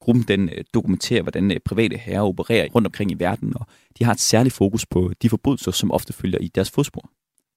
Gruppen 0.00 0.24
den 0.28 0.48
øh, 0.48 0.64
dokumenterer, 0.74 1.22
hvordan 1.22 1.50
øh, 1.50 1.60
private 1.64 1.96
herrer 1.96 2.22
opererer 2.22 2.68
rundt 2.74 2.86
omkring 2.86 3.10
i 3.10 3.14
verden, 3.14 3.52
og 3.56 3.66
de 3.98 4.04
har 4.04 4.12
et 4.12 4.20
særligt 4.20 4.54
fokus 4.54 4.86
på 4.86 5.12
de 5.22 5.28
forbrydelser, 5.28 5.70
som 5.70 5.90
ofte 5.90 6.12
følger 6.12 6.38
i 6.38 6.48
deres 6.48 6.70
fodspor. 6.70 7.10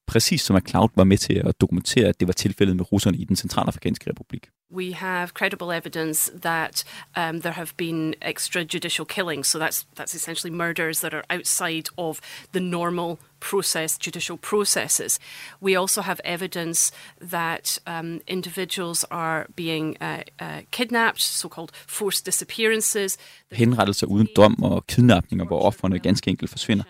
Præcis 0.08 0.42
som 0.42 0.56
McLeod 0.56 0.90
var 0.96 1.04
med 1.04 1.18
til 1.18 1.34
at 1.34 1.62
dokumentere, 1.62 2.08
at 2.08 2.20
det 2.20 2.28
var 2.28 2.34
tilfældet 2.34 2.76
med 2.76 2.92
russerne 2.92 3.18
i 3.18 3.26
den 3.26 3.36
centralafrikanske 3.36 4.10
republik. 4.10 4.50
we 4.72 4.94
have 4.94 5.34
credible 5.34 5.72
evidence 5.72 6.32
that 6.42 6.84
um, 7.16 7.42
there 7.42 7.52
have 7.54 7.76
been 7.78 8.16
extrajudicial 8.22 9.06
killings. 9.06 9.48
So 9.48 9.60
that's 9.60 9.86
that's 9.96 10.16
essentially 10.16 10.50
murders 10.50 11.02
that 11.02 11.14
are 11.14 11.24
outside 11.30 11.90
of 11.98 12.22
the 12.54 12.60
normal 12.60 13.20
process, 13.40 13.98
judicial 13.98 14.38
processes. 14.38 15.20
We 15.62 15.76
also 15.76 16.02
have 16.02 16.22
evidence 16.24 16.92
that 17.32 17.80
um, 17.88 18.22
individuals 18.28 19.04
are 19.12 19.48
being 19.56 19.98
uh, 20.02 20.24
uh, 20.40 20.62
kidnapped, 20.72 21.22
so-called 21.22 21.72
forced 21.88 22.26
disappearances. 22.26 23.18
Henrettelser 23.52 24.08
uden 24.08 24.28
dom 24.36 24.64
og 24.64 24.88
kidnapninger, 24.88 25.46
hvor 25.46 25.62
offerne 25.62 26.00
ganske 26.00 26.30
enkelt 26.30 26.50
forsvinder. 26.50 26.84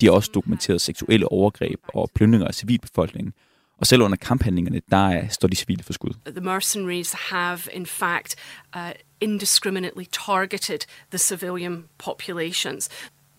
De 0.00 0.06
har 0.06 0.12
også 0.12 0.30
dokumenteret 0.34 0.80
seksuelle 0.80 1.32
overgreb 1.32 1.80
og 1.94 2.10
plyndringer 2.14 2.48
af 2.48 2.54
civilbefolkningen, 2.54 3.32
Og 3.78 3.86
selv 3.86 4.02
under 4.02 4.16
kamphandlingerne, 4.16 4.80
der 4.90 5.28
står 5.28 5.48
de 5.48 5.56
civile 5.56 5.82
for 5.82 5.92
skud. 5.92 6.10
The 6.26 6.40
mercenaries 6.40 7.12
have 7.12 7.58
in 7.72 7.86
fact 7.86 8.36
uh, 8.76 8.90
indiscriminately 9.20 10.04
targeted 10.12 10.78
the 11.10 11.18
civilian 11.18 11.84
populations. 11.98 12.88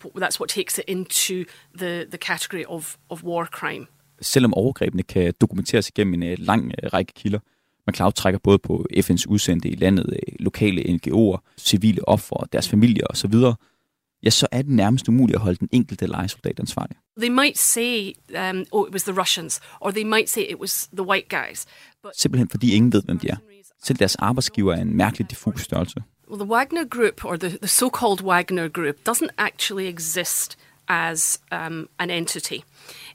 That's 0.04 0.40
what 0.40 0.48
takes 0.48 0.78
it 0.78 0.84
into 0.88 1.34
the, 1.78 2.04
the 2.04 2.18
category 2.18 2.64
of, 2.68 2.96
of 3.10 3.22
war 3.22 3.44
crime. 3.44 3.86
Selvom 4.20 4.54
overgrebene 4.54 5.02
kan 5.02 5.34
dokumenteres 5.40 5.88
igennem 5.88 6.22
en 6.22 6.38
lang 6.38 6.72
række 6.92 7.12
kilder, 7.12 7.38
McLeod 7.86 8.12
trækker 8.12 8.38
både 8.38 8.58
på 8.58 8.86
FN's 8.96 9.24
udsendte 9.28 9.68
i 9.68 9.74
landet, 9.74 10.20
lokale 10.40 10.82
NGO'er, 10.82 11.38
civile 11.58 12.08
offer, 12.08 12.48
deres 12.52 12.68
familier 12.68 13.06
osv., 13.10 13.34
ja, 14.22 14.30
så 14.30 14.46
er 14.50 14.62
det 14.62 14.70
nærmest 14.70 15.08
umuligt 15.08 15.36
at 15.36 15.42
holde 15.42 15.58
den 15.58 15.68
enkelte 15.72 16.06
legesoldat 16.06 16.60
ansvarlig. 16.60 16.96
They 17.18 17.30
might 17.30 17.58
say, 17.58 18.12
um, 18.28 18.64
oh, 18.72 18.86
it 18.88 18.92
was 18.92 19.02
the 19.02 19.20
Russians, 19.20 19.60
or 19.80 19.90
they 19.90 20.04
might 20.04 20.30
say 20.30 20.42
it 20.42 20.58
was 20.60 20.88
the 20.94 21.02
white 21.02 21.28
guys. 21.28 21.66
But 22.02 22.12
Simpelthen 22.16 22.48
fordi 22.48 22.72
ingen 22.72 22.92
ved, 22.92 23.02
hvem 23.02 23.18
de 23.18 23.28
er. 23.28 23.36
Selv 23.82 23.98
deres 23.98 24.14
arbejdsgiver 24.14 24.74
er 24.74 24.80
en 24.80 24.96
mærkelig 24.96 25.30
diffus 25.30 25.62
størrelse. 25.62 26.02
Well, 26.30 26.40
the 26.44 26.52
Wagner 26.52 26.84
Group, 26.84 27.24
or 27.24 27.36
the, 27.36 27.48
the 27.48 27.68
so-called 27.68 28.22
Wagner 28.22 28.68
Group, 28.68 28.96
doesn't 29.08 29.30
actually 29.38 29.88
exist 29.88 30.56
as 30.88 31.40
um, 31.52 31.88
an 31.98 32.10
entity. 32.10 32.62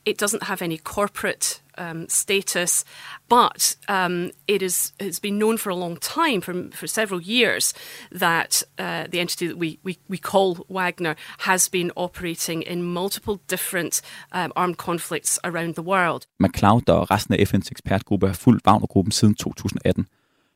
It 0.06 0.22
doesn't 0.22 0.44
have 0.44 0.62
any 0.62 0.78
corporate 0.78 1.62
um, 1.78 2.08
status, 2.10 2.86
but 3.30 3.76
um, 3.88 4.32
it 4.48 4.62
is 4.62 4.94
has 5.00 5.20
been 5.20 5.38
known 5.38 5.58
for 5.58 5.70
a 5.70 5.76
long 5.76 5.98
time, 5.98 6.42
for, 6.42 6.54
for 6.72 6.88
several 6.88 7.22
years, 7.22 7.74
that 8.20 8.64
uh, 8.80 9.08
the 9.12 9.20
entity 9.20 9.48
that 9.48 9.58
we, 9.58 9.80
we, 9.84 9.98
we 10.10 10.18
call 10.18 10.66
Wagner 10.70 11.16
has 11.40 11.70
been 11.70 11.92
operating 11.96 12.62
in 12.62 12.84
multiple 12.84 13.40
different 13.48 14.02
um, 14.32 14.52
armed 14.56 14.78
conflicts 14.78 15.40
around 15.44 15.76
the 15.76 15.84
world. 15.84 16.26
McLeod 16.40 16.90
og 16.90 17.12
resten 17.12 17.34
af 17.34 17.54
FN's 17.54 17.72
ekspertgruppe 17.72 18.28
har 18.28 18.34
fulgt 18.34 18.68
Wagner-gruppen 18.68 19.12
siden 19.12 19.36
2018. 19.36 20.08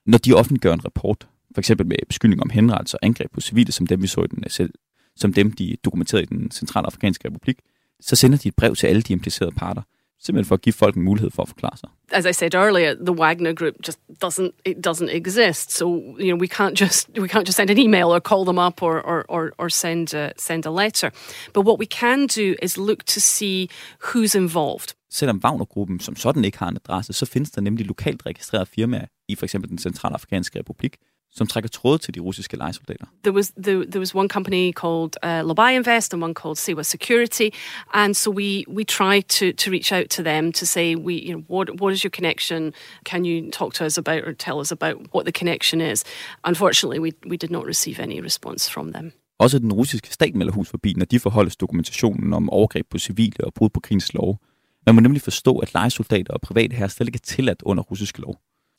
Når 0.06 0.18
de 0.18 0.34
offentliggør 0.34 0.74
en 0.74 0.86
rapport, 0.86 1.28
for 1.54 1.62
eksempel 1.62 1.88
med 1.88 1.98
beskyldning 2.08 2.42
om 2.42 2.50
henrettelse 2.50 2.98
og 2.98 3.06
angreb 3.06 3.32
på 3.34 3.42
civile, 3.42 3.72
som 3.72 3.88
dem 3.88 4.02
vi 4.02 4.08
så 4.08 4.22
i 4.22 4.28
den 4.28 4.50
selv, 4.50 4.74
som 5.16 5.34
dem 5.34 5.52
de 5.52 5.78
dokumenterede 5.84 6.24
i 6.24 6.26
den 6.26 6.52
centralafrikanske 6.52 7.28
republik, 7.28 7.60
så 8.02 8.16
sender 8.16 8.38
de 8.38 8.48
et 8.48 8.56
brev 8.56 8.76
til 8.76 8.88
alle 8.88 9.02
de 9.02 9.14
implicerede 9.14 9.52
parter, 9.52 9.82
simpelthen 10.20 10.48
for 10.48 10.56
at 10.56 10.62
give 10.62 10.74
folk 10.74 10.96
en 10.96 11.04
mulighed 11.04 11.32
for 11.32 11.42
at 11.44 11.48
forklare 11.48 11.78
sig. 11.78 11.90
As 12.12 12.26
I 12.26 12.32
said 12.32 12.56
earlier, 12.56 12.96
the 12.96 13.14
Wagner 13.14 13.54
Group 13.54 13.76
just 13.88 14.00
doesn't 14.22 14.54
it 14.66 14.78
doesn't 14.86 15.10
exist. 15.10 15.72
So 15.72 15.86
you 16.20 16.30
know 16.30 16.40
we 16.40 16.48
can't 16.48 16.78
just 16.80 17.10
we 17.24 17.28
can't 17.28 17.48
just 17.48 17.58
send 17.58 17.70
an 17.70 17.78
email 17.78 18.08
or 18.16 18.20
call 18.20 18.46
them 18.46 18.58
up 18.68 18.82
or 18.82 19.02
or 19.02 19.26
or, 19.30 19.52
or 19.58 19.70
send 19.70 20.14
a, 20.14 20.32
send 20.38 20.66
a 20.66 20.72
letter. 20.72 21.12
But 21.54 21.66
what 21.66 21.80
we 21.80 21.86
can 21.86 22.28
do 22.28 22.56
is 22.62 22.78
look 22.78 23.04
to 23.04 23.20
see 23.20 23.70
who's 24.00 24.36
involved. 24.36 24.94
Selvom 25.12 25.40
Wagner-gruppen 25.44 26.00
som 26.00 26.16
sådan 26.16 26.46
ikke 26.46 26.58
har 26.58 26.68
en 26.68 26.76
adresse, 26.76 27.14
så 27.14 27.26
findes 27.26 27.52
der 27.52 27.62
nemlig 27.62 27.86
lokalt 27.86 28.26
registrerede 28.26 28.66
firmaer 28.66 29.06
i 29.28 29.36
for 29.36 29.46
eksempel 29.46 29.70
den 29.70 29.78
centralafrikanske 29.78 30.60
republik, 30.60 30.98
som 31.32 31.48
trækker 31.48 31.70
tråde 31.70 31.98
til 31.98 32.16
de 32.16 32.20
russiske 32.20 32.58
lejesoldater. 32.58 33.06
There 33.24 33.34
was 33.34 33.52
there, 33.64 33.86
there 33.86 34.00
was 34.00 34.16
one 34.16 34.30
company 34.30 34.72
called 34.72 35.16
uh, 35.24 35.42
Labai 35.50 35.76
Invest 35.76 36.14
and 36.14 36.24
one 36.24 36.34
called 36.34 36.58
Sewa 36.58 36.84
Security, 36.84 37.50
and 37.94 38.14
so 38.16 38.32
we 38.32 38.66
we 38.78 38.84
tried 38.84 39.24
to 39.24 39.46
to 39.64 39.72
reach 39.72 39.92
out 39.92 40.10
to 40.10 40.24
them 40.24 40.54
to 40.54 40.66
say 40.66 40.96
we 40.96 41.14
you 41.14 41.32
know 41.34 41.44
what 41.56 41.82
what 41.82 41.94
is 41.94 42.04
your 42.04 42.12
connection? 42.20 42.74
Can 43.06 43.26
you 43.26 43.52
talk 43.52 43.74
to 43.74 43.86
us 43.86 43.98
about 43.98 44.24
or 44.28 44.34
tell 44.34 44.60
us 44.60 44.72
about 44.72 44.96
what 45.14 45.26
the 45.26 45.32
connection 45.32 45.82
is? 45.82 46.04
Unfortunately, 46.44 47.00
we 47.00 47.12
we 47.32 47.38
did 47.38 47.52
not 47.52 47.66
receive 47.66 48.04
any 48.04 48.22
response 48.22 48.72
from 48.72 48.94
them. 48.94 49.12
Også 49.40 49.60
den 49.60 49.74
russiske 49.74 50.14
stat 50.14 50.36
melder 50.36 50.54
hus 50.54 50.70
forbi, 50.70 50.94
når 50.94 51.06
de 51.06 51.20
forholdes 51.20 51.56
dokumentationen 51.56 52.34
om 52.34 52.50
overgreb 52.50 52.86
på 52.90 52.98
civile 52.98 53.46
og 53.46 53.54
brud 53.54 53.70
på 53.70 53.80
krigens 53.80 54.14
lov. 54.14 54.40
Man 54.86 54.96
må 54.96 55.02
nemlig 55.02 55.22
forstå, 55.22 55.58
at 55.58 55.74
lejesoldater 55.74 56.34
og 56.34 56.42
private 56.42 56.76
her 56.76 56.88
slet 56.88 57.08
ikke 57.08 57.18
er 57.18 57.26
tilladt 57.26 57.62
under 57.62 57.84
russisk 57.84 58.20
lov. 58.20 58.36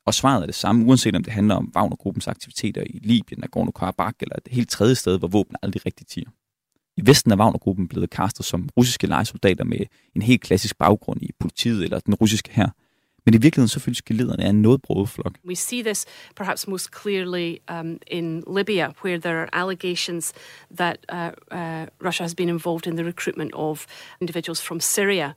Og 0.07 0.15
svaret 0.15 0.43
er 0.43 0.47
det 0.47 0.55
samme, 0.55 0.87
uanset 0.87 1.17
om 1.17 1.25
det 1.25 1.33
handler 1.33 1.55
om 1.55 1.73
Wagner-gruppens 1.77 2.29
aktiviteter 2.29 2.83
i 2.83 2.99
Libyen, 3.03 3.45
Nagorno-Karabakh 3.45 4.19
eller 4.21 4.37
et 4.37 4.49
helt 4.51 4.71
tredje 4.71 4.95
sted, 4.95 5.19
hvor 5.19 5.29
våben 5.29 5.57
aldrig 5.63 5.87
rigtig 5.87 6.07
tiger. 6.07 6.31
I 6.97 7.07
Vesten 7.07 7.33
er 7.33 7.37
Wagner-gruppen 7.37 7.89
blevet 7.89 8.11
kastet 8.11 8.47
som 8.47 8.69
russiske 8.77 9.07
lejesoldater 9.07 9.65
med 9.65 9.81
en 10.17 10.23
helt 10.23 10.41
klassisk 10.41 10.79
baggrund 10.79 11.23
i 11.23 11.31
politiet 11.39 11.85
eller 11.85 12.01
den 12.01 12.15
russiske 12.15 12.51
her. 12.53 12.69
Men 13.31 13.35
i 13.35 13.43
virkeligheden 13.43 14.41
af 14.41 14.49
en 14.49 14.63
noget 14.63 14.81
flok. 15.09 15.35
We 15.45 15.55
see 15.55 15.83
this 15.83 16.07
perhaps 16.35 16.69
most 16.69 16.91
clearly 17.03 17.59
um, 17.69 17.99
in 18.07 18.43
Libya, 18.47 18.93
where 19.03 19.19
there 19.19 19.37
are 19.43 19.49
allegations 19.53 20.33
that 20.77 20.97
uh, 21.09 21.31
uh, 21.51 21.87
Russia 22.01 22.25
has 22.25 22.35
been 22.35 22.49
involved 22.49 22.87
in 22.87 22.97
the 22.97 23.05
recruitment 23.05 23.53
of 23.55 23.87
individuals 24.21 24.61
from 24.61 24.81
Syria. 24.81 25.35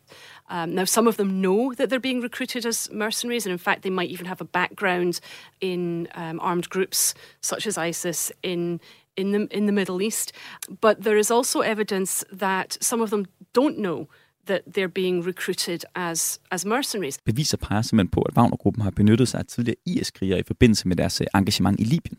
Um, 0.49 0.73
now, 0.73 0.86
some 0.86 1.10
of 1.10 1.15
them 1.15 1.41
know 1.41 1.73
that 1.75 1.89
they're 1.89 2.10
being 2.10 2.23
recruited 2.23 2.65
as 2.65 2.89
mercenaries, 2.91 3.45
and 3.45 3.53
in 3.53 3.60
fact, 3.60 3.82
they 3.82 3.91
might 3.91 4.10
even 4.10 4.25
have 4.25 4.41
a 4.41 4.45
background 4.45 5.19
in 5.60 6.08
um, 6.15 6.39
armed 6.39 6.69
groups 6.69 7.13
such 7.41 7.67
as 7.67 7.77
ISIS 7.77 8.32
in 8.41 8.79
in 9.15 9.32
the 9.32 9.47
in 9.58 9.65
the 9.65 9.71
Middle 9.71 10.01
East. 10.01 10.34
But 10.82 11.03
there 11.03 11.19
is 11.19 11.32
also 11.32 11.62
evidence 11.62 12.25
that 12.39 12.77
some 12.82 13.03
of 13.03 13.10
them 13.10 13.25
don't 13.53 13.77
know 13.77 14.08
that 14.47 14.62
they're 14.77 14.93
being 14.95 15.27
recruited 15.27 15.79
as, 15.95 16.39
as 16.51 16.65
mercenaries. 16.65 17.19
Beviser 17.25 17.58
peger 17.58 17.82
simpelthen 17.82 18.12
på, 18.12 18.21
at 18.21 18.38
Wagner-gruppen 18.38 18.84
har 18.84 18.91
benyttet 18.91 19.27
sig 19.27 19.39
af 19.39 19.45
tidligere 19.45 19.75
IS-krigere 19.86 20.39
i 20.39 20.43
forbindelse 20.43 20.88
med 20.88 20.95
deres 20.95 21.21
øh, 21.21 21.27
engagement 21.36 21.79
i 21.79 21.84
Libyen. 21.84 22.17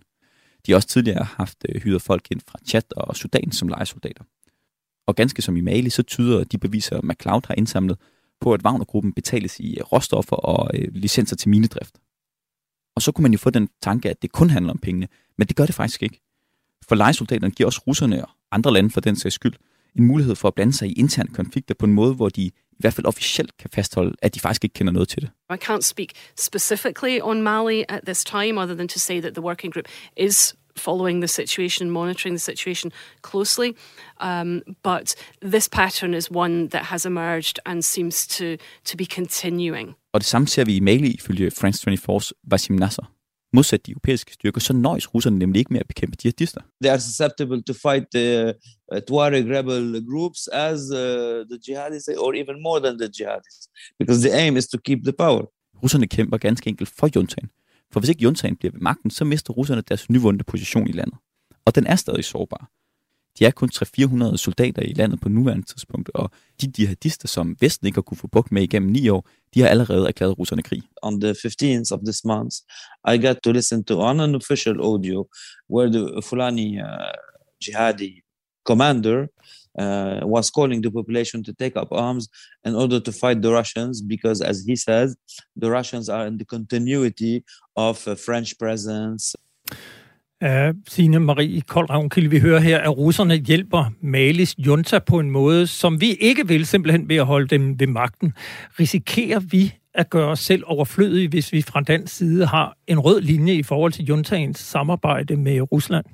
De 0.66 0.72
har 0.72 0.76
også 0.76 0.88
tidligere 0.88 1.24
haft 1.24 1.58
øh, 1.68 1.82
hyret 1.82 2.02
folk 2.02 2.30
ind 2.30 2.40
fra 2.48 2.58
Chad 2.68 2.82
og 2.96 3.16
Sudan 3.16 3.52
som 3.52 3.68
lejesoldater. 3.68 4.24
Og 5.06 5.14
ganske 5.14 5.42
som 5.42 5.56
i 5.56 5.60
Mali, 5.60 5.90
så 5.90 6.02
tyder 6.02 6.44
de 6.44 6.58
beviser, 6.58 7.00
McLeod 7.02 7.46
har 7.46 7.54
indsamlet, 7.54 7.98
på, 8.40 8.52
at 8.52 8.62
Wagner-gruppen 8.64 9.12
betales 9.12 9.60
i 9.60 9.76
øh, 9.78 9.84
råstoffer 9.84 10.36
og 10.36 10.70
licenser 10.74 11.36
til 11.36 11.48
minedrift. 11.48 11.98
Og 12.96 13.02
så 13.02 13.12
kunne 13.12 13.22
man 13.22 13.32
jo 13.32 13.38
få 13.38 13.50
den 13.50 13.68
tanke, 13.82 14.10
at 14.10 14.22
det 14.22 14.32
kun 14.32 14.50
handler 14.50 14.72
om 14.72 14.78
pengene, 14.78 15.08
men 15.38 15.48
det 15.48 15.56
gør 15.56 15.66
det 15.66 15.74
faktisk 15.74 16.02
ikke. 16.02 16.20
For 16.88 16.94
lejesoldaterne 16.94 17.50
giver 17.50 17.66
også 17.66 17.80
russerne 17.86 18.24
og 18.24 18.30
andre 18.50 18.72
lande 18.72 18.90
for 18.90 19.00
den 19.00 19.16
sags 19.16 19.34
skyld 19.34 19.54
en 19.98 20.04
mulighed 20.04 20.34
for 20.34 20.48
at 20.48 20.54
blande 20.54 20.72
sig 20.72 20.88
i 20.88 20.92
interne 20.92 21.28
konflikter 21.34 21.74
på 21.74 21.86
en 21.86 21.92
måde, 21.92 22.14
hvor 22.14 22.28
de 22.28 22.42
i 22.42 22.76
hvert 22.78 22.94
fald 22.94 23.06
officielt 23.06 23.56
kan 23.56 23.70
fastholde, 23.74 24.14
at 24.22 24.34
de 24.34 24.40
faktisk 24.40 24.64
ikke 24.64 24.74
kender 24.74 24.92
noget 24.92 25.08
til 25.08 25.22
det. 25.22 25.30
I 25.50 25.56
can't 25.64 25.80
speak 25.80 26.08
specifically 26.38 27.18
on 27.22 27.42
Mali 27.42 27.84
at 27.88 28.00
this 28.06 28.24
time, 28.24 28.60
other 28.60 28.74
than 28.74 28.88
to 28.88 28.98
say 28.98 29.20
that 29.20 29.34
the 29.34 29.42
working 29.42 29.72
group 29.72 29.88
is 30.16 30.54
following 30.76 31.22
the 31.22 31.28
situation, 31.28 31.90
monitoring 31.90 32.34
the 32.38 32.40
situation 32.40 32.92
closely. 33.22 33.70
Um, 34.20 34.62
but 34.82 35.14
this 35.42 35.68
pattern 35.68 36.14
is 36.14 36.30
one 36.30 36.68
that 36.68 36.84
has 36.84 37.06
emerged 37.06 37.58
and 37.66 37.84
seems 37.84 38.26
to, 38.26 38.56
to 38.84 38.96
be 38.96 39.06
continuing. 39.06 39.94
Og 40.12 40.20
det 40.20 40.26
samme 40.26 40.48
ser 40.48 40.64
vi 40.64 40.76
i 40.76 40.80
Mali 40.80 41.10
ifølge 41.10 41.50
France 41.50 41.90
24's 41.90 42.30
Basim 42.50 42.76
Nasser. 42.76 43.10
Modsat 43.56 43.86
de 43.86 43.90
europæiske 43.90 44.32
styrker, 44.32 44.60
så 44.60 44.72
nøjes 44.72 45.14
russerne 45.14 45.38
nemlig 45.38 45.58
ikke 45.58 45.72
med 45.72 45.80
at 45.80 45.86
bekæmpe 45.86 46.16
jihadister. 46.24 46.60
They 46.82 46.90
are 46.90 47.00
susceptible 47.00 47.62
to 47.62 47.72
fight 47.72 48.04
the 48.14 48.54
uh, 48.92 48.98
Tuareg 49.08 49.44
rebel 49.56 50.06
groups 50.10 50.40
as 50.52 50.80
uh, 50.80 50.98
the 51.50 51.58
jihadis, 51.66 52.04
or 52.24 52.32
even 52.42 52.56
more 52.62 52.80
than 52.84 52.94
the 52.98 53.08
jihadis, 53.18 53.56
because 53.98 54.28
the 54.28 54.32
aim 54.42 54.56
is 54.56 54.66
to 54.66 54.78
keep 54.86 55.00
the 55.08 55.12
power. 55.12 55.44
Russerne 55.82 56.06
kæmper 56.06 56.36
ganske 56.38 56.68
enkelt 56.68 56.90
for 56.98 57.08
juntaen. 57.16 57.48
For 57.92 58.00
hvis 58.00 58.10
ikke 58.10 58.22
juntaen 58.22 58.56
bliver 58.56 58.72
ved 58.72 58.80
magten, 58.80 59.10
så 59.10 59.24
mister 59.24 59.52
russerne 59.52 59.82
deres 59.88 60.10
nyvundne 60.10 60.44
position 60.44 60.88
i 60.88 60.92
landet. 60.92 61.18
Og 61.66 61.74
den 61.74 61.86
er 61.86 61.96
stadig 61.96 62.24
sårbar. 62.24 62.70
De 63.38 63.44
er 63.44 63.50
kun 63.50 63.68
300-400 63.74 64.36
soldater 64.36 64.82
i 64.82 64.92
landet 64.92 65.20
på 65.20 65.28
nuværende 65.28 65.66
tidspunkt, 65.66 66.10
og 66.14 66.30
de 66.60 66.72
jihadister, 66.78 67.28
som 67.28 67.56
Vesten 67.60 67.86
ikke 67.86 67.96
har 67.96 68.02
kunne 68.02 68.18
få 68.18 68.26
bukt 68.26 68.52
med 68.52 68.62
igennem 68.62 68.90
ni 68.90 69.08
år, 69.08 69.28
de 69.54 69.60
har 69.60 69.68
allerede 69.68 70.08
erklæret 70.08 70.38
russerne 70.38 70.62
krig. 70.62 70.82
On 71.02 71.20
the 71.20 71.30
15th 71.30 71.92
of 71.92 72.00
this 72.06 72.24
month, 72.24 72.56
I 73.08 73.18
got 73.26 73.36
to 73.42 73.52
listen 73.52 73.84
to 73.84 74.02
an 74.02 74.20
unofficial 74.20 74.80
audio 74.80 75.28
where 75.70 75.90
the 75.92 76.22
Fulani 76.22 76.78
uh, 76.78 76.84
jihadi 77.64 78.20
commander 78.64 79.26
uh, 79.78 80.20
was 80.24 80.50
calling 80.50 80.82
the 80.82 80.90
population 80.90 81.44
to 81.44 81.52
take 81.52 81.76
up 81.76 81.88
arms 81.92 82.28
in 82.66 82.74
order 82.74 83.00
to 83.00 83.12
fight 83.12 83.42
the 83.42 83.50
Russians 83.50 84.02
because, 84.02 84.40
as 84.40 84.64
he 84.66 84.76
says, 84.76 85.16
the 85.56 85.70
Russians 85.70 86.08
are 86.08 86.26
in 86.26 86.38
the 86.38 86.44
continuity 86.44 87.44
of 87.76 88.06
uh, 88.08 88.14
French 88.14 88.58
presence. 88.58 89.34
Ja, 90.44 90.72
Signe 90.88 91.20
Marie 91.20 91.60
Kold 91.60 92.28
vi 92.28 92.38
hører 92.38 92.60
her, 92.60 92.78
at 92.78 92.98
russerne 92.98 93.34
hjælper 93.34 93.90
Malis 94.00 94.54
junta 94.58 94.98
på 94.98 95.18
en 95.18 95.30
måde, 95.30 95.66
som 95.66 96.00
vi 96.00 96.12
ikke 96.12 96.48
vil, 96.48 96.66
simpelthen 96.66 97.08
ved 97.08 97.16
at 97.16 97.26
holde 97.26 97.46
dem 97.46 97.80
ved 97.80 97.86
magten. 97.86 98.32
Risikerer 98.80 99.40
vi 99.40 99.74
at 99.94 100.10
gøre 100.10 100.28
os 100.28 100.40
selv 100.40 100.62
overflødige, 100.66 101.28
hvis 101.28 101.52
vi 101.52 101.62
fra 101.62 101.80
dansk 101.80 102.16
side 102.16 102.46
har 102.46 102.76
en 102.86 102.98
rød 102.98 103.20
linje 103.20 103.54
i 103.54 103.62
forhold 103.62 103.92
til 103.92 104.04
juntaens 104.04 104.58
samarbejde 104.58 105.36
med 105.36 105.72
Rusland? 105.72 106.04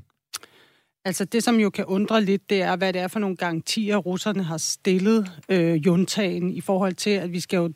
Altså 1.05 1.25
det, 1.25 1.45
som 1.45 1.61
jo 1.61 1.71
kan 1.71 1.85
undre 1.85 2.25
lidt, 2.25 2.51
det 2.51 2.63
er, 2.63 2.77
hvad 2.77 2.93
det 2.93 3.03
er 3.03 3.09
for 3.09 3.19
nogle 3.19 3.37
garantier, 3.37 3.97
russerne 3.97 4.43
har 4.43 4.57
stillet 4.57 5.33
øh, 5.49 5.87
juntagen 5.87 6.53
i 6.53 6.61
forhold 6.61 6.95
til, 6.95 7.11
at 7.11 7.33
vi 7.33 7.41
skal 7.41 7.57
jo 7.57 7.73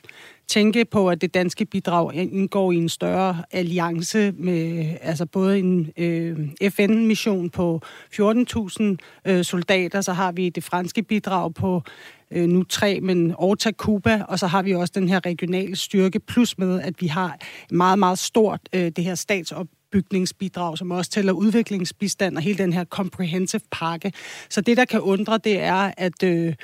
tænke 0.49 0.85
på, 0.85 1.11
at 1.11 1.21
det 1.21 1.35
danske 1.35 1.65
bidrag 1.65 2.15
indgår 2.15 2.73
i 2.73 2.77
en 2.77 2.89
større 2.89 3.43
alliance 3.51 4.33
med 4.33 4.87
altså 5.01 5.27
både 5.27 5.59
en 5.59 5.93
øh, 5.97 6.49
FN-mission 6.71 7.51
på 7.51 7.81
14.000 7.85 8.97
øh, 9.25 9.45
soldater, 9.45 10.01
så 10.01 10.13
har 10.13 10.33
vi 10.33 10.49
det 10.49 10.65
franske 10.65 11.03
bidrag 11.03 11.55
på 11.55 11.83
øh, 12.31 12.49
nu 12.49 12.65
tre, 12.65 13.01
men 13.01 13.35
Orta 13.39 13.73
Cuba, 13.73 14.25
og 14.29 14.39
så 14.39 14.47
har 14.47 14.63
vi 14.63 14.75
også 14.75 14.93
den 14.95 15.09
her 15.09 15.27
regionale 15.27 15.77
styrke, 15.77 16.21
plus 16.21 16.59
med, 16.59 16.81
at 16.81 17.01
vi 17.01 17.07
har 17.07 17.39
meget, 17.71 17.99
meget 17.99 18.19
stort 18.19 18.61
øh, 18.73 18.93
det 18.97 19.05
her 19.05 19.15
statsop 19.15 19.67
statsopbygningsbidrag, 19.95 20.79
som 20.79 20.91
også 20.91 21.11
tæller 21.11 21.33
udviklingsbistand 21.33 22.37
og 22.37 22.43
hele 22.43 22.59
den 22.59 22.73
her 22.73 22.85
comprehensive 22.85 23.61
pakke. 23.71 24.13
Så 24.49 24.61
det, 24.61 24.77
der 24.77 24.85
kan 24.85 25.01
undre, 25.01 25.39
det 25.39 25.61
er, 25.61 25.93
at 25.97 26.23
øh, 26.23 26.55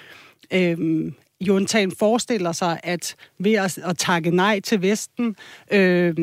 øh, 0.53 1.13
Jontan 1.41 1.93
forestiller 1.99 2.53
sig, 2.53 2.81
at 2.83 3.17
ved 3.39 3.53
at, 3.53 3.79
at 3.79 3.99
takke 3.99 4.31
nej 4.31 4.61
til 4.61 4.83
Vesten, 4.83 5.37
øh, 5.73 6.15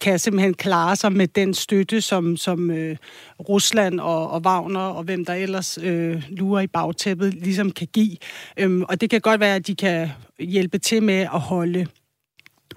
kan 0.00 0.18
simpelthen 0.18 0.54
klare 0.54 0.96
sig 0.96 1.12
med 1.12 1.28
den 1.28 1.54
støtte, 1.54 2.00
som, 2.00 2.36
som 2.36 2.70
øh, 2.70 2.96
Rusland 3.48 4.00
og, 4.00 4.30
og 4.30 4.40
Wagner 4.40 4.80
og 4.80 5.02
hvem 5.04 5.24
der 5.24 5.34
ellers 5.34 5.78
øh, 5.82 6.22
lurer 6.28 6.60
i 6.60 6.66
bagtæppet, 6.66 7.34
ligesom 7.34 7.70
kan 7.70 7.88
give. 7.92 8.16
Øh, 8.56 8.80
og 8.80 9.00
det 9.00 9.10
kan 9.10 9.20
godt 9.20 9.40
være, 9.40 9.54
at 9.54 9.66
de 9.66 9.74
kan 9.74 10.08
hjælpe 10.38 10.78
til 10.78 11.02
med 11.02 11.20
at 11.34 11.40
holde 11.40 11.86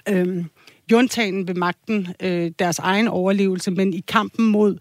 øh, 0.10 0.46
Juntagen 0.94 1.48
ved 1.48 1.56
magten, 1.56 2.08
øh, 2.24 2.52
deres 2.60 2.80
egen 2.80 3.08
overlevelse, 3.08 3.72
men 3.72 3.94
i 3.94 4.04
kampen 4.08 4.46
mod 4.46 4.78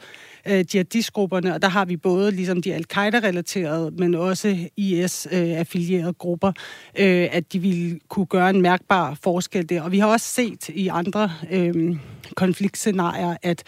øh, 0.48 0.64
jihadistgrupperne, 0.74 1.54
og 1.54 1.62
der 1.62 1.68
har 1.68 1.84
vi 1.84 1.96
både 1.96 2.30
ligesom 2.30 2.62
de 2.62 2.74
al-Qaida-relaterede, 2.74 3.90
men 3.90 4.14
også 4.14 4.56
IS-affilierede 4.76 6.08
øh, 6.08 6.14
grupper, 6.14 6.52
øh, 6.98 7.28
at 7.32 7.52
de 7.52 7.58
ville 7.58 8.00
kunne 8.08 8.26
gøre 8.26 8.50
en 8.50 8.62
mærkbar 8.62 9.18
forskel 9.22 9.68
der. 9.68 9.82
Og 9.82 9.92
vi 9.92 9.98
har 9.98 10.06
også 10.06 10.26
set 10.26 10.68
i 10.68 10.88
andre 10.88 11.32
øh, 11.50 11.96
konfliktscenarier, 12.34 13.36
at 13.42 13.64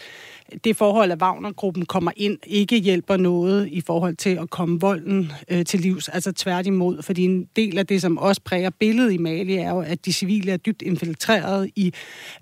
det 0.63 0.77
forhold, 0.77 1.11
at 1.11 1.21
Wagner-gruppen 1.21 1.85
kommer 1.85 2.11
ind, 2.15 2.37
ikke 2.47 2.77
hjælper 2.77 3.17
noget 3.17 3.67
i 3.67 3.81
forhold 3.81 4.15
til 4.15 4.29
at 4.29 4.49
komme 4.49 4.79
volden 4.79 5.31
øh, 5.49 5.65
til 5.65 5.79
livs. 5.79 6.09
Altså 6.09 6.31
tværtimod, 6.31 7.01
fordi 7.01 7.23
en 7.23 7.47
del 7.55 7.77
af 7.77 7.87
det, 7.87 8.01
som 8.01 8.17
også 8.17 8.41
præger 8.41 8.69
billedet 8.69 9.13
i 9.13 9.17
Mali, 9.17 9.55
er 9.55 9.69
jo, 9.69 9.79
at 9.79 10.05
de 10.05 10.13
civile 10.13 10.51
er 10.51 10.57
dybt 10.57 10.81
infiltreret 10.81 11.69
i... 11.75 11.93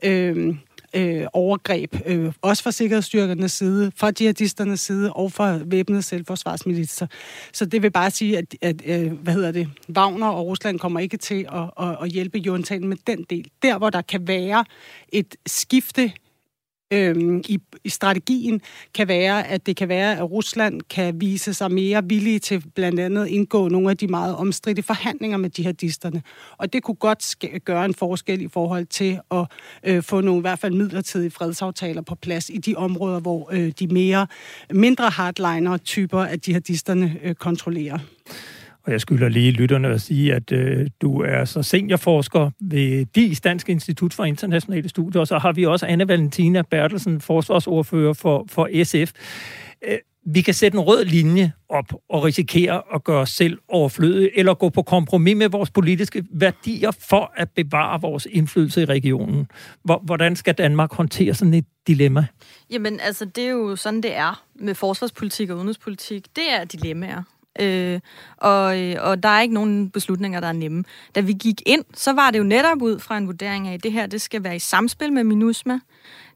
Øh, 0.04 0.56
øh, 0.94 1.26
overgreb, 1.34 1.96
øh, 2.06 2.34
også 2.42 2.64
fra 2.64 2.72
sikkerhedsstyrkernes 2.72 3.52
side, 3.52 3.92
fra 3.96 4.12
jihadisternes 4.20 4.80
side 4.80 5.14
og 5.14 5.32
fra 5.32 5.60
væbnede 5.66 6.02
selvforsvarsmilitser. 6.02 7.08
Så 7.54 7.66
det 7.66 7.82
vil 7.82 7.92
bare 7.92 8.12
sige, 8.12 8.38
at, 8.38 8.56
at 8.62 8.82
øh, 8.86 9.12
hvad 9.12 9.34
hedder 9.34 9.52
det, 9.52 9.68
Wagner 9.98 10.28
og 10.28 10.46
Rusland 10.46 10.80
kommer 10.80 11.00
ikke 11.00 11.18
til 11.18 11.46
at, 11.54 11.86
at, 11.88 11.98
at 12.02 12.10
hjælpe 12.10 12.38
Jontan 12.38 12.88
med 12.88 12.98
den 13.08 13.26
del. 13.30 13.48
Der, 13.62 13.78
hvor 13.78 13.90
der 13.90 14.02
kan 14.02 14.28
være 14.28 14.66
et 15.10 15.36
skifte 15.46 16.12
øh, 16.94 17.42
i, 17.48 17.60
i 17.84 17.90
strategien 17.90 18.62
kan 18.94 19.08
være, 19.08 19.48
at 19.48 19.66
det 19.66 19.76
kan 19.76 19.90
være, 19.90 20.18
at 20.18 20.32
Rusland 20.32 20.82
kan 20.82 21.22
vise 21.22 21.54
sig 21.54 21.72
mere 21.72 22.04
villige 22.06 22.40
til 22.40 22.64
blandt 22.76 23.00
andet 23.00 23.28
indgå 23.28 23.68
nogle 23.68 23.90
af 23.90 23.98
de 23.98 24.08
meget 24.08 24.36
omstridte 24.36 24.84
forhandlinger 24.84 25.38
med 25.38 25.50
jihadisterne. 25.58 26.22
Og 26.58 26.74
det 26.74 26.84
kunne 26.84 26.96
godt 26.96 27.36
gøre 27.66 27.86
en 27.86 27.94
forskel 27.94 28.42
i 28.42 28.48
forhold 28.48 28.86
til 28.86 29.20
at 29.32 29.46
øh, 29.84 30.04
få 30.04 30.22
nogle 30.22 30.40
i 30.40 30.42
hvert 30.42 30.60
fald 30.60 30.74
midlertidige 30.74 31.32
fredsaftaler 31.32 32.02
på 32.02 32.16
plads 32.16 32.50
i 32.50 32.58
de 32.58 32.76
områder, 32.76 33.20
hvor 33.20 33.50
øh, 33.52 33.72
de 33.80 33.88
mere 33.88 34.28
mindre 34.72 35.10
hardliner-typer 35.10 36.24
af 36.24 36.38
jihadisterne 36.48 37.20
øh, 37.24 37.36
kontrollerer. 37.36 38.00
Og 38.86 38.92
jeg 38.92 39.02
skylder 39.02 39.30
lige 39.30 39.52
lytterne 39.52 39.88
at 39.88 40.02
sige, 40.02 40.34
at 40.34 40.52
øh, 40.52 40.88
du 41.02 41.22
er 41.22 41.46
så 41.46 41.64
seniorforsker 41.64 42.52
ved 42.60 43.06
DIS, 43.06 43.42
Dansk 43.42 43.70
Institut 43.70 44.14
for 44.14 44.24
Internationale 44.24 44.90
Studier, 44.90 45.20
og 45.20 45.28
så 45.28 45.38
har 45.38 45.52
vi 45.52 45.66
også 45.66 45.86
Anne 45.86 46.08
Valentina 46.08 46.62
Bertelsen, 46.62 47.22
forsvarsordfører 47.22 48.14
for, 48.14 48.46
for 48.50 48.84
SF. 48.84 49.12
Øh, 49.88 49.98
vi 50.26 50.42
kan 50.42 50.54
sætte 50.54 50.76
en 50.76 50.82
rød 50.82 51.06
linje 51.06 51.52
op 51.70 51.94
og 52.10 52.24
risikere 52.24 52.82
at 52.94 53.04
gøre 53.04 53.22
os 53.22 53.30
selv 53.30 53.60
overflødige, 53.68 54.40
eller 54.40 54.54
gå 54.54 54.70
på 54.70 54.82
kompromis 54.82 55.36
med 55.36 55.50
vores 55.50 55.70
politiske 55.70 56.24
værdier 56.32 56.92
for 56.92 57.34
at 57.36 57.50
bevare 57.50 58.02
vores 58.02 58.28
indflydelse 58.32 58.82
i 58.82 58.86
regionen. 58.86 59.48
Hvordan 59.84 60.36
skal 60.36 60.54
Danmark 60.54 60.94
håndtere 60.94 61.34
sådan 61.34 61.54
et 61.54 61.66
dilemma? 61.88 62.26
Jamen, 62.70 63.00
altså, 63.00 63.26
det 63.26 63.44
er 63.44 63.50
jo 63.50 63.76
sådan, 63.76 64.02
det 64.02 64.16
er 64.16 64.44
med 64.56 64.76
forsvarspolitik 64.76 65.50
og 65.50 65.58
udenrigspolitik. 65.58 66.26
Det 66.36 66.52
er 66.52 66.64
dilemmaer. 66.64 67.24
Øh, 67.60 68.00
og, 68.38 68.80
øh, 68.82 68.96
og 69.00 69.24
der 69.24 69.30
er 69.30 69.42
ikke 69.42 69.54
nogen 69.54 69.90
beslutninger, 69.90 70.40
der 70.40 70.48
er 70.48 70.52
nemme. 70.54 70.84
Da 71.16 71.20
vi 71.22 71.34
gik 71.34 71.62
ind, 71.66 71.84
så 71.94 72.14
var 72.14 72.32
det 72.32 72.40
jo 72.40 72.44
netop 72.44 72.82
ud 72.82 73.00
fra 73.00 73.18
en 73.18 73.28
vurdering 73.28 73.68
af, 73.68 73.74
at 73.74 73.84
det 73.84 73.92
her 73.92 74.06
det 74.08 74.22
skal 74.22 74.44
være 74.44 74.56
i 74.56 74.60
samspil 74.60 75.14
med 75.14 75.24
MINUSMA. 75.24 75.80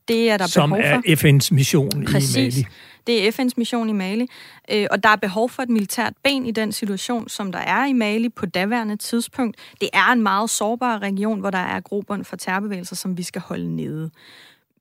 Det 0.08 0.30
er 0.30 0.38
der 0.38 0.48
Som 0.48 0.70
behov 0.70 0.84
for. 0.84 1.12
er 1.12 1.16
FN's 1.16 1.54
mission 1.56 2.06
Præcis. 2.06 2.36
i 2.36 2.40
Mali. 2.62 2.66
Det 3.08 3.28
er 3.28 3.32
FN's 3.32 3.54
mission 3.58 3.90
i 3.90 3.94
Mali. 3.94 4.28
Øh, 4.72 4.88
og 4.92 5.04
der 5.04 5.10
er 5.10 5.16
behov 5.16 5.50
for 5.50 5.64
et 5.64 5.70
militært 5.70 6.14
ben 6.24 6.46
i 6.46 6.52
den 6.52 6.72
situation, 6.72 7.30
som 7.30 7.52
der 7.52 7.60
er 7.60 7.86
i 7.86 7.94
Mali 7.94 8.30
på 8.30 8.46
daværende 8.46 8.96
tidspunkt. 8.96 9.58
Det 9.82 9.90
er 9.94 10.12
en 10.12 10.22
meget 10.22 10.50
sårbar 10.50 11.00
region, 11.00 11.40
hvor 11.40 11.50
der 11.50 11.58
er 11.58 11.80
grupperne 11.80 12.24
for 12.24 12.36
terrorbevægelser, 12.36 12.96
som 12.96 13.18
vi 13.18 13.24
skal 13.24 13.42
holde 13.42 13.76
nede. 13.76 14.10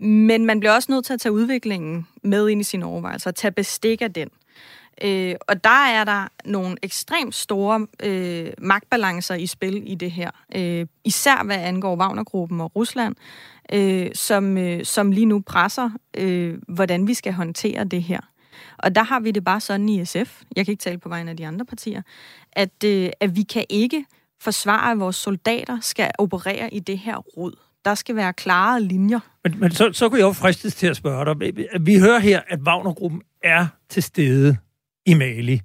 Men 0.01 0.45
man 0.47 0.61
bliver 0.61 0.73
også 0.73 0.93
nødt 0.93 1.07
til 1.07 1.13
at 1.13 1.21
tage 1.21 1.33
udviklingen 1.33 2.07
med 2.23 2.49
ind 2.49 2.61
i 2.61 2.65
sine 2.65 2.87
overvejelser, 2.87 3.31
og 3.31 3.35
tage 3.35 3.53
bestik 3.53 4.03
af 4.03 4.13
den. 4.13 4.29
Øh, 5.03 5.35
og 5.49 5.65
der 5.65 5.87
er 5.87 6.05
der 6.05 6.29
nogle 6.45 6.77
ekstremt 6.83 7.35
store 7.35 7.87
øh, 8.03 8.53
magtbalancer 8.59 9.35
i 9.35 9.47
spil 9.47 9.83
i 9.87 9.95
det 9.95 10.11
her. 10.11 10.31
Øh, 10.57 10.87
især 11.05 11.45
hvad 11.45 11.57
angår 11.57 11.97
Wagnergruppen 11.97 12.61
og 12.61 12.77
Rusland, 12.77 13.15
øh, 13.73 14.11
som, 14.15 14.59
øh, 14.59 14.85
som 14.85 15.13
lige 15.13 15.27
nu 15.27 15.41
presser, 15.41 15.91
øh, 16.17 16.59
hvordan 16.69 17.07
vi 17.07 17.15
skal 17.15 17.33
håndtere 17.33 17.85
det 17.85 18.03
her. 18.03 18.21
Og 18.79 18.95
der 18.95 19.03
har 19.03 19.21
vi 19.21 19.31
det 19.31 19.45
bare 19.45 19.61
sådan 19.61 19.89
i 19.89 20.05
SF, 20.05 20.43
jeg 20.57 20.65
kan 20.65 20.73
ikke 20.73 20.83
tale 20.83 20.99
på 20.99 21.09
vegne 21.09 21.31
af 21.31 21.37
de 21.37 21.47
andre 21.47 21.65
partier, 21.65 22.03
at, 22.53 22.85
øh, 22.85 23.11
at 23.21 23.37
vi 23.37 23.43
kan 23.43 23.65
ikke 23.69 24.05
forsvare, 24.41 24.93
at 24.93 24.99
vores 24.99 25.17
soldater 25.17 25.79
skal 25.81 26.11
operere 26.19 26.75
i 26.75 26.79
det 26.79 26.99
her 26.99 27.17
rod. 27.17 27.53
Der 27.85 27.95
skal 27.95 28.17
være 28.17 28.33
klare 28.33 28.83
linjer. 28.83 29.21
Men, 29.45 29.61
men 29.61 29.71
så, 29.71 29.93
så 29.93 30.09
kunne 30.09 30.19
jeg 30.19 30.27
jo 30.27 30.33
fristes 30.33 30.75
til 30.75 30.87
at 30.87 30.97
spørge 30.97 31.35
dig. 31.35 31.67
Vi 31.81 31.99
hører 31.99 32.19
her, 32.19 32.41
at 32.49 32.61
Wagnergruppen 32.61 33.23
er 33.43 33.67
til 33.89 34.03
stede 34.03 34.57
i 35.07 35.15
Mali. 35.15 35.61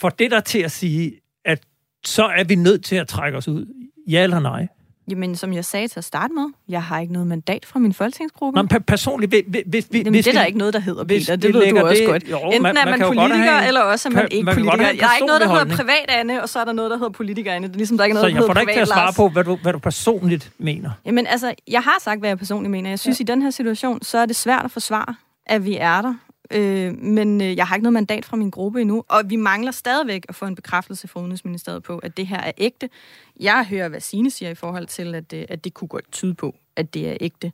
For 0.00 0.08
det 0.08 0.30
der 0.30 0.40
til 0.40 0.58
at 0.58 0.72
sige, 0.72 1.12
at 1.44 1.60
så 2.04 2.24
er 2.24 2.44
vi 2.44 2.54
nødt 2.54 2.84
til 2.84 2.96
at 2.96 3.08
trække 3.08 3.38
os 3.38 3.48
ud. 3.48 3.66
Ja 4.08 4.22
eller 4.22 4.40
nej? 4.40 4.68
Jamen, 5.10 5.36
som 5.36 5.52
jeg 5.52 5.64
sagde 5.64 5.88
til 5.88 6.00
at 6.00 6.04
starte 6.04 6.34
med, 6.34 6.44
jeg 6.68 6.82
har 6.82 7.00
ikke 7.00 7.12
noget 7.12 7.28
mandat 7.28 7.66
fra 7.66 7.78
min 7.78 7.92
folketingsgruppe. 7.92 8.62
Nå, 8.62 8.66
per- 8.66 8.78
personligt, 8.78 9.30
hvis, 9.30 9.42
hvis, 9.48 9.84
hvis, 9.90 10.04
Jamen, 10.04 10.14
det 10.14 10.26
er 10.26 10.32
der 10.32 10.44
ikke 10.44 10.58
noget, 10.58 10.74
der 10.74 10.80
hedder, 10.80 11.04
Peter. 11.04 11.36
Det 11.36 11.54
ved 11.54 11.70
du 11.70 11.78
også 11.78 12.00
det, 12.00 12.08
godt. 12.08 12.30
Jo, 12.30 12.38
Enten 12.38 12.62
man, 12.62 12.76
er 12.76 12.84
man, 12.84 12.98
man 12.98 13.08
politiker, 13.08 13.60
eller 13.60 13.80
også 13.80 14.08
er 14.08 14.12
man 14.12 14.28
ikke 14.30 14.44
man 14.44 14.54
politiker. 14.54 14.86
Jeg 14.86 15.08
har 15.08 15.16
ikke 15.16 15.26
noget, 15.26 15.40
der 15.40 15.48
hedder 15.48 15.76
privat 15.76 16.10
Anne, 16.10 16.42
og 16.42 16.48
så 16.48 16.58
er 16.58 16.64
der 16.64 16.72
noget, 16.72 16.90
der 16.90 16.96
hedder 16.96 17.12
politiker 17.12 17.52
Anne. 17.52 17.66
Det 17.66 17.74
er 17.74 17.76
ligesom, 17.76 17.96
der 17.96 18.02
er 18.02 18.06
ikke 18.06 18.14
noget, 18.14 18.30
så 18.32 18.34
der 18.34 18.40
hedder 18.40 18.54
privat 18.54 18.66
Så 18.66 18.80
jeg 18.80 18.86
får 18.88 18.94
dig 18.94 19.02
ikke 19.02 19.12
til 19.12 19.12
at 19.12 19.14
svare 19.16 19.28
på, 19.28 19.32
hvad 19.32 19.44
du, 19.44 19.56
hvad 19.62 19.72
du 19.72 19.78
personligt 19.78 20.52
mener. 20.58 20.90
Jamen, 21.06 21.26
altså, 21.26 21.54
jeg 21.68 21.82
har 21.82 21.96
sagt, 22.00 22.20
hvad 22.20 22.30
jeg 22.30 22.38
personligt 22.38 22.70
mener. 22.70 22.90
Jeg 22.90 22.98
synes, 22.98 23.20
ja. 23.20 23.22
i 23.22 23.26
den 23.26 23.42
her 23.42 23.50
situation, 23.50 24.02
så 24.02 24.18
er 24.18 24.26
det 24.26 24.36
svært 24.36 24.64
at 24.64 24.70
forsvare, 24.70 25.14
at 25.46 25.64
vi 25.64 25.76
er 25.80 26.02
der, 26.02 26.14
Øh, 26.50 26.98
men 26.98 27.40
øh, 27.40 27.56
jeg 27.56 27.66
har 27.66 27.74
ikke 27.74 27.82
noget 27.82 27.92
mandat 27.92 28.24
fra 28.24 28.36
min 28.36 28.50
gruppe 28.50 28.80
endnu, 28.80 29.04
og 29.08 29.22
vi 29.26 29.36
mangler 29.36 29.72
stadigvæk 29.72 30.24
at 30.28 30.34
få 30.34 30.46
en 30.46 30.54
bekræftelse 30.54 31.08
fra 31.08 31.20
Udenrigsministeriet 31.20 31.82
på, 31.82 31.98
at 31.98 32.16
det 32.16 32.26
her 32.26 32.40
er 32.40 32.52
ægte. 32.58 32.88
Jeg 33.40 33.66
hører, 33.70 33.88
hvad 33.88 34.00
Sine 34.00 34.30
siger 34.30 34.50
i 34.50 34.54
forhold 34.54 34.86
til, 34.86 35.14
at, 35.14 35.32
øh, 35.32 35.44
at 35.48 35.64
det 35.64 35.74
kunne 35.74 35.88
godt 35.88 36.12
tyde 36.12 36.34
på, 36.34 36.54
at 36.76 36.94
det 36.94 37.08
er 37.10 37.16
ægte. 37.20 37.52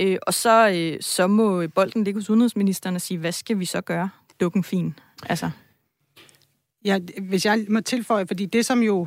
Øh, 0.00 0.18
og 0.22 0.34
så, 0.34 0.70
øh, 0.70 0.98
så 1.00 1.26
må 1.26 1.66
bolden 1.66 2.04
ligge 2.04 2.20
hos 2.20 2.30
Udenrigsministeren 2.30 2.94
og 2.96 3.00
sige, 3.00 3.18
hvad 3.18 3.32
skal 3.32 3.58
vi 3.58 3.64
så 3.64 3.80
gøre? 3.80 4.10
Dukken 4.40 4.64
fin. 4.64 4.98
Altså. 5.22 5.50
Ja, 6.84 6.98
hvis 7.22 7.46
jeg 7.46 7.64
må 7.68 7.80
tilføje, 7.80 8.26
fordi 8.26 8.46
det 8.46 8.66
som 8.66 8.82
jo 8.82 9.06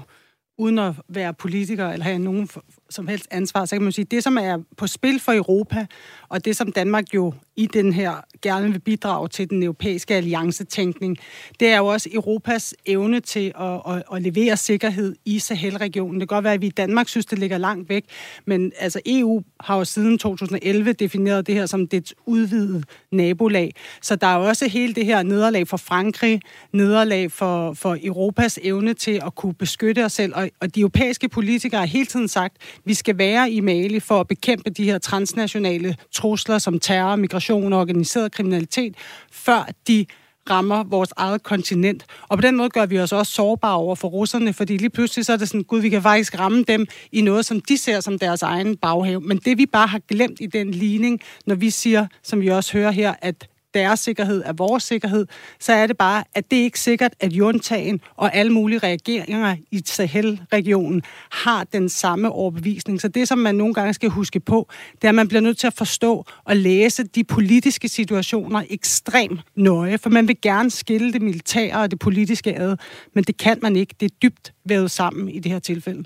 uden 0.58 0.80
at 0.80 0.94
være 1.08 1.34
politiker 1.34 1.90
eller 1.90 2.04
have 2.04 2.20
nogen 2.20 2.50
som 2.90 3.08
helst 3.08 3.28
ansvar, 3.32 3.66
så 3.66 3.76
kan 3.76 3.84
man 3.84 3.92
sige, 3.92 4.06
det 4.06 4.24
som 4.24 4.38
er 4.38 4.58
på 4.78 4.88
spil 4.88 5.20
for 5.20 5.34
Europa, 5.34 5.86
og 6.30 6.46
det 6.46 6.56
som 6.56 6.72
Danmark 6.72 7.14
jo 7.14 7.34
i 7.56 7.66
den 7.66 7.94
her 7.94 8.14
gerne 8.42 8.72
vil 8.72 8.80
bidrage 8.80 9.28
til 9.28 9.50
den 9.50 9.64
europæiske 9.64 10.16
alliancetænkning, 10.16 11.18
det 11.60 11.68
er 11.68 11.78
jo 11.78 11.86
også 11.86 12.10
Europas 12.14 12.76
evne 12.86 13.20
til 13.20 13.54
at, 13.60 13.82
at, 13.96 14.04
at 14.14 14.22
levere 14.22 14.58
sikkerhed 14.58 15.16
i 15.26 15.40
Sahel-regionen. 15.40 16.20
Det 16.20 16.30
kan 16.30 16.36
godt 16.36 16.44
være, 16.44 16.54
at 16.54 16.62
vi 16.62 16.68
i 16.68 16.70
Danmark 16.70 17.10
synes, 17.10 17.26
det 17.26 17.40
ligger 17.40 17.58
langt 17.58 17.90
væk, 17.90 18.06
men 18.46 18.72
altså 18.80 19.02
EU 19.06 19.44
har 19.60 19.78
jo 19.78 19.86
siden 19.86 20.18
2011 20.18 20.94
defineret 20.94 21.48
det 21.48 21.56
her 21.56 21.66
som 21.66 21.88
det 21.88 22.14
udvidede 22.26 22.84
nabolag. 23.12 23.74
Så 24.02 24.16
der 24.16 24.28
er 24.28 24.36
jo 24.36 24.48
også 24.48 24.68
hele 24.68 24.94
det 24.94 25.06
her 25.06 25.24
nederlag 25.24 25.68
for 25.68 25.78
Frankrig, 25.78 26.42
nederlag 26.74 27.32
for, 27.32 27.74
for 27.74 27.98
Europas 28.04 28.60
evne 28.62 28.94
til 28.94 29.22
at 29.26 29.36
kunne 29.36 29.54
beskytte 29.54 30.06
os 30.06 30.14
selv, 30.14 30.34
og, 30.36 30.50
og 30.60 30.76
de 30.76 30.80
europæiske 30.80 31.30
politikere 31.30 31.80
har 31.80 31.88
hele 31.88 32.06
tiden 32.06 32.28
sagt, 32.28 32.58
vi 32.90 32.94
skal 32.94 33.18
være 33.18 33.52
i 33.52 33.60
Mali 33.60 34.00
for 34.00 34.20
at 34.20 34.28
bekæmpe 34.28 34.70
de 34.70 34.84
her 34.84 34.98
transnationale 34.98 35.96
trusler 36.12 36.58
som 36.58 36.80
terror, 36.80 37.16
migration 37.16 37.74
og 37.74 37.80
organiseret 37.80 38.32
kriminalitet, 38.32 38.96
før 39.32 39.70
de 39.88 40.06
rammer 40.50 40.84
vores 40.84 41.10
eget 41.18 41.44
kontinent. 41.44 42.06
Og 42.28 42.38
på 42.38 42.42
den 42.42 42.56
måde 42.58 42.70
gør 42.70 42.86
vi 42.86 43.00
os 43.00 43.12
også 43.12 43.32
sårbare 43.34 43.76
over 43.76 43.96
for 43.96 44.08
russerne, 44.08 44.54
fordi 44.54 44.78
lige 44.78 44.90
pludselig 44.90 45.26
så 45.26 45.34
er 45.34 45.38
det 45.38 45.50
sådan, 45.50 45.64
gud, 45.64 45.82
vi 45.82 45.90
kan 45.90 46.02
faktisk 46.02 46.40
ramme 46.40 46.64
dem 46.64 46.86
i 47.12 47.22
noget, 47.22 47.46
som 47.46 47.62
de 47.62 47.78
ser 47.78 48.00
som 48.00 48.20
deres 48.20 48.42
egen 48.42 48.78
baghave. 48.78 49.22
Men 49.22 49.38
det 49.38 49.58
vi 49.58 49.66
bare 49.66 49.88
har 49.88 50.02
glemt 50.08 50.38
i 50.42 50.46
den 50.46 50.72
ligning, 50.72 51.20
når 51.46 51.56
vi 51.56 51.70
siger, 51.70 52.08
som 52.24 52.42
vi 52.42 52.48
også 52.48 52.78
hører 52.78 52.92
her, 52.92 53.14
at 53.22 53.48
deres 53.74 54.00
sikkerhed 54.00 54.44
er 54.46 54.54
vores 54.54 54.84
sikkerhed, 54.84 55.26
så 55.60 55.74
er 55.74 55.88
det 55.88 55.98
bare, 55.98 56.24
at 56.34 56.52
det 56.52 56.60
er 56.60 56.64
ikke 56.64 56.80
sikkert, 56.80 57.14
at 57.20 57.34
juntagen 57.34 58.02
og 58.16 58.36
alle 58.36 58.54
mulige 58.54 58.80
regeringer 58.80 59.56
i 59.72 59.82
Sahel-regionen 59.86 61.02
har 61.32 61.64
den 61.64 61.90
samme 61.90 62.32
overbevisning. 62.32 63.02
Så 63.02 63.08
det, 63.08 63.28
som 63.28 63.38
man 63.38 63.56
nogle 63.56 63.74
gange 63.74 63.94
skal 63.94 64.10
huske 64.10 64.40
på, 64.40 64.70
det 64.96 65.04
er, 65.04 65.10
at 65.10 65.16
man 65.16 65.28
bliver 65.28 65.42
nødt 65.42 65.58
til 65.58 65.68
at 65.68 65.74
forstå 65.74 66.26
og 66.44 66.56
læse 66.56 67.04
de 67.04 67.24
politiske 67.24 67.90
situationer 67.90 68.64
ekstremt 68.70 69.42
nøje, 69.56 69.98
for 69.98 70.10
man 70.10 70.28
vil 70.28 70.42
gerne 70.42 70.72
skille 70.72 71.14
det 71.14 71.22
militære 71.22 71.80
og 71.80 71.92
det 71.92 72.00
politiske 72.00 72.56
ad, 72.56 72.78
men 73.14 73.24
det 73.24 73.38
kan 73.38 73.60
man 73.62 73.76
ikke. 73.76 73.96
Det 74.00 74.12
er 74.12 74.16
dybt 74.22 74.54
vævet 74.66 74.92
sammen 74.92 75.30
i 75.30 75.40
det 75.40 75.52
her 75.52 75.60
tilfælde. 75.60 76.04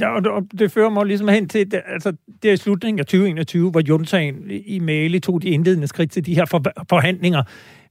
Ja, 0.00 0.08
og 0.08 0.44
det, 0.58 0.72
fører 0.72 0.90
mig 0.90 1.06
ligesom 1.06 1.28
hen 1.28 1.48
til, 1.48 1.82
altså, 1.86 2.12
det 2.42 2.48
er 2.48 2.52
i 2.52 2.56
slutningen 2.56 2.98
af 2.98 3.06
2021, 3.06 3.70
hvor 3.70 3.80
juntaen 3.80 4.50
i 4.50 4.78
Mali 4.78 5.20
tog 5.20 5.42
de 5.42 5.48
indledende 5.48 5.86
skridt 5.86 6.10
til 6.10 6.26
de 6.26 6.34
her 6.34 6.44
for, 6.44 6.62
forhandlinger 6.88 7.42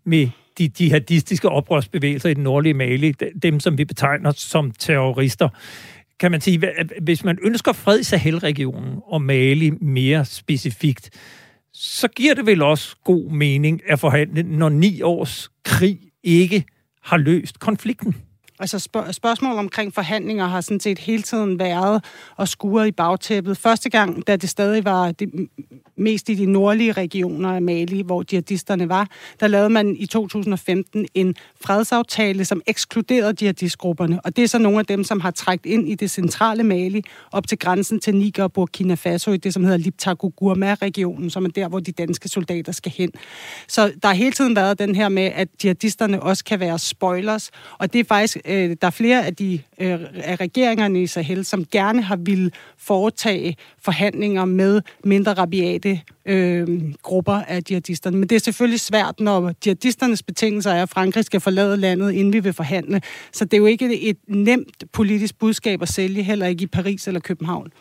med 0.06 0.30
de 0.58 0.70
jihadistiske 0.80 1.50
oprørsbevægelser 1.50 2.30
i 2.30 2.34
den 2.34 2.43
nordlige 2.43 2.74
Mali, 2.74 3.12
dem 3.41 3.60
som 3.60 3.78
vi 3.78 3.86
betegner 3.86 4.32
som 4.32 4.72
terrorister. 4.72 5.50
Kan 6.20 6.32
man 6.32 6.41
sige, 6.41 6.62
hvis 7.02 7.24
man 7.24 7.38
ønsker 7.43 7.74
fred 7.74 8.00
i 8.00 8.04
Sahel-regionen 8.04 9.00
og 9.04 9.22
Mali 9.22 9.70
mere 9.70 10.26
specifikt, 10.26 11.10
så 11.74 12.08
giver 12.08 12.34
det 12.34 12.45
vel 12.45 12.62
også 12.62 12.95
god 13.04 13.32
mening 13.32 13.82
at 13.88 14.00
forhandle, 14.00 14.43
når 14.43 14.70
ni 14.70 15.02
års 15.02 15.50
krig 15.66 16.00
ikke 16.24 16.66
har 17.04 17.18
løst 17.18 17.60
konflikten? 17.60 18.16
Altså 18.60 18.80
spørg- 18.80 19.14
spørgsmål 19.14 19.58
omkring 19.58 19.93
forhandlinger 19.93 20.47
har 20.47 20.62
sådan 20.62 20.80
set 20.80 20.99
hele 20.99 21.24
tiden 21.24 21.60
været 21.60 22.05
og 22.36 22.47
skure 22.47 22.88
i 22.88 22.91
bagtæppet. 22.91 23.58
Første 23.58 23.89
gang, 23.89 24.28
da 24.28 24.36
det 24.36 24.49
stadig 24.49 24.86
var 24.86 25.12
det 25.12 25.30
mest 25.97 26.30
i 26.30 26.36
de 26.36 26.45
nordlige 26.45 26.91
regioner 26.91 27.55
af 27.55 27.62
Mali, 27.62 28.01
hvor 28.01 28.24
jihadisterne 28.32 28.89
var, 28.89 29.08
der 29.39 29.47
lavede 29.47 29.70
man 29.70 29.95
i 29.95 30.05
2015 30.05 31.08
en 31.14 31.36
fredsaftale, 31.62 32.45
som 32.45 32.62
ekskluderede 32.68 33.36
jihadistgrupperne. 33.41 34.20
Og 34.26 34.36
det 34.36 34.43
er 34.43 34.47
så 34.47 34.58
nogle 34.58 34.80
af 34.80 34.86
dem, 34.86 35.03
som 35.03 35.20
har 35.20 35.32
trækt 35.32 35.66
ind 35.66 35.89
i 35.89 35.95
det 35.95 36.12
centrale 36.12 36.64
Mali, 36.64 37.01
op 37.32 37.47
til 37.47 37.60
grænsen 37.60 37.99
til 37.99 38.16
Niger 38.16 38.43
og 38.43 38.53
Burkina 38.53 38.93
Faso, 38.93 39.32
i 39.32 39.38
det, 39.38 39.53
som 39.53 39.64
hedder 39.64 39.78
Liptako-Gurma-regionen, 39.78 41.30
som 41.30 41.45
er 41.45 41.49
der, 41.49 41.68
hvor 41.68 41.80
de 41.80 41.91
danske 41.91 42.30
soldater 42.30 42.72
skal 42.72 42.91
hen. 42.97 43.12
Så 43.68 43.91
der 44.01 44.08
har 44.08 44.16
hele 44.16 44.32
tiden 44.32 44.55
været 44.55 44.80
den 44.80 44.95
her 44.95 45.10
med, 45.10 45.24
at 45.24 45.47
jihadisterne 45.64 46.24
også 46.24 46.43
kan 46.43 46.60
være 46.60 46.80
spoilers, 46.80 47.51
og 47.78 47.93
det 47.93 47.99
er 47.99 48.03
faktisk 48.03 48.38
øh, 48.48 48.76
der 48.82 48.88
er 48.88 48.91
flere 48.91 49.26
af 49.26 49.36
de 49.36 49.60
øh, 49.82 50.00
af 50.16 50.36
regeringerne 50.39 51.02
i 51.02 51.08
Sahel, 51.08 51.45
som 51.45 51.66
gerne 51.66 52.02
har 52.02 52.16
ville 52.16 52.52
foretage 52.78 53.56
forhandlinger 53.82 54.45
med 54.45 54.82
mindre 55.04 55.34
rabiate 55.34 56.02
øh, 56.26 56.93
grupper 57.02 57.34
af 57.34 57.62
jihadisterne. 57.70 58.18
Men 58.18 58.30
det 58.30 58.36
er 58.36 58.39
selvfølgelig 58.39 58.80
svært, 58.80 59.20
når 59.20 59.54
jihadisternes 59.66 60.24
betingelser 60.24 60.72
er, 60.72 60.84
at 60.84 60.89
Frankrig 60.89 61.26
skal 61.26 61.39
forlade 61.39 61.78
landet, 61.78 62.12
inden 62.12 62.34
vi 62.34 62.39
vil 62.39 62.54
forhandle. 62.54 63.02
Så 63.32 63.45
det 63.45 63.54
er 63.54 63.58
jo 63.58 63.66
ikke 63.66 64.02
et 64.02 64.18
nemt 64.28 64.84
politisk 64.93 65.39
budskab 65.39 65.82
at 65.82 65.89
sælge, 65.89 66.24
heller 66.24 66.45
ikke 66.45 66.64
i 66.64 66.68
Paris 66.68 67.08
eller 67.08 67.20
København. 67.20 67.72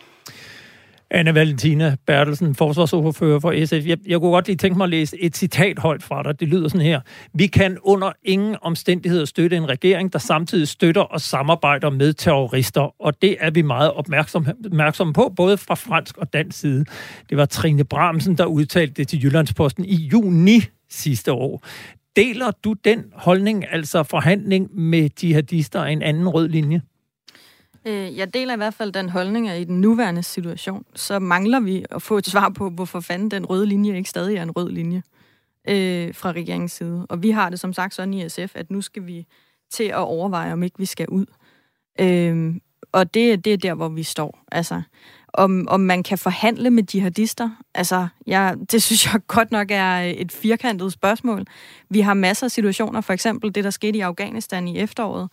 Anne 1.10 1.34
Valentina 1.34 1.96
Bertelsen, 2.06 2.54
forsvarsordfører 2.54 3.40
for 3.40 3.64
SF. 3.66 3.86
Jeg, 3.86 3.98
jeg 4.06 4.20
kunne 4.20 4.30
godt 4.30 4.46
lige 4.46 4.56
tænke 4.56 4.76
mig 4.76 4.84
at 4.84 4.90
læse 4.90 5.22
et 5.22 5.36
citat 5.36 5.78
højt 5.78 6.02
fra 6.02 6.22
dig. 6.22 6.40
Det 6.40 6.48
lyder 6.48 6.68
sådan 6.68 6.86
her. 6.86 7.00
Vi 7.34 7.46
kan 7.46 7.78
under 7.82 8.12
ingen 8.24 8.56
omstændigheder 8.62 9.24
støtte 9.24 9.56
en 9.56 9.68
regering, 9.68 10.12
der 10.12 10.18
samtidig 10.18 10.68
støtter 10.68 11.00
og 11.00 11.20
samarbejder 11.20 11.90
med 11.90 12.12
terrorister, 12.12 13.02
og 13.02 13.22
det 13.22 13.36
er 13.40 13.50
vi 13.50 13.62
meget 13.62 13.92
opmærksom, 13.92 14.46
opmærksomme 14.64 15.12
på, 15.12 15.32
både 15.36 15.58
fra 15.58 15.74
fransk 15.74 16.16
og 16.16 16.32
dansk 16.32 16.58
side. 16.58 16.84
Det 17.30 17.38
var 17.38 17.44
Trine 17.44 17.84
Bramsen, 17.84 18.38
der 18.38 18.46
udtalte 18.46 18.94
det 18.94 19.08
til 19.08 19.24
Jyllandsposten 19.24 19.84
i 19.84 19.94
juni 19.94 20.60
sidste 20.90 21.32
år. 21.32 21.64
Deler 22.16 22.50
du 22.64 22.72
den 22.72 23.04
holdning, 23.14 23.64
altså 23.72 24.02
forhandling 24.02 24.80
med 24.80 25.10
jihadister 25.22 25.80
af 25.84 25.90
en 25.90 26.02
anden 26.02 26.28
rød 26.28 26.48
linje? 26.48 26.82
Øh, 27.86 28.16
jeg 28.16 28.34
deler 28.34 28.54
i 28.54 28.56
hvert 28.56 28.74
fald 28.74 28.92
den 28.92 29.08
holdning, 29.08 29.48
at 29.48 29.60
i 29.60 29.64
den 29.64 29.80
nuværende 29.80 30.22
situation, 30.22 30.84
så 30.94 31.18
mangler 31.18 31.60
vi 31.60 31.84
at 31.90 32.02
få 32.02 32.18
et 32.18 32.26
svar 32.26 32.48
på, 32.48 32.70
hvorfor 32.70 33.00
fanden 33.00 33.30
den 33.30 33.46
røde 33.46 33.66
linje 33.66 33.96
ikke 33.96 34.10
stadig 34.10 34.36
er 34.36 34.42
en 34.42 34.50
rød 34.50 34.70
linje 34.70 35.02
øh, 35.68 36.14
fra 36.14 36.32
regeringens 36.32 36.72
side. 36.72 37.06
Og 37.08 37.22
vi 37.22 37.30
har 37.30 37.50
det 37.50 37.60
som 37.60 37.72
sagt 37.72 37.94
sådan 37.94 38.14
i 38.14 38.28
SF, 38.28 38.56
at 38.56 38.70
nu 38.70 38.80
skal 38.80 39.06
vi 39.06 39.26
til 39.70 39.84
at 39.84 39.96
overveje, 39.96 40.52
om 40.52 40.62
ikke 40.62 40.78
vi 40.78 40.84
skal 40.84 41.08
ud. 41.08 41.26
Øh, 42.00 42.54
og 42.92 43.14
det, 43.14 43.44
det 43.44 43.52
er 43.52 43.56
der, 43.56 43.74
hvor 43.74 43.88
vi 43.88 44.02
står. 44.02 44.44
Altså, 44.52 44.82
om, 45.36 45.68
om 45.68 45.80
man 45.80 46.02
kan 46.02 46.18
forhandle 46.18 46.70
med 46.70 46.82
jihadister. 46.94 47.50
Altså, 47.74 48.08
jeg, 48.26 48.56
det 48.70 48.82
synes 48.82 49.06
jeg 49.06 49.20
godt 49.36 49.50
nok 49.50 49.66
er 49.70 49.96
et 49.98 50.32
firkantet 50.32 50.92
spørgsmål. 50.92 51.44
Vi 51.90 52.00
har 52.00 52.14
masser 52.14 52.46
af 52.46 52.50
situationer, 52.50 53.00
for 53.00 53.12
eksempel 53.12 53.54
det, 53.54 53.64
der 53.64 53.70
skete 53.70 53.98
i 53.98 54.00
Afghanistan 54.00 54.68
i 54.68 54.78
efteråret, 54.78 55.28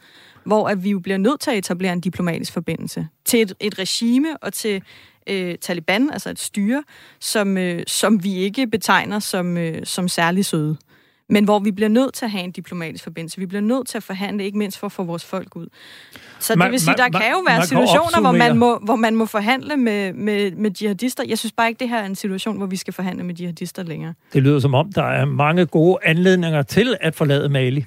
hvor 0.46 0.68
at 0.68 0.84
vi 0.84 0.90
jo 0.90 1.00
bliver 1.00 1.18
nødt 1.18 1.40
til 1.40 1.52
at 1.52 1.58
etablere 1.58 1.94
en 1.94 2.02
diplomatisk 2.02 2.54
forbindelse 2.54 3.08
til 3.26 3.42
et, 3.42 3.54
et 3.60 3.80
regime 3.80 4.38
og 4.38 4.54
til 4.54 4.84
øh, 5.28 5.56
Taliban, 5.58 6.10
altså 6.12 6.30
et 6.30 6.40
styre, 6.40 6.84
som, 7.20 7.58
øh, 7.58 7.84
som 7.88 8.24
vi 8.24 8.36
ikke 8.36 8.68
betegner 8.68 9.20
som, 9.20 9.58
øh, 9.58 9.86
som 9.86 10.08
særlig 10.08 10.46
søde. 10.46 10.78
Men 11.30 11.44
hvor 11.44 11.60
vi 11.60 11.72
bliver 11.72 11.90
nødt 11.90 12.14
til 12.14 12.26
at 12.26 12.32
have 12.32 12.44
en 12.44 12.52
diplomatisk 12.52 13.04
forbindelse. 13.04 13.40
Vi 13.40 13.46
bliver 13.46 13.62
nødt 13.62 13.88
til 13.88 13.98
at 13.98 14.04
forhandle, 14.04 14.44
ikke 14.44 14.58
mindst 14.58 14.80
for 14.80 14.88
at 14.88 14.92
få 14.92 15.04
vores 15.04 15.26
folk 15.26 15.56
ud. 15.56 15.68
Så 16.40 16.56
det 16.56 16.72
vil 16.72 16.80
sige, 16.80 16.96
der 16.98 17.10
kan 17.10 17.32
jo 17.32 17.44
være 17.48 17.66
situationer, 17.66 18.22
hvor 18.22 18.32
man, 18.32 18.58
må, 18.58 18.80
hvor 18.86 18.96
man 18.96 19.16
må 19.16 19.26
forhandle 19.26 19.78
med, 19.78 20.14
med, 20.14 20.52
med 20.52 20.72
jihadister. 20.82 21.24
Jeg 21.28 21.38
synes 21.38 21.52
bare 21.52 21.68
ikke, 21.70 21.80
det 21.80 21.90
her 21.90 21.98
er 21.98 22.06
en 22.06 22.16
situation, 22.16 22.58
hvor 22.58 22.66
vi 22.66 22.76
skal 22.76 22.94
forhandle 22.94 23.24
med 23.24 23.36
jihadister 23.36 23.84
længere. 23.84 24.14
Det 24.34 24.44
lyder 24.44 24.60
som 24.60 24.74
om, 24.74 24.92
der 24.92 25.04
er 25.04 25.26
mange 25.26 25.66
gode 25.66 25.98
anledninger 26.04 26.62
til 26.62 26.96
at 27.02 27.16
forlade 27.16 27.50
Mali. 27.50 27.86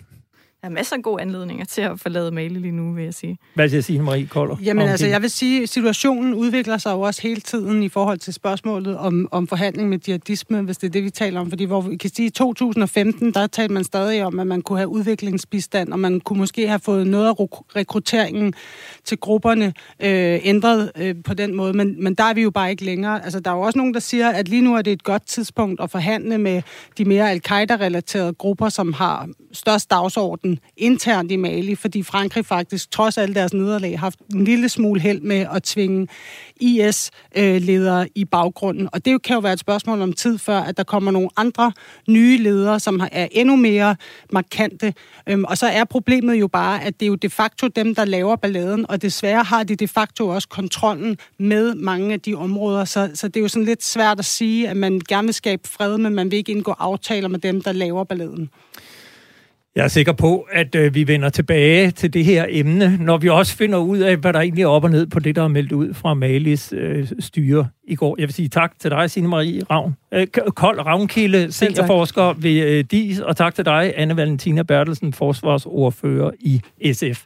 Der 0.67 0.71
er 0.71 0.75
masser 0.75 0.97
af 0.97 1.03
gode 1.03 1.23
anledninger 1.23 1.65
til 1.65 1.81
at 1.81 2.01
forlade 2.01 2.31
Mali 2.31 2.59
lige 2.59 2.73
nu, 2.73 2.93
vil 2.93 3.05
jeg 3.05 3.15
sige. 3.15 3.39
Hvad 3.55 3.69
siger 3.69 3.81
sige, 3.81 4.03
Marie 4.03 4.27
Koller? 4.27 4.57
Jamen 4.63 4.89
altså, 4.89 5.07
jeg 5.07 5.23
vil 5.23 5.31
sige, 5.31 5.63
at 5.63 5.69
situationen 5.69 6.35
udvikler 6.35 6.79
sig 6.79 6.93
jo 6.93 7.01
også 7.01 7.23
hele 7.23 7.41
tiden 7.41 7.83
i 7.83 7.89
forhold 7.89 8.19
til 8.19 8.33
spørgsmålet 8.33 8.99
om, 8.99 9.29
om 9.31 9.47
forhandling 9.47 9.89
med 9.89 9.99
jihadisme, 10.09 10.63
hvis 10.63 10.79
det 10.79 10.87
er 10.87 10.91
det, 10.91 11.05
vi 11.05 11.11
taler 11.11 11.41
om. 11.41 11.51
Fordi 11.51 11.65
hvor 11.65 11.81
vi 11.81 11.97
kan 11.97 12.11
sige, 12.11 12.27
i 12.27 12.31
2015, 12.31 13.35
der 13.35 13.47
talte 13.47 13.75
man 13.75 13.85
stadig 13.85 14.25
om, 14.25 14.41
at 14.41 14.47
man 14.47 14.63
kunne 14.63 14.79
have 14.79 14.89
udviklingsbistand, 14.89 15.93
og 15.93 15.99
man 15.99 16.21
kunne 16.21 16.39
måske 16.39 16.69
have 16.69 16.81
fået 16.81 17.07
noget 17.07 17.27
af 17.27 17.35
rekrutteringen 17.77 18.55
til 19.07 19.19
grupperne 19.19 19.67
øh, 20.01 20.41
ændret 20.43 20.93
øh, 20.97 21.15
på 21.25 21.35
den 21.35 21.55
måde. 21.55 21.73
Men, 21.73 22.05
men 22.05 22.15
der 22.15 22.25
er 22.25 22.35
vi 22.35 22.43
jo 22.43 22.51
bare 22.51 22.71
ikke 22.71 22.85
længere. 22.85 23.25
Altså, 23.25 23.41
der 23.41 23.51
er 23.51 23.55
jo 23.55 23.61
også 23.61 23.79
nogen, 23.79 23.95
der 23.95 24.01
siger, 24.01 24.31
at 24.31 24.49
lige 24.49 24.63
nu 24.63 24.75
er 24.77 24.83
det 24.83 24.93
et 24.93 25.05
godt 25.05 25.27
tidspunkt 25.27 25.81
at 25.81 25.91
forhandle 25.91 26.39
med 26.39 26.63
de 26.99 27.05
mere 27.05 27.31
al-Qaida-relaterede 27.31 28.33
grupper, 28.33 28.69
som 28.69 28.93
har 28.93 29.29
størst 29.53 29.91
dagsorden 29.91 30.59
internt 30.77 31.33
i 31.33 31.37
Mali, 31.37 31.75
fordi 31.75 32.03
Frankrig 32.03 32.47
faktisk, 32.47 32.91
trods 32.91 33.19
alle 33.19 33.35
deres 33.35 33.55
nederlag, 33.55 33.91
har 33.91 34.07
haft 34.07 34.19
en 34.35 34.45
lille 34.45 34.69
smule 34.69 35.01
held 35.01 35.21
med 35.21 35.47
at 35.55 35.63
tvinge 35.63 36.09
IS-ledere 36.61 38.01
øh, 38.01 38.07
i 38.15 38.25
baggrunden. 38.25 38.89
Og 38.93 39.05
det 39.05 39.23
kan 39.23 39.35
jo 39.35 39.41
være 39.41 39.53
et 39.53 39.59
spørgsmål 39.59 40.03
om 40.03 40.13
tid 40.13 40.39
før, 40.39 40.59
at 40.59 40.77
der 40.77 40.83
kommer 40.83 41.11
nogle 41.11 41.29
andre 41.37 41.73
nye 42.09 42.39
ledere, 42.39 42.81
som 42.81 43.01
er 43.13 43.29
endnu 43.31 43.57
mere 43.57 43.97
markante. 44.33 44.95
Øhm, 45.27 45.45
og 45.45 45.59
så 45.59 45.67
er 45.67 45.85
problemet 45.85 46.35
jo 46.35 46.49
bare, 46.49 46.85
at 46.85 47.01
det 47.01 47.07
er 47.07 47.11
jo 47.11 47.15
de 47.15 47.31
facto 47.31 47.69
dem, 47.69 47.95
der 47.95 48.05
laver 48.05 48.37
balladen, 48.37 48.91
og 48.91 48.96
desværre 49.03 49.45
har 49.45 49.63
de 49.63 49.77
de 49.77 49.89
facto 49.89 50.29
også 50.29 50.49
kontrollen 50.49 51.19
med 51.39 51.75
mange 51.75 52.13
af 52.13 52.21
de 52.21 52.35
områder. 52.35 52.85
Så, 52.85 53.11
så 53.15 53.29
det 53.29 53.37
er 53.37 53.41
jo 53.41 53.49
sådan 53.49 53.65
lidt 53.65 53.85
svært 53.85 54.19
at 54.19 54.25
sige, 54.25 54.69
at 54.69 54.77
man 54.77 55.01
gerne 55.09 55.27
vil 55.27 55.35
skabe 55.35 55.63
fred, 55.69 55.99
men 55.99 56.15
man 56.15 56.31
vil 56.31 56.37
ikke 56.37 56.53
indgå 56.53 56.75
aftaler 56.79 57.29
med 57.29 57.39
dem, 57.39 57.61
der 57.61 57.73
laver 57.73 58.05
balladen. 58.05 58.51
Jeg 59.77 59.85
er 59.85 59.89
sikker 59.89 60.13
på, 60.13 60.47
at 60.53 60.75
øh, 60.75 60.95
vi 60.95 61.09
vender 61.09 61.29
tilbage 61.29 61.91
til 61.91 62.13
det 62.15 62.25
her 62.25 62.47
emne, 62.49 62.97
når 63.01 63.17
vi 63.19 63.29
også 63.29 63.57
finder 63.57 63.79
ud 63.79 63.99
af, 63.99 64.17
hvad 64.17 64.33
der 64.33 64.41
egentlig 64.41 64.63
er 64.63 64.69
op 64.69 64.85
og 64.85 64.91
ned 64.91 65.07
på 65.07 65.21
det, 65.21 65.37
der 65.37 65.43
er 65.43 65.49
meldt 65.49 65.73
ud 65.73 65.95
fra 65.95 66.15
Malis 66.15 66.73
øh, 66.77 67.09
styre 67.19 67.69
i 67.85 67.95
går. 67.95 68.17
Jeg 68.19 68.29
vil 68.29 68.35
sige 68.35 68.49
tak 68.49 68.73
til 68.79 68.91
dig, 68.91 69.11
Signe 69.11 69.29
Marie 69.29 69.63
Ravn. 69.71 69.97
Øh, 70.15 70.27
Kold 70.57 70.81
Ravnkilde, 70.81 71.53
seniorforsker 71.53 72.33
ved 72.33 72.63
øh, 72.63 72.85
DIS, 72.91 73.21
og 73.21 73.37
tak 73.37 73.55
til 73.55 73.65
dig, 73.65 73.93
Anne 73.97 74.17
Valentina 74.17 74.63
Bertelsen, 74.63 75.13
forsvarsordfører 75.13 76.31
i 76.41 76.63
SF. 76.93 77.25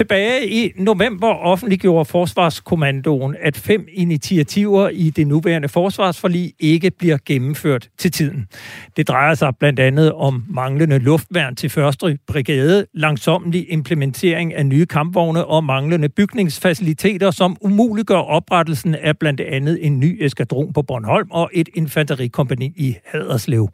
Tilbage 0.00 0.48
i 0.48 0.72
november 0.76 1.28
offentliggjorde 1.28 2.04
Forsvarskommandoen, 2.04 3.36
at 3.40 3.56
fem 3.56 3.86
initiativer 3.92 4.88
i 4.88 5.10
det 5.10 5.26
nuværende 5.26 5.68
forsvarsforlig 5.68 6.52
ikke 6.58 6.90
bliver 6.98 7.18
gennemført 7.26 7.88
til 7.98 8.12
tiden. 8.12 8.46
Det 8.96 9.08
drejer 9.08 9.34
sig 9.34 9.56
blandt 9.58 9.80
andet 9.80 10.12
om 10.12 10.44
manglende 10.48 10.98
luftværn 10.98 11.56
til 11.56 11.70
første 11.70 12.18
brigade, 12.26 12.86
langsomlig 12.94 13.72
implementering 13.72 14.54
af 14.54 14.66
nye 14.66 14.86
kampvogne 14.86 15.44
og 15.44 15.64
manglende 15.64 16.08
bygningsfaciliteter, 16.08 17.30
som 17.30 17.56
umuliggør 17.60 18.16
oprettelsen 18.16 18.94
af 18.94 19.18
blandt 19.18 19.40
andet 19.40 19.86
en 19.86 20.00
ny 20.00 20.24
eskadron 20.24 20.72
på 20.72 20.82
Bornholm 20.82 21.30
og 21.30 21.50
et 21.54 21.68
infanterikompani 21.74 22.72
i 22.76 22.96
Haderslev. 23.04 23.68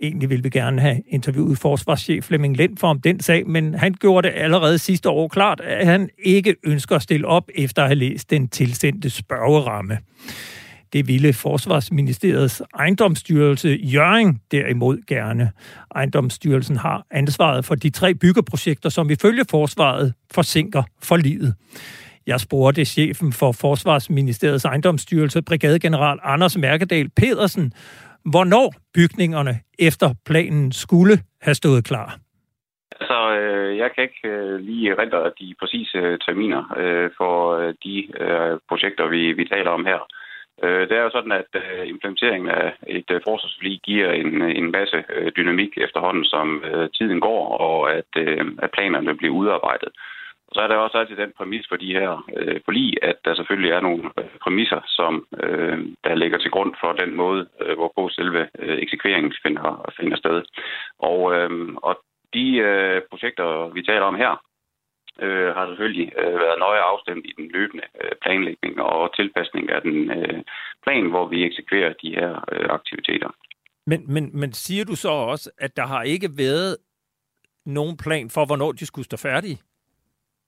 Egentlig 0.00 0.30
ville 0.30 0.42
vi 0.42 0.50
gerne 0.50 0.80
have 0.80 1.02
interviewet 1.08 1.58
forsvarschef 1.58 2.24
Flemming 2.24 2.56
Lind 2.56 2.76
for 2.76 2.88
om 2.88 3.00
den 3.00 3.20
sag, 3.20 3.46
men 3.46 3.74
han 3.74 3.94
gjorde 3.94 4.28
det 4.28 4.34
allerede 4.36 4.78
sidste 4.78 5.10
år 5.10 5.28
klart, 5.28 5.60
at 5.60 5.86
han 5.86 6.08
ikke 6.18 6.56
ønsker 6.64 6.96
at 6.96 7.02
stille 7.02 7.26
op 7.26 7.48
efter 7.54 7.82
at 7.82 7.88
have 7.88 7.98
læst 7.98 8.30
den 8.30 8.48
tilsendte 8.48 9.10
spørgeramme. 9.10 9.98
Det 10.92 11.08
ville 11.08 11.32
Forsvarsministeriets 11.32 12.62
ejendomsstyrelse 12.74 13.68
Jørgen 13.68 14.40
derimod 14.50 14.98
gerne. 15.06 15.50
Ejendomsstyrelsen 15.94 16.76
har 16.76 17.06
ansvaret 17.10 17.64
for 17.64 17.74
de 17.74 17.90
tre 17.90 18.14
byggeprojekter, 18.14 18.88
som 18.88 19.10
ifølge 19.10 19.44
Forsvaret 19.50 20.14
forsinker 20.32 20.82
for 21.02 21.16
livet. 21.16 21.54
Jeg 22.26 22.40
spurgte 22.40 22.84
chefen 22.84 23.32
for 23.32 23.52
Forsvarsministeriets 23.52 24.64
ejendomsstyrelse, 24.64 25.42
brigadegeneral 25.42 26.18
Anders 26.22 26.58
Mærkedal 26.58 27.08
Pedersen, 27.16 27.72
hvornår 28.32 28.74
bygningerne 28.94 29.54
efter 29.78 30.08
planen 30.26 30.72
skulle 30.72 31.16
have 31.42 31.54
stået 31.54 31.84
klar. 31.84 32.18
Altså, 33.00 33.18
øh, 33.38 33.76
jeg 33.76 33.90
kan 33.94 34.02
ikke 34.04 34.28
øh, 34.28 34.60
lige 34.60 34.94
rente 34.98 35.16
de 35.40 35.54
præcise 35.60 35.98
øh, 35.98 36.18
terminer 36.18 36.62
øh, 36.76 37.10
for 37.16 37.56
øh, 37.56 37.74
de 37.84 37.96
øh, 38.20 38.58
projekter, 38.68 39.06
vi, 39.06 39.32
vi 39.32 39.44
taler 39.44 39.70
om 39.70 39.84
her. 39.84 40.00
Øh, 40.62 40.88
det 40.88 40.96
er 40.96 41.02
jo 41.02 41.10
sådan, 41.10 41.32
at 41.32 41.50
øh, 41.54 41.88
implementeringen 41.88 42.50
af 42.50 42.72
et 42.86 43.10
øh, 43.10 43.20
forsvarsforlig 43.24 43.80
giver 43.82 44.10
en, 44.12 44.42
en 44.42 44.70
masse 44.70 45.04
øh, 45.14 45.32
dynamik 45.36 45.72
efterhånden, 45.76 46.24
som 46.24 46.64
øh, 46.64 46.88
tiden 46.98 47.20
går, 47.20 47.42
og 47.66 47.92
at, 47.92 48.10
øh, 48.16 48.44
at 48.58 48.70
planerne 48.70 49.16
bliver 49.16 49.34
udarbejdet 49.34 49.92
så 50.52 50.60
er 50.60 50.68
der 50.68 50.76
også 50.76 50.98
altid 50.98 51.16
den 51.16 51.32
præmis 51.36 51.66
for 51.68 51.76
de 51.76 51.92
her 51.98 52.10
øh, 52.36 52.60
forlig, 52.64 52.96
at 53.02 53.16
der 53.24 53.34
selvfølgelig 53.34 53.70
er 53.70 53.80
nogle 53.80 54.10
øh, 54.18 54.30
præmisser, 54.42 54.80
som 54.86 55.26
øh, 55.42 55.78
der 56.04 56.14
ligger 56.14 56.38
til 56.38 56.50
grund 56.50 56.74
for 56.80 56.92
den 56.92 57.16
måde, 57.16 57.48
øh, 57.62 57.74
hvorpå 57.76 58.08
selve 58.08 58.48
øh, 58.58 58.78
eksekveringen 58.78 59.32
finder, 59.42 59.92
finder 60.00 60.16
sted. 60.16 60.42
Og, 60.98 61.34
øh, 61.36 61.50
og 61.76 61.94
de 62.34 62.46
øh, 62.56 63.02
projekter, 63.10 63.72
vi 63.74 63.82
taler 63.82 64.06
om 64.12 64.16
her, 64.16 64.32
øh, 65.24 65.54
har 65.56 65.66
selvfølgelig 65.66 66.12
øh, 66.18 66.34
været 66.44 66.58
nøje 66.58 66.80
afstemt 66.80 67.24
i 67.26 67.32
den 67.36 67.48
løbende 67.48 67.84
øh, 68.00 68.12
planlægning 68.22 68.80
og 68.80 69.16
tilpasning 69.16 69.70
af 69.70 69.82
den 69.82 70.10
øh, 70.18 70.42
plan, 70.84 71.06
hvor 71.10 71.26
vi 71.28 71.44
eksekverer 71.44 71.92
de 72.02 72.10
her 72.18 72.30
øh, 72.52 72.66
aktiviteter. 72.70 73.30
Men, 73.86 74.12
men, 74.14 74.40
men 74.40 74.52
siger 74.52 74.84
du 74.84 74.94
så 74.96 75.08
også, 75.08 75.50
at 75.58 75.76
der 75.76 75.86
har 75.86 76.02
ikke 76.02 76.30
været 76.36 76.76
nogen 77.66 77.96
plan 77.96 78.30
for, 78.30 78.46
hvornår 78.46 78.72
de 78.72 78.86
skulle 78.86 79.04
stå 79.04 79.16
færdige? 79.16 79.58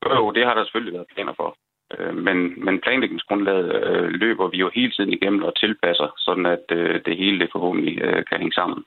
Jo, 0.07 0.31
det 0.31 0.45
har 0.47 0.55
der 0.55 0.65
selvfølgelig 0.65 0.95
været 0.95 1.13
planer 1.15 1.35
for. 1.37 1.57
Øh, 1.99 2.15
men, 2.17 2.65
men 2.65 2.81
planlægningsgrundlaget 2.81 3.69
øh, 3.89 4.09
løber 4.23 4.49
vi 4.49 4.57
jo 4.57 4.71
hele 4.75 4.93
tiden 4.93 5.13
igennem 5.13 5.43
og 5.43 5.59
tilpasser, 5.61 6.09
sådan 6.17 6.47
at 6.47 6.65
øh, 6.71 7.01
det 7.07 7.17
hele 7.17 7.41
det 7.41 7.49
forhåbentlig 7.53 8.03
øh, 8.03 8.25
kan 8.29 8.39
hænge 8.39 8.53
sammen. 8.53 8.85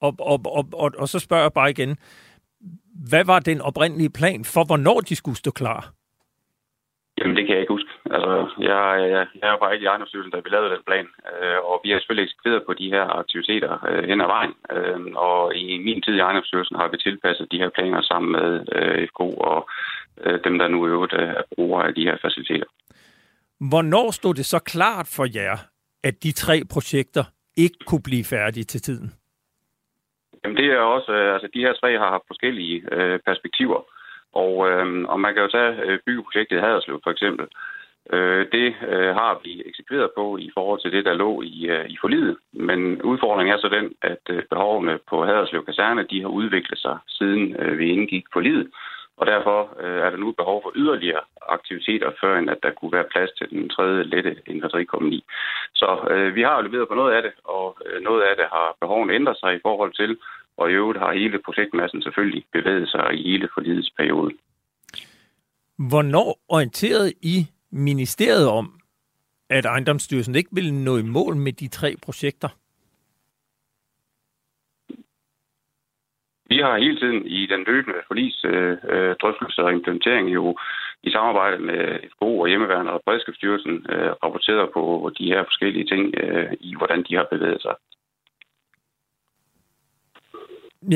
Og, 0.00 0.14
og, 0.18 0.40
og, 0.44 0.64
og, 0.72 0.90
og 0.98 1.08
så 1.08 1.18
spørger 1.18 1.42
jeg 1.42 1.52
bare 1.52 1.70
igen, 1.70 1.96
hvad 3.10 3.24
var 3.24 3.38
den 3.38 3.60
oprindelige 3.60 4.10
plan 4.10 4.44
for, 4.44 4.64
hvornår 4.66 5.00
de 5.00 5.16
skulle 5.16 5.36
stå 5.36 5.50
klar? 5.50 5.92
Jamen, 7.18 7.36
det 7.36 7.46
kan 7.46 7.54
jeg 7.54 7.60
ikke 7.62 7.76
huske. 7.76 7.92
Altså, 8.14 8.32
jeg, 8.58 8.82
jeg, 9.14 9.26
jeg 9.42 9.58
bare 9.60 9.74
ikke 9.74 9.84
i 9.84 9.90
ejendomsstyrelsen, 9.92 10.32
da 10.32 10.40
vi 10.44 10.50
lavede 10.50 10.74
den 10.74 10.84
plan. 10.88 11.06
Øh, 11.32 11.58
og 11.70 11.80
vi 11.84 11.90
har 11.90 11.98
selvfølgelig 11.98 12.26
eksekveret 12.26 12.62
på 12.66 12.72
de 12.80 12.92
her 12.94 13.04
aktiviteter 13.22 13.72
øh, 13.88 14.04
hen 14.10 14.20
ad 14.20 14.30
vejen. 14.36 14.54
Øh, 14.74 15.00
og 15.26 15.56
i 15.56 15.78
min 15.86 16.02
tid 16.02 16.14
i 16.16 16.24
ejendomsstyrelsen 16.26 16.76
har 16.80 16.88
vi 16.88 16.96
tilpasset 16.96 17.52
de 17.52 17.60
her 17.62 17.70
planer 17.76 18.02
sammen 18.02 18.30
med 18.38 18.48
øh, 18.76 19.08
FK 19.08 19.20
og 19.50 19.58
dem, 20.44 20.58
der 20.58 20.68
nu 20.68 20.86
i 20.86 20.88
øvrigt 20.88 21.12
øh, 21.12 21.28
er 21.28 21.42
brugere 21.56 21.86
af 21.88 21.94
de 21.94 22.04
her 22.04 22.16
faciliteter. 22.22 22.66
Hvornår 23.70 24.10
stod 24.10 24.34
det 24.34 24.46
så 24.46 24.58
klart 24.58 25.06
for 25.16 25.26
jer, 25.34 25.56
at 26.04 26.14
de 26.22 26.32
tre 26.32 26.62
projekter 26.72 27.24
ikke 27.56 27.78
kunne 27.86 28.02
blive 28.02 28.24
færdige 28.24 28.64
til 28.64 28.80
tiden? 28.82 29.12
Jamen 30.44 30.56
det 30.56 30.66
er 30.66 30.78
også, 30.78 31.12
øh, 31.12 31.34
altså 31.34 31.48
de 31.54 31.60
her 31.60 31.74
tre 31.74 31.98
har 31.98 32.10
haft 32.10 32.26
forskellige 32.26 32.84
øh, 32.92 33.18
perspektiver, 33.26 33.80
og, 34.32 34.70
øh, 34.70 35.04
og 35.12 35.20
man 35.20 35.34
kan 35.34 35.42
jo 35.42 35.48
tage 35.48 35.72
øh, 35.86 35.98
byggeprojektet 36.06 36.60
Haderslev 36.60 37.00
for 37.04 37.10
eksempel. 37.10 37.46
Øh, 38.12 38.46
det 38.52 38.68
øh, 38.88 39.14
har 39.20 39.40
vi 39.44 39.62
eksekveret 39.66 40.10
på 40.16 40.36
i 40.36 40.50
forhold 40.54 40.80
til 40.80 40.92
det, 40.92 41.04
der 41.04 41.14
lå 41.14 41.42
i, 41.42 41.66
øh, 41.74 41.86
i 41.88 41.96
forlidet, 42.00 42.36
men 42.52 43.02
udfordringen 43.02 43.54
er 43.54 43.60
så 43.60 43.68
den, 43.68 43.94
at 44.02 44.24
øh, 44.30 44.42
behovene 44.50 44.98
på 45.10 45.24
Haderslev 45.24 45.64
Kaserne, 45.64 46.06
de 46.10 46.20
har 46.20 46.28
udviklet 46.28 46.78
sig 46.78 46.98
siden 47.08 47.56
øh, 47.56 47.78
vi 47.78 47.90
indgik 47.90 48.24
forlidet, 48.32 48.68
og 49.22 49.26
derfor 49.34 49.58
øh, 49.82 49.98
er 50.06 50.10
der 50.10 50.16
nu 50.24 50.28
behov 50.40 50.58
for 50.62 50.72
yderligere 50.82 51.24
aktiviteter, 51.56 52.10
før 52.20 52.38
end 52.38 52.50
at 52.50 52.60
der 52.62 52.70
kunne 52.78 52.92
være 52.98 53.12
plads 53.12 53.30
til 53.38 53.46
den 53.50 53.68
tredje 53.74 54.02
lette 54.12 54.32
infanterikompagni. 54.46 55.20
Så 55.80 55.88
øh, 56.12 56.34
vi 56.36 56.42
har 56.42 56.54
jo 56.56 56.62
leveret 56.66 56.88
på 56.88 56.94
noget 56.94 57.12
af 57.16 57.22
det, 57.22 57.32
og 57.44 57.66
øh, 57.86 58.02
noget 58.08 58.22
af 58.28 58.34
det 58.36 58.46
har 58.56 58.76
behovene 58.80 59.14
ændret 59.18 59.36
sig 59.42 59.50
i 59.54 59.64
forhold 59.66 59.92
til, 60.00 60.10
og 60.56 60.70
i 60.70 60.74
øvrigt 60.80 60.98
har 60.98 61.12
hele 61.12 61.38
projektmassen 61.46 62.02
selvfølgelig 62.02 62.44
bevæget 62.52 62.88
sig 62.88 63.06
i 63.14 63.22
hele 63.30 63.48
forlidets 63.54 63.90
periode. 63.98 64.30
Hvornår 65.90 66.28
orienterede 66.48 67.12
I 67.34 67.36
ministeriet 67.70 68.48
om, 68.48 68.66
at 69.50 69.64
ejendomsstyrelsen 69.64 70.34
ikke 70.34 70.50
ville 70.52 70.84
nå 70.84 70.96
i 70.98 71.02
mål 71.02 71.36
med 71.36 71.52
de 71.52 71.68
tre 71.68 71.94
projekter? 72.02 72.48
Vi 76.52 76.58
har 76.58 76.78
hele 76.78 76.98
tiden 77.00 77.26
i 77.26 77.46
den 77.46 77.62
løbende 77.70 78.00
forlis 78.06 78.44
øh, 78.44 78.76
øh 78.92 79.16
drøftelse 79.22 79.60
og 79.62 79.72
implementering 79.72 80.26
jo 80.34 80.44
i 81.02 81.10
samarbejde 81.10 81.58
med 81.68 81.80
FBO 82.12 82.38
og 82.38 82.48
Hjemmeværende 82.48 82.92
og 82.92 83.02
Beredskabsstyrelsen 83.06 83.74
øh, 83.92 84.10
rapporteret 84.22 84.70
på 84.74 85.10
de 85.18 85.24
her 85.32 85.42
forskellige 85.44 85.86
ting 85.92 86.02
øh, 86.22 86.52
i, 86.60 86.74
hvordan 86.78 87.04
de 87.08 87.14
har 87.14 87.26
bevæget 87.32 87.62
sig. 87.62 87.74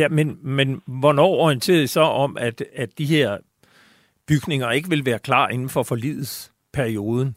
Ja, 0.00 0.08
men, 0.08 0.38
men 0.56 0.82
hvornår 1.00 1.32
orienterede 1.44 1.82
I 1.82 1.86
så 1.86 2.00
om, 2.00 2.36
at, 2.40 2.62
at 2.74 2.98
de 2.98 3.06
her 3.06 3.38
bygninger 4.28 4.70
ikke 4.70 4.90
vil 4.90 5.06
være 5.06 5.18
klar 5.28 5.48
inden 5.48 5.68
for 5.68 5.82
forlidets 5.82 6.52
perioden? 6.72 7.36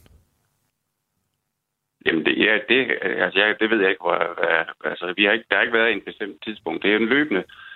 Jamen, 2.06 2.26
det, 2.26 2.38
ja, 2.38 2.54
det, 2.70 2.80
altså, 3.02 3.40
ja, 3.40 3.54
det 3.60 3.70
ved 3.70 3.80
jeg 3.82 3.90
ikke. 3.90 4.06
Hvor, 4.08 4.18
hvad, 4.40 4.92
altså, 4.92 5.14
vi 5.18 5.24
har 5.26 5.32
ikke, 5.32 5.46
der 5.50 5.56
har 5.56 5.62
ikke 5.62 5.78
været 5.78 5.92
en 5.92 6.08
bestemt 6.10 6.38
tidspunkt. 6.44 6.84
Det 6.84 6.92
er 6.92 6.98
en 6.98 7.14
løbende 7.16 7.44
øh, 7.48 7.69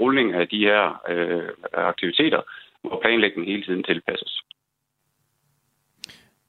rulning 0.00 0.34
af 0.34 0.48
de 0.48 0.58
her 0.58 1.02
øh, 1.08 1.48
aktiviteter, 1.72 2.40
hvor 2.82 3.00
planlægningen 3.02 3.52
hele 3.52 3.64
tiden 3.64 3.84
tilpasses. 3.84 4.42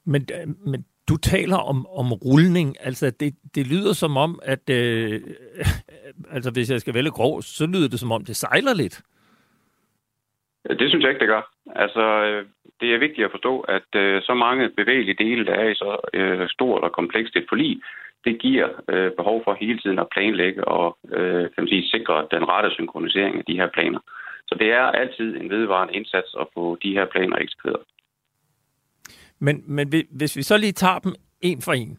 Men, 0.04 0.26
men 0.66 0.84
du 1.08 1.16
taler 1.16 1.56
om, 1.56 1.86
om 1.86 2.12
rulning. 2.12 2.76
Altså, 2.80 3.10
det, 3.20 3.34
det 3.54 3.66
lyder 3.66 3.92
som 3.92 4.16
om, 4.16 4.40
at... 4.42 4.70
Øh, 4.70 5.20
altså, 6.34 6.50
hvis 6.50 6.70
jeg 6.70 6.80
skal 6.80 6.94
vælge 6.94 7.10
grov, 7.10 7.42
så 7.42 7.66
lyder 7.66 7.88
det 7.88 8.00
som 8.00 8.12
om, 8.12 8.24
det 8.24 8.36
sejler 8.36 8.74
lidt. 8.74 9.02
Det 10.70 10.88
synes 10.88 11.02
jeg 11.02 11.10
ikke, 11.10 11.20
det 11.20 11.28
gør. 11.28 11.50
Altså, 11.76 12.04
øh, 12.24 12.46
det 12.80 12.94
er 12.94 12.98
vigtigt 12.98 13.24
at 13.24 13.30
forstå, 13.30 13.60
at 13.60 13.90
øh, 13.96 14.22
så 14.22 14.34
mange 14.34 14.68
bevægelige 14.68 15.24
dele, 15.24 15.46
der 15.46 15.52
er 15.52 15.68
i 15.68 15.74
så 15.74 15.96
øh, 16.14 16.48
stort 16.48 16.82
og 16.82 16.92
komplekst 16.92 17.36
et 17.36 17.46
forlig, 17.48 17.82
det 18.24 18.40
giver 18.40 18.68
øh, 18.88 19.10
behov 19.18 19.40
for 19.44 19.56
hele 19.60 19.78
tiden 19.78 19.98
at 19.98 20.08
planlægge 20.14 20.64
og 20.68 20.98
øh, 21.12 21.42
kan 21.42 21.60
man 21.62 21.68
sige, 21.68 21.88
sikre 21.88 22.26
den 22.30 22.44
rette 22.48 22.70
synkronisering 22.70 23.38
af 23.38 23.44
de 23.44 23.56
her 23.60 23.68
planer. 23.74 24.00
Så 24.48 24.54
det 24.58 24.68
er 24.72 24.84
altid 25.00 25.36
en 25.36 25.50
vedvarende 25.50 25.94
indsats 25.94 26.34
at 26.40 26.46
få 26.54 26.78
de 26.82 26.92
her 26.92 27.06
planer 27.12 27.36
eksekveret. 27.36 27.82
Men, 29.38 29.64
men 29.66 29.92
hvis 30.10 30.36
vi 30.36 30.42
så 30.42 30.56
lige 30.56 30.72
tager 30.72 30.98
dem 30.98 31.14
en 31.40 31.62
for 31.62 31.72
en. 31.72 31.98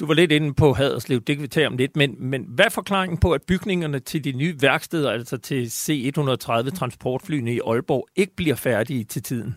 Du 0.00 0.06
var 0.06 0.14
lidt 0.14 0.32
inde 0.32 0.54
på 0.54 0.72
Haderslev, 0.72 1.20
det 1.20 1.36
kan 1.36 1.42
vi 1.42 1.48
tage 1.48 1.66
om 1.66 1.76
lidt, 1.76 1.96
men, 1.96 2.16
men 2.30 2.44
hvad 2.48 2.64
er 2.64 2.70
forklaringen 2.70 3.18
på, 3.20 3.32
at 3.32 3.42
bygningerne 3.48 3.98
til 3.98 4.24
de 4.24 4.32
nye 4.32 4.54
værksteder, 4.62 5.10
altså 5.10 5.38
til 5.38 5.66
C-130 5.66 6.70
transportflyene 6.70 7.52
i 7.54 7.60
Aalborg, 7.66 8.08
ikke 8.16 8.36
bliver 8.36 8.56
færdige 8.56 9.04
til 9.04 9.22
tiden? 9.22 9.56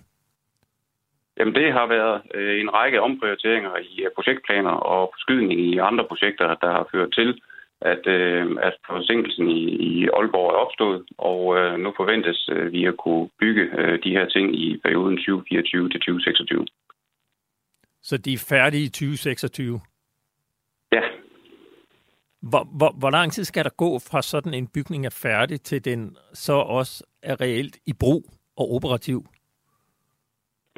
Jamen 1.38 1.56
det 1.56 1.74
har 1.74 1.88
været 1.88 2.22
øh, 2.34 2.62
en 2.62 2.74
række 2.74 3.02
omprioriteringer 3.02 3.78
i 3.78 4.04
øh, 4.06 4.12
projektplaner 4.16 4.76
og 4.94 5.12
forskydning 5.14 5.60
i 5.62 5.78
andre 5.78 6.06
projekter, 6.08 6.56
der 6.64 6.72
har 6.72 6.88
ført 6.92 7.12
til, 7.14 7.42
at, 7.82 8.08
øh, 8.08 8.58
at 8.62 8.76
forsinkelsen 8.88 9.48
i, 9.48 9.64
i 9.90 10.08
Aalborg 10.08 10.50
er 10.50 10.62
opstået, 10.66 11.04
og 11.18 11.44
nu 11.80 11.94
forventes 11.98 12.50
vi 12.72 12.86
at 12.86 12.98
kunne 12.98 13.30
bygge 13.40 13.66
de 14.04 14.12
her 14.18 14.26
ting 14.26 14.56
i 14.56 14.78
perioden 14.84 15.18
2024 15.18 15.90
til 15.90 16.00
2026. 16.00 16.66
Så 18.02 18.18
de 18.18 18.34
er 18.34 18.46
færdige 18.50 18.84
i 18.84 18.90
2026? 18.90 19.82
Ja. 20.92 21.02
Hvor, 22.42 22.64
hvor, 22.78 22.96
hvor 23.00 23.10
lang 23.10 23.32
tid 23.32 23.44
skal 23.44 23.64
der 23.64 23.70
gå 23.78 24.00
fra 24.00 24.22
sådan 24.22 24.54
en 24.54 24.68
bygning 24.68 25.06
er 25.06 25.20
færdig, 25.24 25.62
til 25.62 25.86
den 25.86 26.16
så 26.34 26.54
også 26.54 27.04
er 27.24 27.42
reelt 27.42 27.78
i 27.86 27.94
brug 28.00 28.24
og 28.58 28.76
operativ? 28.76 29.26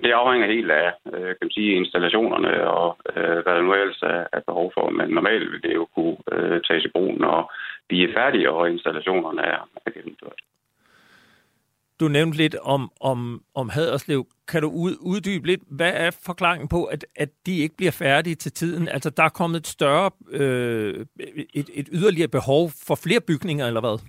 Det 0.04 0.12
afhænger 0.12 0.48
helt 0.48 0.72
af 0.72 0.88
øh, 1.14 1.28
kan 1.36 1.46
man 1.48 1.52
sige, 1.58 1.76
installationerne 1.76 2.68
og 2.68 2.98
øh, 3.16 3.38
hvad 3.44 3.54
der 3.56 3.62
nu 3.62 3.74
ellers 3.74 4.02
er, 4.02 4.24
er 4.34 4.42
behov 4.48 4.72
for. 4.74 4.90
Men 4.90 5.10
normalt 5.10 5.52
vil 5.52 5.64
det 5.64 5.74
jo 5.74 5.86
kunne 5.96 6.18
øh, 6.32 6.62
tages 6.68 6.86
i 6.86 6.94
brug, 6.96 7.12
når 7.26 7.54
vi 7.90 8.04
er 8.04 8.14
færdige, 8.18 8.52
og 8.52 8.72
installationerne 8.72 9.42
er, 9.42 9.62
er 9.86 9.92
gennemført. 9.92 10.40
Du 12.00 12.08
nævnte 12.08 12.38
lidt 12.38 12.56
om, 12.56 12.92
om, 13.02 13.44
om 13.56 13.70
Haderslev. 13.70 14.26
Kan 14.48 14.62
du 14.62 14.70
ud, 14.70 14.96
uddybe 15.02 15.48
lidt, 15.48 15.62
hvad 15.72 15.92
er 15.96 16.12
forklaringen 16.26 16.68
på, 16.68 16.84
at, 16.84 17.06
at 17.16 17.30
de 17.46 17.60
ikke 17.60 17.76
bliver 17.78 17.92
færdige 17.92 18.36
til 18.36 18.52
tiden? 18.52 18.88
Altså, 18.88 19.10
der 19.10 19.24
er 19.24 19.30
kommet 19.30 19.58
et 19.58 19.68
større, 19.68 20.12
øh, 20.32 21.06
et, 21.54 21.70
et 21.74 21.90
yderligere 21.94 22.28
behov 22.28 22.70
for 22.88 22.96
flere 22.96 23.22
bygninger, 23.22 23.68
eller 23.68 23.82
hvad? 23.82 24.00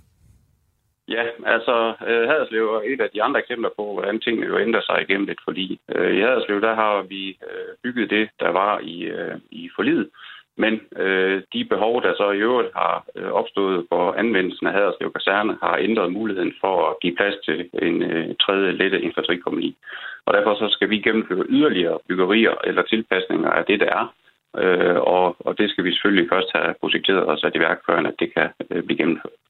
Ja, 1.07 1.23
altså 1.45 1.93
øh, 2.07 2.27
Haderslev 2.29 2.65
er 2.65 2.81
et 2.85 3.01
af 3.01 3.09
de 3.13 3.23
andre 3.23 3.39
eksempler 3.39 3.69
på, 3.77 3.93
hvordan 3.93 4.19
tingene 4.19 4.47
jo 4.47 4.59
ændrer 4.59 4.81
sig 4.81 5.01
igennem 5.01 5.29
et 5.29 5.39
forlig. 5.43 5.79
Øh, 5.95 6.17
I 6.17 6.21
Haderslev, 6.21 6.61
der 6.61 6.75
har 6.75 7.01
vi 7.01 7.29
øh, 7.29 7.71
bygget 7.83 8.09
det, 8.09 8.29
der 8.39 8.49
var 8.49 8.79
i, 8.79 9.01
øh, 9.03 9.35
i 9.51 9.69
forliget, 9.75 10.09
men 10.57 10.81
øh, 10.95 11.43
de 11.53 11.65
behov, 11.65 12.01
der 12.01 12.13
så 12.15 12.31
i 12.31 12.37
øvrigt 12.37 12.71
har 12.75 13.05
øh, 13.15 13.31
opstået 13.31 13.85
for 13.89 14.13
anvendelsen 14.13 14.67
af 14.67 14.73
Haderslev 14.73 15.11
Kaserne, 15.13 15.57
har 15.63 15.77
ændret 15.77 16.11
muligheden 16.11 16.53
for 16.61 16.89
at 16.89 16.99
give 17.01 17.15
plads 17.15 17.35
til 17.45 17.69
en 17.81 18.03
øh, 18.03 18.35
tredje 18.41 18.71
lette 18.71 19.01
infanterikompagni. 19.01 19.77
Og 20.25 20.33
derfor 20.33 20.55
så 20.55 20.67
skal 20.69 20.89
vi 20.89 20.97
gennemføre 20.97 21.45
yderligere 21.49 21.99
byggerier 22.07 22.55
eller 22.63 22.81
tilpasninger 22.81 23.49
af 23.49 23.65
det, 23.65 23.79
der 23.79 23.89
er. 23.99 24.13
Øh, 24.57 24.95
og, 24.95 25.35
og 25.39 25.57
det 25.57 25.69
skal 25.69 25.83
vi 25.83 25.91
selvfølgelig 25.91 26.29
først 26.29 26.49
have 26.55 26.75
projekteret 26.81 27.23
og 27.23 27.37
sat 27.39 27.55
i 27.55 27.59
værk, 27.59 27.79
før 27.85 27.97
at 27.97 28.15
det 28.19 28.33
kan 28.33 28.49
øh, 28.71 28.83
blive 28.83 28.97
gennemført. 28.97 29.44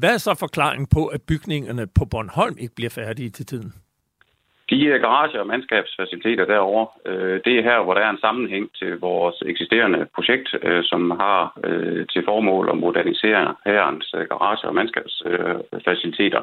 Hvad 0.00 0.14
er 0.14 0.18
så 0.18 0.34
forklaringen 0.40 0.86
på, 0.96 1.06
at 1.06 1.20
bygningerne 1.28 1.86
på 1.98 2.04
Bornholm 2.10 2.56
ikke 2.60 2.74
bliver 2.74 2.90
færdige 2.90 3.30
til 3.30 3.46
tiden? 3.46 3.72
De 4.70 4.98
garage- 5.06 5.40
og 5.40 5.46
mandskabsfaciliteter 5.46 6.44
derovre, 6.44 6.86
øh, 7.10 7.40
det 7.44 7.58
er 7.58 7.62
her, 7.62 7.82
hvor 7.82 7.94
der 7.94 8.00
er 8.00 8.10
en 8.10 8.24
sammenhæng 8.26 8.70
til 8.78 8.98
vores 8.98 9.42
eksisterende 9.46 10.06
projekt, 10.14 10.48
øh, 10.62 10.84
som 10.84 11.10
har 11.10 11.58
øh, 11.64 12.06
til 12.12 12.22
formål 12.24 12.68
at 12.70 12.78
modernisere 12.78 13.54
herrens 13.66 14.14
garage- 14.30 14.68
og 14.68 14.74
mandskabsfaciliteter. 14.74 16.42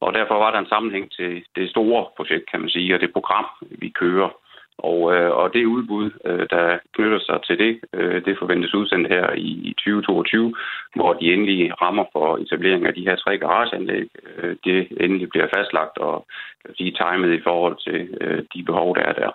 Og 0.00 0.14
derfor 0.14 0.34
var 0.34 0.50
der 0.50 0.58
en 0.58 0.72
sammenhæng 0.74 1.12
til 1.12 1.44
det 1.56 1.70
store 1.70 2.06
projekt, 2.16 2.50
kan 2.50 2.60
man 2.60 2.70
sige, 2.70 2.94
og 2.94 3.00
det 3.00 3.12
program, 3.12 3.46
vi 3.82 3.88
kører. 3.88 4.30
Og, 4.78 5.14
øh, 5.14 5.30
og 5.30 5.52
det 5.54 5.64
udbud, 5.64 6.10
øh, 6.24 6.46
der 6.50 6.78
knytter 6.94 7.18
sig 7.18 7.38
til 7.46 7.58
det, 7.58 7.80
øh, 7.92 8.24
det 8.24 8.38
forventes 8.38 8.74
udsendt 8.74 9.08
her 9.08 9.32
i, 9.32 9.50
i 9.70 9.74
2022, 9.78 10.54
hvor 10.94 11.12
de 11.12 11.32
endelige 11.32 11.72
rammer 11.72 12.04
for 12.12 12.36
etablering 12.36 12.86
af 12.86 12.94
de 12.94 13.06
her 13.08 13.16
tre 13.16 13.38
garageanlæg, 13.38 14.08
øh, 14.36 14.56
det 14.64 14.88
endelig 15.00 15.28
bliver 15.28 15.48
fastlagt 15.56 15.98
og 15.98 16.26
kan 16.66 16.74
sige, 16.74 16.96
timet 17.00 17.38
i 17.38 17.42
forhold 17.42 17.76
til 17.86 18.18
øh, 18.20 18.44
de 18.54 18.62
behov, 18.62 18.96
der 18.96 19.02
er 19.02 19.12
der. 19.12 19.30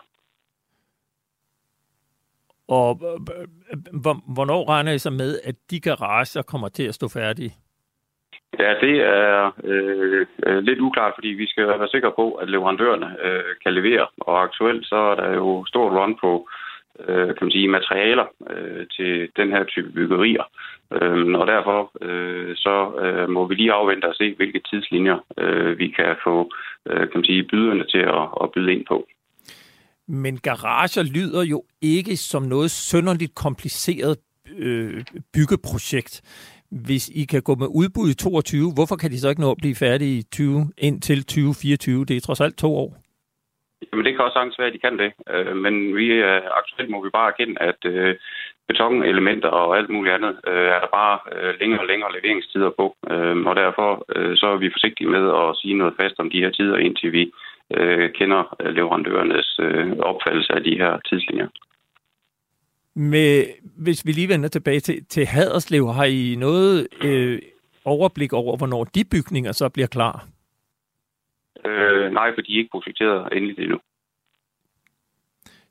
Og 2.68 3.00
øh, 3.04 3.20
øh, 3.40 3.48
øh, 3.94 4.16
hvornår 4.36 4.70
regner 4.70 4.92
I 4.92 5.00
så 5.00 5.10
med, 5.10 5.40
at 5.44 5.56
de 5.72 5.80
garager 5.80 6.42
kommer 6.42 6.70
til 6.70 6.84
at 6.84 6.96
stå 6.96 7.08
færdige? 7.08 7.54
Ja, 8.60 8.74
det 8.82 8.96
er 9.02 9.52
øh, 9.64 10.26
øh, 10.46 10.64
lidt 10.64 10.80
uklart, 10.80 11.14
fordi 11.16 11.28
vi 11.28 11.48
skal 11.48 11.68
være 11.68 11.88
sikre 11.88 12.12
på, 12.16 12.32
at 12.32 12.50
leverandørerne 12.50 13.16
øh, 13.24 13.44
kan 13.64 13.74
levere. 13.74 14.08
Og 14.18 14.44
aktuelt 14.44 14.86
så 14.86 14.96
er 14.96 15.16
der 15.16 15.34
jo 15.34 15.66
stort 15.66 15.92
run 15.94 16.18
på 16.22 16.50
øh, 17.08 17.28
kan 17.28 17.46
man 17.46 17.52
sige, 17.52 17.68
materialer 17.68 18.26
øh, 18.50 18.88
til 18.96 19.30
den 19.36 19.50
her 19.52 19.64
type 19.64 19.90
byggerier. 19.92 20.44
Øhm, 21.02 21.36
og 21.36 21.48
derfor 21.48 21.92
øh, 22.02 22.56
så 22.56 22.76
øh, 23.04 23.30
må 23.30 23.48
vi 23.48 23.56
lige 23.56 23.74
afvente 23.74 24.06
og 24.06 24.16
se, 24.16 24.36
hvilke 24.36 24.62
tidslinjer 24.70 25.18
øh, 25.38 25.80
vi 25.80 25.88
kan 25.88 26.16
få 26.24 26.52
øh, 26.90 27.00
kan 27.00 27.16
man 27.16 27.26
sige, 27.26 27.44
byderne 27.44 27.86
til 27.94 28.04
at, 28.20 28.28
at 28.44 28.52
byde 28.56 28.74
ind 28.74 28.86
på. 28.86 29.08
Men 30.08 30.38
garager 30.38 31.04
lyder 31.14 31.44
jo 31.44 31.64
ikke 31.82 32.18
som 32.18 32.44
noget 32.44 32.72
sønderligt 32.72 33.36
kompliceret 33.36 34.18
øh, 34.58 35.04
byggeprojekt 35.34 36.22
hvis 36.72 37.10
I 37.10 37.26
kan 37.26 37.42
gå 37.42 37.56
med 37.56 37.68
udbud 37.68 38.10
i 38.10 38.16
22, 38.16 38.74
hvorfor 38.74 38.96
kan 38.96 39.12
de 39.12 39.20
så 39.20 39.30
ikke 39.30 39.42
nå 39.42 39.52
at 39.52 39.62
blive 39.62 39.76
færdige 39.76 40.20
i 40.20 40.24
20, 40.32 40.72
indtil 40.78 41.20
2024? 41.24 42.06
Det 42.06 42.18
er 42.18 42.22
trods 42.22 42.42
alt 42.42 42.58
to 42.58 42.76
år. 42.76 42.90
Jamen, 43.92 44.06
det 44.06 44.14
kan 44.14 44.26
også 44.26 44.38
sagtens 44.38 44.60
være, 44.60 44.68
at 44.68 44.74
de 44.74 44.86
kan 44.86 45.00
det. 45.04 45.12
Øh, 45.34 45.56
men 45.64 45.96
vi, 45.96 46.06
øh, 46.30 46.42
aktuelt 46.62 46.90
må 46.92 47.04
vi 47.04 47.10
bare 47.10 47.32
erkende, 47.32 47.62
at 47.70 47.82
øh, 47.86 48.16
betonelementer 48.68 49.50
og 49.50 49.78
alt 49.78 49.90
muligt 49.90 50.16
andet 50.16 50.34
øh, 50.48 50.70
er 50.76 50.80
der 50.84 50.92
bare 51.02 51.16
øh, 51.36 51.54
længere 51.60 51.82
og 51.82 51.88
længere 51.88 52.14
leveringstider 52.16 52.72
på. 52.80 52.86
Øh, 53.12 53.38
og 53.50 53.56
derfor 53.56 53.90
så 54.36 54.46
er 54.54 54.58
vi 54.58 54.76
forsigtige 54.76 55.10
med 55.16 55.26
at 55.42 55.58
sige 55.62 55.80
noget 55.82 55.94
fast 56.02 56.16
om 56.20 56.30
de 56.30 56.42
her 56.44 56.52
tider, 56.52 56.78
indtil 56.78 57.12
vi 57.12 57.32
kender 58.20 58.42
leverandørernes 58.78 59.60
opfattelse 60.00 60.54
af 60.54 60.64
de 60.64 60.78
her 60.78 61.00
tidslinjer. 61.10 61.48
Med, 63.00 63.46
hvis 63.78 64.06
vi 64.06 64.12
lige 64.12 64.30
vender 64.30 64.50
tilbage 64.50 64.80
til, 64.80 65.06
til 65.06 65.26
Haderslev, 65.26 65.94
har 65.94 66.06
I 66.06 66.36
noget 66.36 66.88
øh, 67.04 67.42
overblik 67.86 68.34
over, 68.34 68.58
hvornår 68.58 68.84
de 68.84 69.04
bygninger 69.04 69.52
så 69.52 69.70
bliver 69.70 69.88
klar? 69.88 70.28
Øh, 71.66 72.12
nej, 72.12 72.32
for 72.36 72.42
de 72.42 72.54
er 72.54 72.58
ikke 72.58 72.70
projekteret 72.72 73.34
endeligt 73.34 73.60
endnu. 73.60 73.80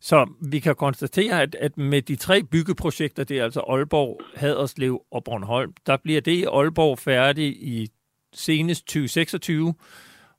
Så 0.00 0.26
vi 0.50 0.58
kan 0.58 0.74
konstatere, 0.74 1.42
at, 1.42 1.54
at 1.54 1.78
med 1.78 2.02
de 2.02 2.16
tre 2.16 2.42
byggeprojekter, 2.42 3.24
det 3.24 3.38
er 3.38 3.44
altså 3.44 3.60
Aalborg, 3.60 4.20
Haderslev 4.34 5.02
og 5.10 5.24
Bornholm, 5.24 5.74
der 5.86 5.96
bliver 5.96 6.20
det 6.20 6.32
i 6.32 6.44
Aalborg 6.44 6.98
færdigt 6.98 7.56
i 7.56 7.88
senest 8.32 8.86
2026, 8.86 9.74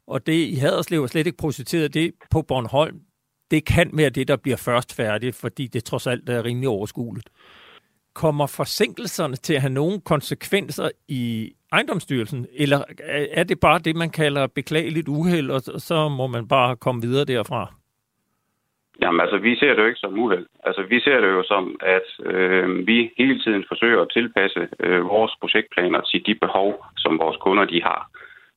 og 0.07 0.27
det 0.27 0.47
i 0.47 0.55
Haderslev 0.55 1.03
er 1.03 1.07
slet 1.07 1.27
ikke 1.27 1.37
projekteret. 1.37 1.93
Det 1.93 2.13
på 2.31 2.41
Bornholm, 2.41 3.01
det 3.51 3.65
kan 3.65 3.89
være 3.93 4.09
det, 4.09 4.27
der 4.27 4.35
bliver 4.35 4.57
først 4.57 4.95
færdigt, 4.95 5.35
fordi 5.35 5.67
det 5.67 5.83
trods 5.83 6.07
alt 6.07 6.29
er 6.29 6.45
rimelig 6.45 6.69
overskueligt. 6.69 7.29
Kommer 8.13 8.47
forsinkelserne 8.47 9.35
til 9.35 9.53
at 9.53 9.61
have 9.61 9.73
nogle 9.73 10.01
konsekvenser 10.01 10.89
i 11.07 11.53
ejendomsstyrelsen, 11.71 12.47
eller 12.53 12.79
er 13.31 13.43
det 13.43 13.59
bare 13.59 13.79
det, 13.79 13.95
man 13.95 14.09
kalder 14.09 14.47
beklageligt 14.47 15.07
uheld, 15.07 15.49
og 15.49 15.61
så 15.61 16.09
må 16.09 16.27
man 16.27 16.47
bare 16.47 16.75
komme 16.75 17.01
videre 17.01 17.25
derfra? 17.25 17.73
Jamen 19.01 19.21
altså, 19.21 19.37
vi 19.37 19.55
ser 19.55 19.73
det 19.73 19.81
jo 19.81 19.87
ikke 19.87 19.99
som 20.05 20.19
uheld. 20.19 20.45
Altså, 20.63 20.81
vi 20.89 20.99
ser 20.99 21.19
det 21.21 21.29
jo 21.37 21.43
som, 21.43 21.79
at 21.81 22.07
øh, 22.25 22.87
vi 22.87 23.11
hele 23.17 23.39
tiden 23.43 23.63
forsøger 23.67 24.01
at 24.01 24.11
tilpasse 24.13 24.67
øh, 24.79 25.05
vores 25.05 25.33
projektplaner 25.41 26.01
til 26.01 26.25
de 26.25 26.35
behov, 26.35 26.85
som 26.97 27.19
vores 27.19 27.37
kunder 27.37 27.65
de 27.65 27.81
har. 27.83 28.09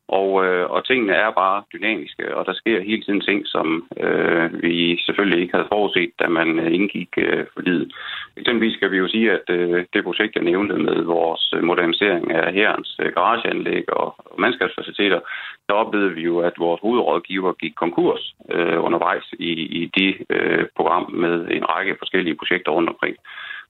Og, 0.08 0.44
øh, 0.44 0.70
og 0.70 0.86
tingene 0.86 1.12
er 1.12 1.30
bare 1.30 1.62
dynamiske, 1.72 2.36
og 2.36 2.46
der 2.46 2.52
sker 2.52 2.80
hele 2.80 3.02
tiden 3.02 3.20
ting, 3.20 3.46
som 3.46 3.88
øh, 4.00 4.62
vi 4.62 5.02
selvfølgelig 5.06 5.40
ikke 5.40 5.54
havde 5.54 5.68
forudset, 5.72 6.10
da 6.20 6.28
man 6.28 6.58
øh, 6.58 6.74
indgik 6.74 7.08
øh, 7.16 7.44
forlidet. 7.54 7.92
Eksempelvis 8.36 8.76
skal 8.76 8.90
vi 8.90 8.96
jo 8.96 9.08
sige, 9.08 9.32
at 9.32 9.46
øh, 9.48 9.84
det 9.92 10.04
projekt, 10.04 10.34
jeg 10.34 10.44
nævnte 10.44 10.74
med 10.74 11.02
vores 11.02 11.54
øh, 11.56 11.62
modernisering 11.62 12.30
af 12.32 12.52
herrens 12.52 12.96
øh, 13.02 13.12
garageanlæg 13.14 13.92
og, 13.92 14.14
og 14.18 14.40
mandskabsfaciliteter, 14.40 15.20
der 15.68 15.74
oplevede 15.74 16.14
vi 16.14 16.22
jo, 16.22 16.38
at 16.38 16.54
vores 16.58 16.80
hovedrådgiver 16.80 17.52
gik 17.52 17.74
konkurs 17.76 18.34
øh, 18.52 18.84
undervejs 18.84 19.26
i, 19.38 19.52
i 19.80 19.90
det 19.96 20.12
øh, 20.30 20.64
program 20.76 21.10
med 21.10 21.34
en 21.50 21.64
række 21.70 21.96
forskellige 21.98 22.36
projekter 22.36 22.72
rundt 22.72 22.88
omkring. 22.88 23.16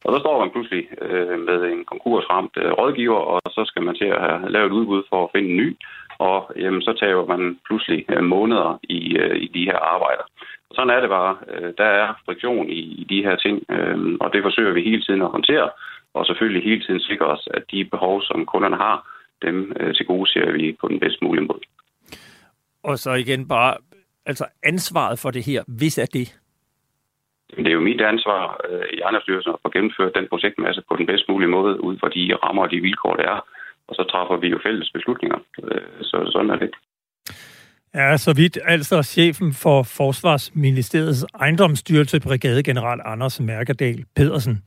Og 0.04 0.12
så 0.12 0.18
står 0.20 0.40
man 0.40 0.50
pludselig 0.50 0.84
øh, 1.02 1.38
med 1.48 1.58
en 1.72 1.84
konkursramt 1.84 2.54
øh, 2.56 2.70
rådgiver, 2.72 3.20
og 3.32 3.40
så 3.56 3.62
skal 3.66 3.82
man 3.82 3.94
til 3.94 4.04
at 4.04 4.20
have 4.20 4.50
lavet 4.50 4.66
et 4.66 4.78
udbud 4.78 5.02
for 5.10 5.24
at 5.24 5.30
finde 5.34 5.48
en 5.50 5.56
ny 5.56 5.76
og 6.28 6.38
jamen, 6.56 6.82
så 6.82 6.92
tager 7.00 7.26
man 7.32 7.58
pludselig 7.66 8.00
øh, 8.12 8.24
måneder 8.24 8.78
i, 8.82 9.16
øh, 9.22 9.36
i 9.44 9.48
de 9.56 9.64
her 9.70 9.78
arbejder. 9.94 10.24
Sådan 10.74 10.94
er 10.96 11.00
det 11.00 11.08
bare. 11.08 11.36
Øh, 11.52 11.72
der 11.78 11.88
er 12.00 12.06
friktion 12.26 12.68
i, 12.70 12.80
i 13.02 13.04
de 13.12 13.24
her 13.26 13.36
ting, 13.36 13.56
og 14.22 14.32
det 14.32 14.42
forsøger 14.42 14.72
vi 14.72 14.82
hele 14.82 15.02
tiden 15.02 15.22
at 15.22 15.34
håndtere, 15.36 15.70
og 16.14 16.26
selvfølgelig 16.26 16.62
hele 16.70 16.82
tiden 16.84 17.00
sikre 17.00 17.26
os, 17.26 17.48
at 17.56 17.62
de 17.70 17.84
behov, 17.84 18.22
som 18.22 18.46
kunderne 18.46 18.76
har, 18.76 18.96
dem 19.42 19.56
til 19.96 20.06
gode 20.06 20.30
ser 20.32 20.52
vi 20.52 20.76
på 20.80 20.88
den 20.88 21.00
bedst 21.00 21.22
mulige 21.22 21.44
måde. 21.44 21.60
Og 22.82 22.98
så 22.98 23.12
igen 23.12 23.48
bare, 23.48 23.76
altså 24.26 24.44
ansvaret 24.62 25.18
for 25.22 25.30
det 25.30 25.46
her, 25.46 25.62
hvis 25.78 25.98
er 25.98 26.06
det? 26.06 26.38
Det 27.56 27.66
er 27.66 27.72
jo 27.72 27.80
mit 27.80 28.00
ansvar 28.00 28.60
i 28.92 28.98
Ejendomsstyrelsen 29.00 29.52
at 29.52 29.58
få 29.62 29.70
gennemført 29.70 30.14
den 30.14 30.26
projektmasse 30.28 30.82
på 30.88 30.96
den 30.96 31.06
bedst 31.06 31.28
mulige 31.28 31.48
måde, 31.56 31.84
ud 31.84 31.98
fra 31.98 32.08
de 32.08 32.36
rammer 32.42 32.62
og 32.62 32.70
de 32.70 32.80
vilkår, 32.80 33.16
der 33.16 33.26
er 33.34 33.40
og 33.88 33.94
så 33.94 34.02
træffer 34.12 34.36
vi 34.36 34.48
jo 34.48 34.58
fælles 34.66 34.90
beslutninger. 34.94 35.38
Øh, 35.64 36.02
så 36.02 36.30
sådan 36.32 36.50
er 36.50 36.56
det. 36.56 36.70
Ja, 37.94 38.16
så 38.16 38.32
vidt 38.34 38.58
altså 38.64 39.02
chefen 39.02 39.52
for 39.52 39.82
Forsvarsministeriets 39.82 41.26
ejendomsstyrelse, 41.34 42.20
brigadegeneral 42.20 43.00
Anders 43.04 43.40
Mærkedal 43.40 44.04
Pedersen. 44.16 44.62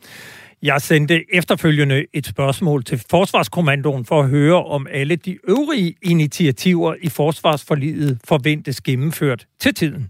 Jeg 0.63 0.81
sendte 0.81 1.35
efterfølgende 1.35 2.05
et 2.13 2.25
spørgsmål 2.25 2.83
til 2.83 3.03
Forsvarskommandoen 3.09 4.05
for 4.05 4.21
at 4.21 4.29
høre, 4.29 4.65
om 4.65 4.87
alle 4.91 5.15
de 5.15 5.37
øvrige 5.47 5.95
initiativer 6.01 6.95
i 7.01 7.09
forsvarsforliget 7.09 8.19
forventes 8.23 8.81
gennemført 8.81 9.45
til 9.59 9.73
tiden. 9.73 10.09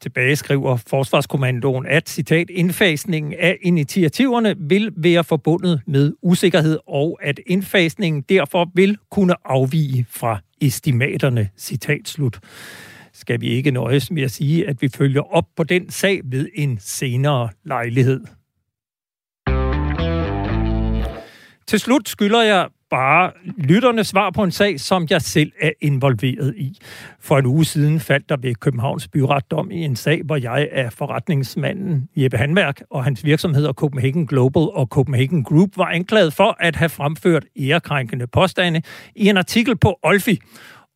Tilbage 0.00 0.36
skriver 0.36 0.76
Forsvarskommandoen, 0.76 1.86
at 1.86 2.08
citat, 2.08 2.50
indfasningen 2.50 3.34
af 3.38 3.58
initiativerne 3.62 4.54
vil 4.58 4.90
være 4.96 5.24
forbundet 5.24 5.80
med 5.86 6.12
usikkerhed, 6.22 6.78
og 6.86 7.18
at 7.22 7.40
indfasningen 7.46 8.22
derfor 8.28 8.70
vil 8.74 8.96
kunne 9.10 9.34
afvige 9.44 10.06
fra 10.10 10.40
estimaterne, 10.60 11.48
citat 11.58 12.08
slut. 12.08 12.40
Skal 13.12 13.40
vi 13.40 13.48
ikke 13.48 13.70
nøjes 13.70 14.10
med 14.10 14.22
at 14.22 14.30
sige, 14.30 14.68
at 14.68 14.82
vi 14.82 14.88
følger 14.88 15.34
op 15.34 15.44
på 15.56 15.64
den 15.64 15.90
sag 15.90 16.20
ved 16.24 16.48
en 16.54 16.78
senere 16.80 17.48
lejlighed. 17.64 18.20
Til 21.68 21.80
slut 21.80 22.08
skylder 22.08 22.42
jeg 22.42 22.68
bare 22.90 23.32
lytterne 23.58 24.04
svar 24.04 24.30
på 24.30 24.42
en 24.42 24.50
sag, 24.50 24.80
som 24.80 25.06
jeg 25.10 25.22
selv 25.22 25.52
er 25.60 25.70
involveret 25.80 26.54
i. 26.56 26.78
For 27.20 27.38
en 27.38 27.46
uge 27.46 27.64
siden 27.64 28.00
faldt 28.00 28.28
der 28.28 28.36
ved 28.36 28.54
Københavns 28.54 29.08
Byret 29.08 29.50
dom 29.50 29.70
i 29.70 29.84
en 29.84 29.96
sag, 29.96 30.22
hvor 30.24 30.36
jeg 30.36 30.68
er 30.72 30.90
forretningsmanden 30.90 32.08
Jeppe 32.16 32.36
Handværk 32.36 32.80
og 32.90 33.04
hans 33.04 33.24
virksomheder 33.24 33.72
Copenhagen 33.72 34.26
Global 34.26 34.62
og 34.62 34.86
Copenhagen 34.86 35.44
Group 35.44 35.68
var 35.76 35.84
anklaget 35.86 36.32
for 36.32 36.56
at 36.60 36.76
have 36.76 36.88
fremført 36.88 37.44
ærekrænkende 37.56 38.26
påstande 38.26 38.82
i 39.16 39.28
en 39.28 39.36
artikel 39.36 39.76
på 39.76 39.98
Olfi 40.02 40.38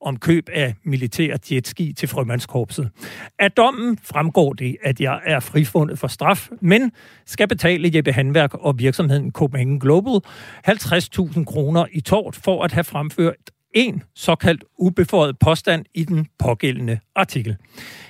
om 0.00 0.16
køb 0.16 0.48
af 0.52 0.74
militær 0.84 1.36
jetski 1.52 1.92
til 1.92 2.08
frømandskorpset. 2.08 2.90
Af 3.38 3.52
dommen 3.52 3.98
fremgår 4.02 4.52
det, 4.52 4.76
at 4.82 5.00
jeg 5.00 5.20
er 5.24 5.40
frifundet 5.40 5.98
for 5.98 6.08
straf, 6.08 6.48
men 6.60 6.92
skal 7.26 7.48
betale 7.48 7.90
Jeppe 7.94 8.12
Handværk 8.12 8.54
og 8.54 8.78
virksomheden 8.78 9.32
Copenhagen 9.32 9.80
Global 9.80 10.20
50.000 10.68 11.44
kroner 11.44 11.86
i 11.92 12.00
tort 12.00 12.36
for 12.36 12.64
at 12.64 12.72
have 12.72 12.84
fremført 12.84 13.50
en 13.74 14.02
såkaldt 14.14 14.64
ubeføjet 14.78 15.38
påstand 15.38 15.84
i 15.94 16.04
den 16.04 16.26
pågældende 16.38 16.98
artikel. 17.14 17.56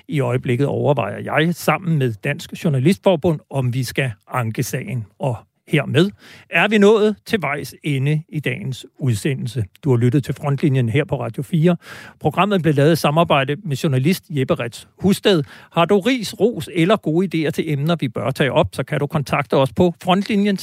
I 0.08 0.20
øjeblikket 0.20 0.66
overvejer 0.66 1.18
jeg 1.18 1.54
sammen 1.54 1.98
med 1.98 2.12
Dansk 2.12 2.64
Journalistforbund, 2.64 3.40
om 3.50 3.74
vi 3.74 3.84
skal 3.84 4.12
anke 4.28 4.62
sagen. 4.62 5.06
Og 5.18 5.36
Hermed 5.70 6.10
er 6.50 6.68
vi 6.68 6.78
nået 6.78 7.16
til 7.26 7.42
vejs 7.42 7.74
ende 7.82 8.22
i 8.28 8.40
dagens 8.40 8.86
udsendelse. 8.98 9.64
Du 9.84 9.90
har 9.90 9.96
lyttet 9.96 10.24
til 10.24 10.34
Frontlinjen 10.34 10.88
her 10.88 11.04
på 11.04 11.20
Radio 11.20 11.42
4. 11.42 11.76
Programmet 12.20 12.62
blev 12.62 12.74
lavet 12.74 12.92
i 12.92 12.96
samarbejde 12.96 13.56
med 13.64 13.76
journalist 13.76 14.24
Jeppe 14.30 14.54
Rets 14.54 14.88
Husted. 14.98 15.42
Har 15.72 15.84
du 15.84 16.00
ris, 16.00 16.40
ros 16.40 16.68
eller 16.74 16.96
gode 16.96 17.46
idéer 17.46 17.50
til 17.50 17.72
emner, 17.72 17.96
vi 18.00 18.08
bør 18.08 18.30
tage 18.30 18.52
op, 18.52 18.68
så 18.72 18.82
kan 18.82 19.00
du 19.00 19.06
kontakte 19.06 19.56
os 19.56 19.72
på 19.72 19.94
frontlinjen 20.02 20.56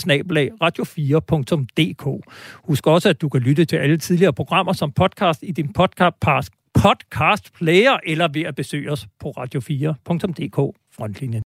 radio4.dk. 0.63 2.25
Husk 2.63 2.87
også, 2.87 3.09
at 3.09 3.21
du 3.21 3.29
kan 3.29 3.41
lytte 3.41 3.65
til 3.65 3.75
alle 3.75 3.97
tidligere 3.97 4.33
programmer 4.33 4.73
som 4.73 4.91
podcast 4.91 5.43
i 5.43 5.51
din 5.51 5.73
podcast 5.73 6.15
podcast 6.73 7.53
player 7.53 7.97
eller 8.05 8.27
ved 8.33 8.41
at 8.41 8.55
besøge 8.55 8.91
os 8.91 9.07
på 9.19 9.33
radio4.dk 9.37 10.77
Frontlinjen. 10.97 11.43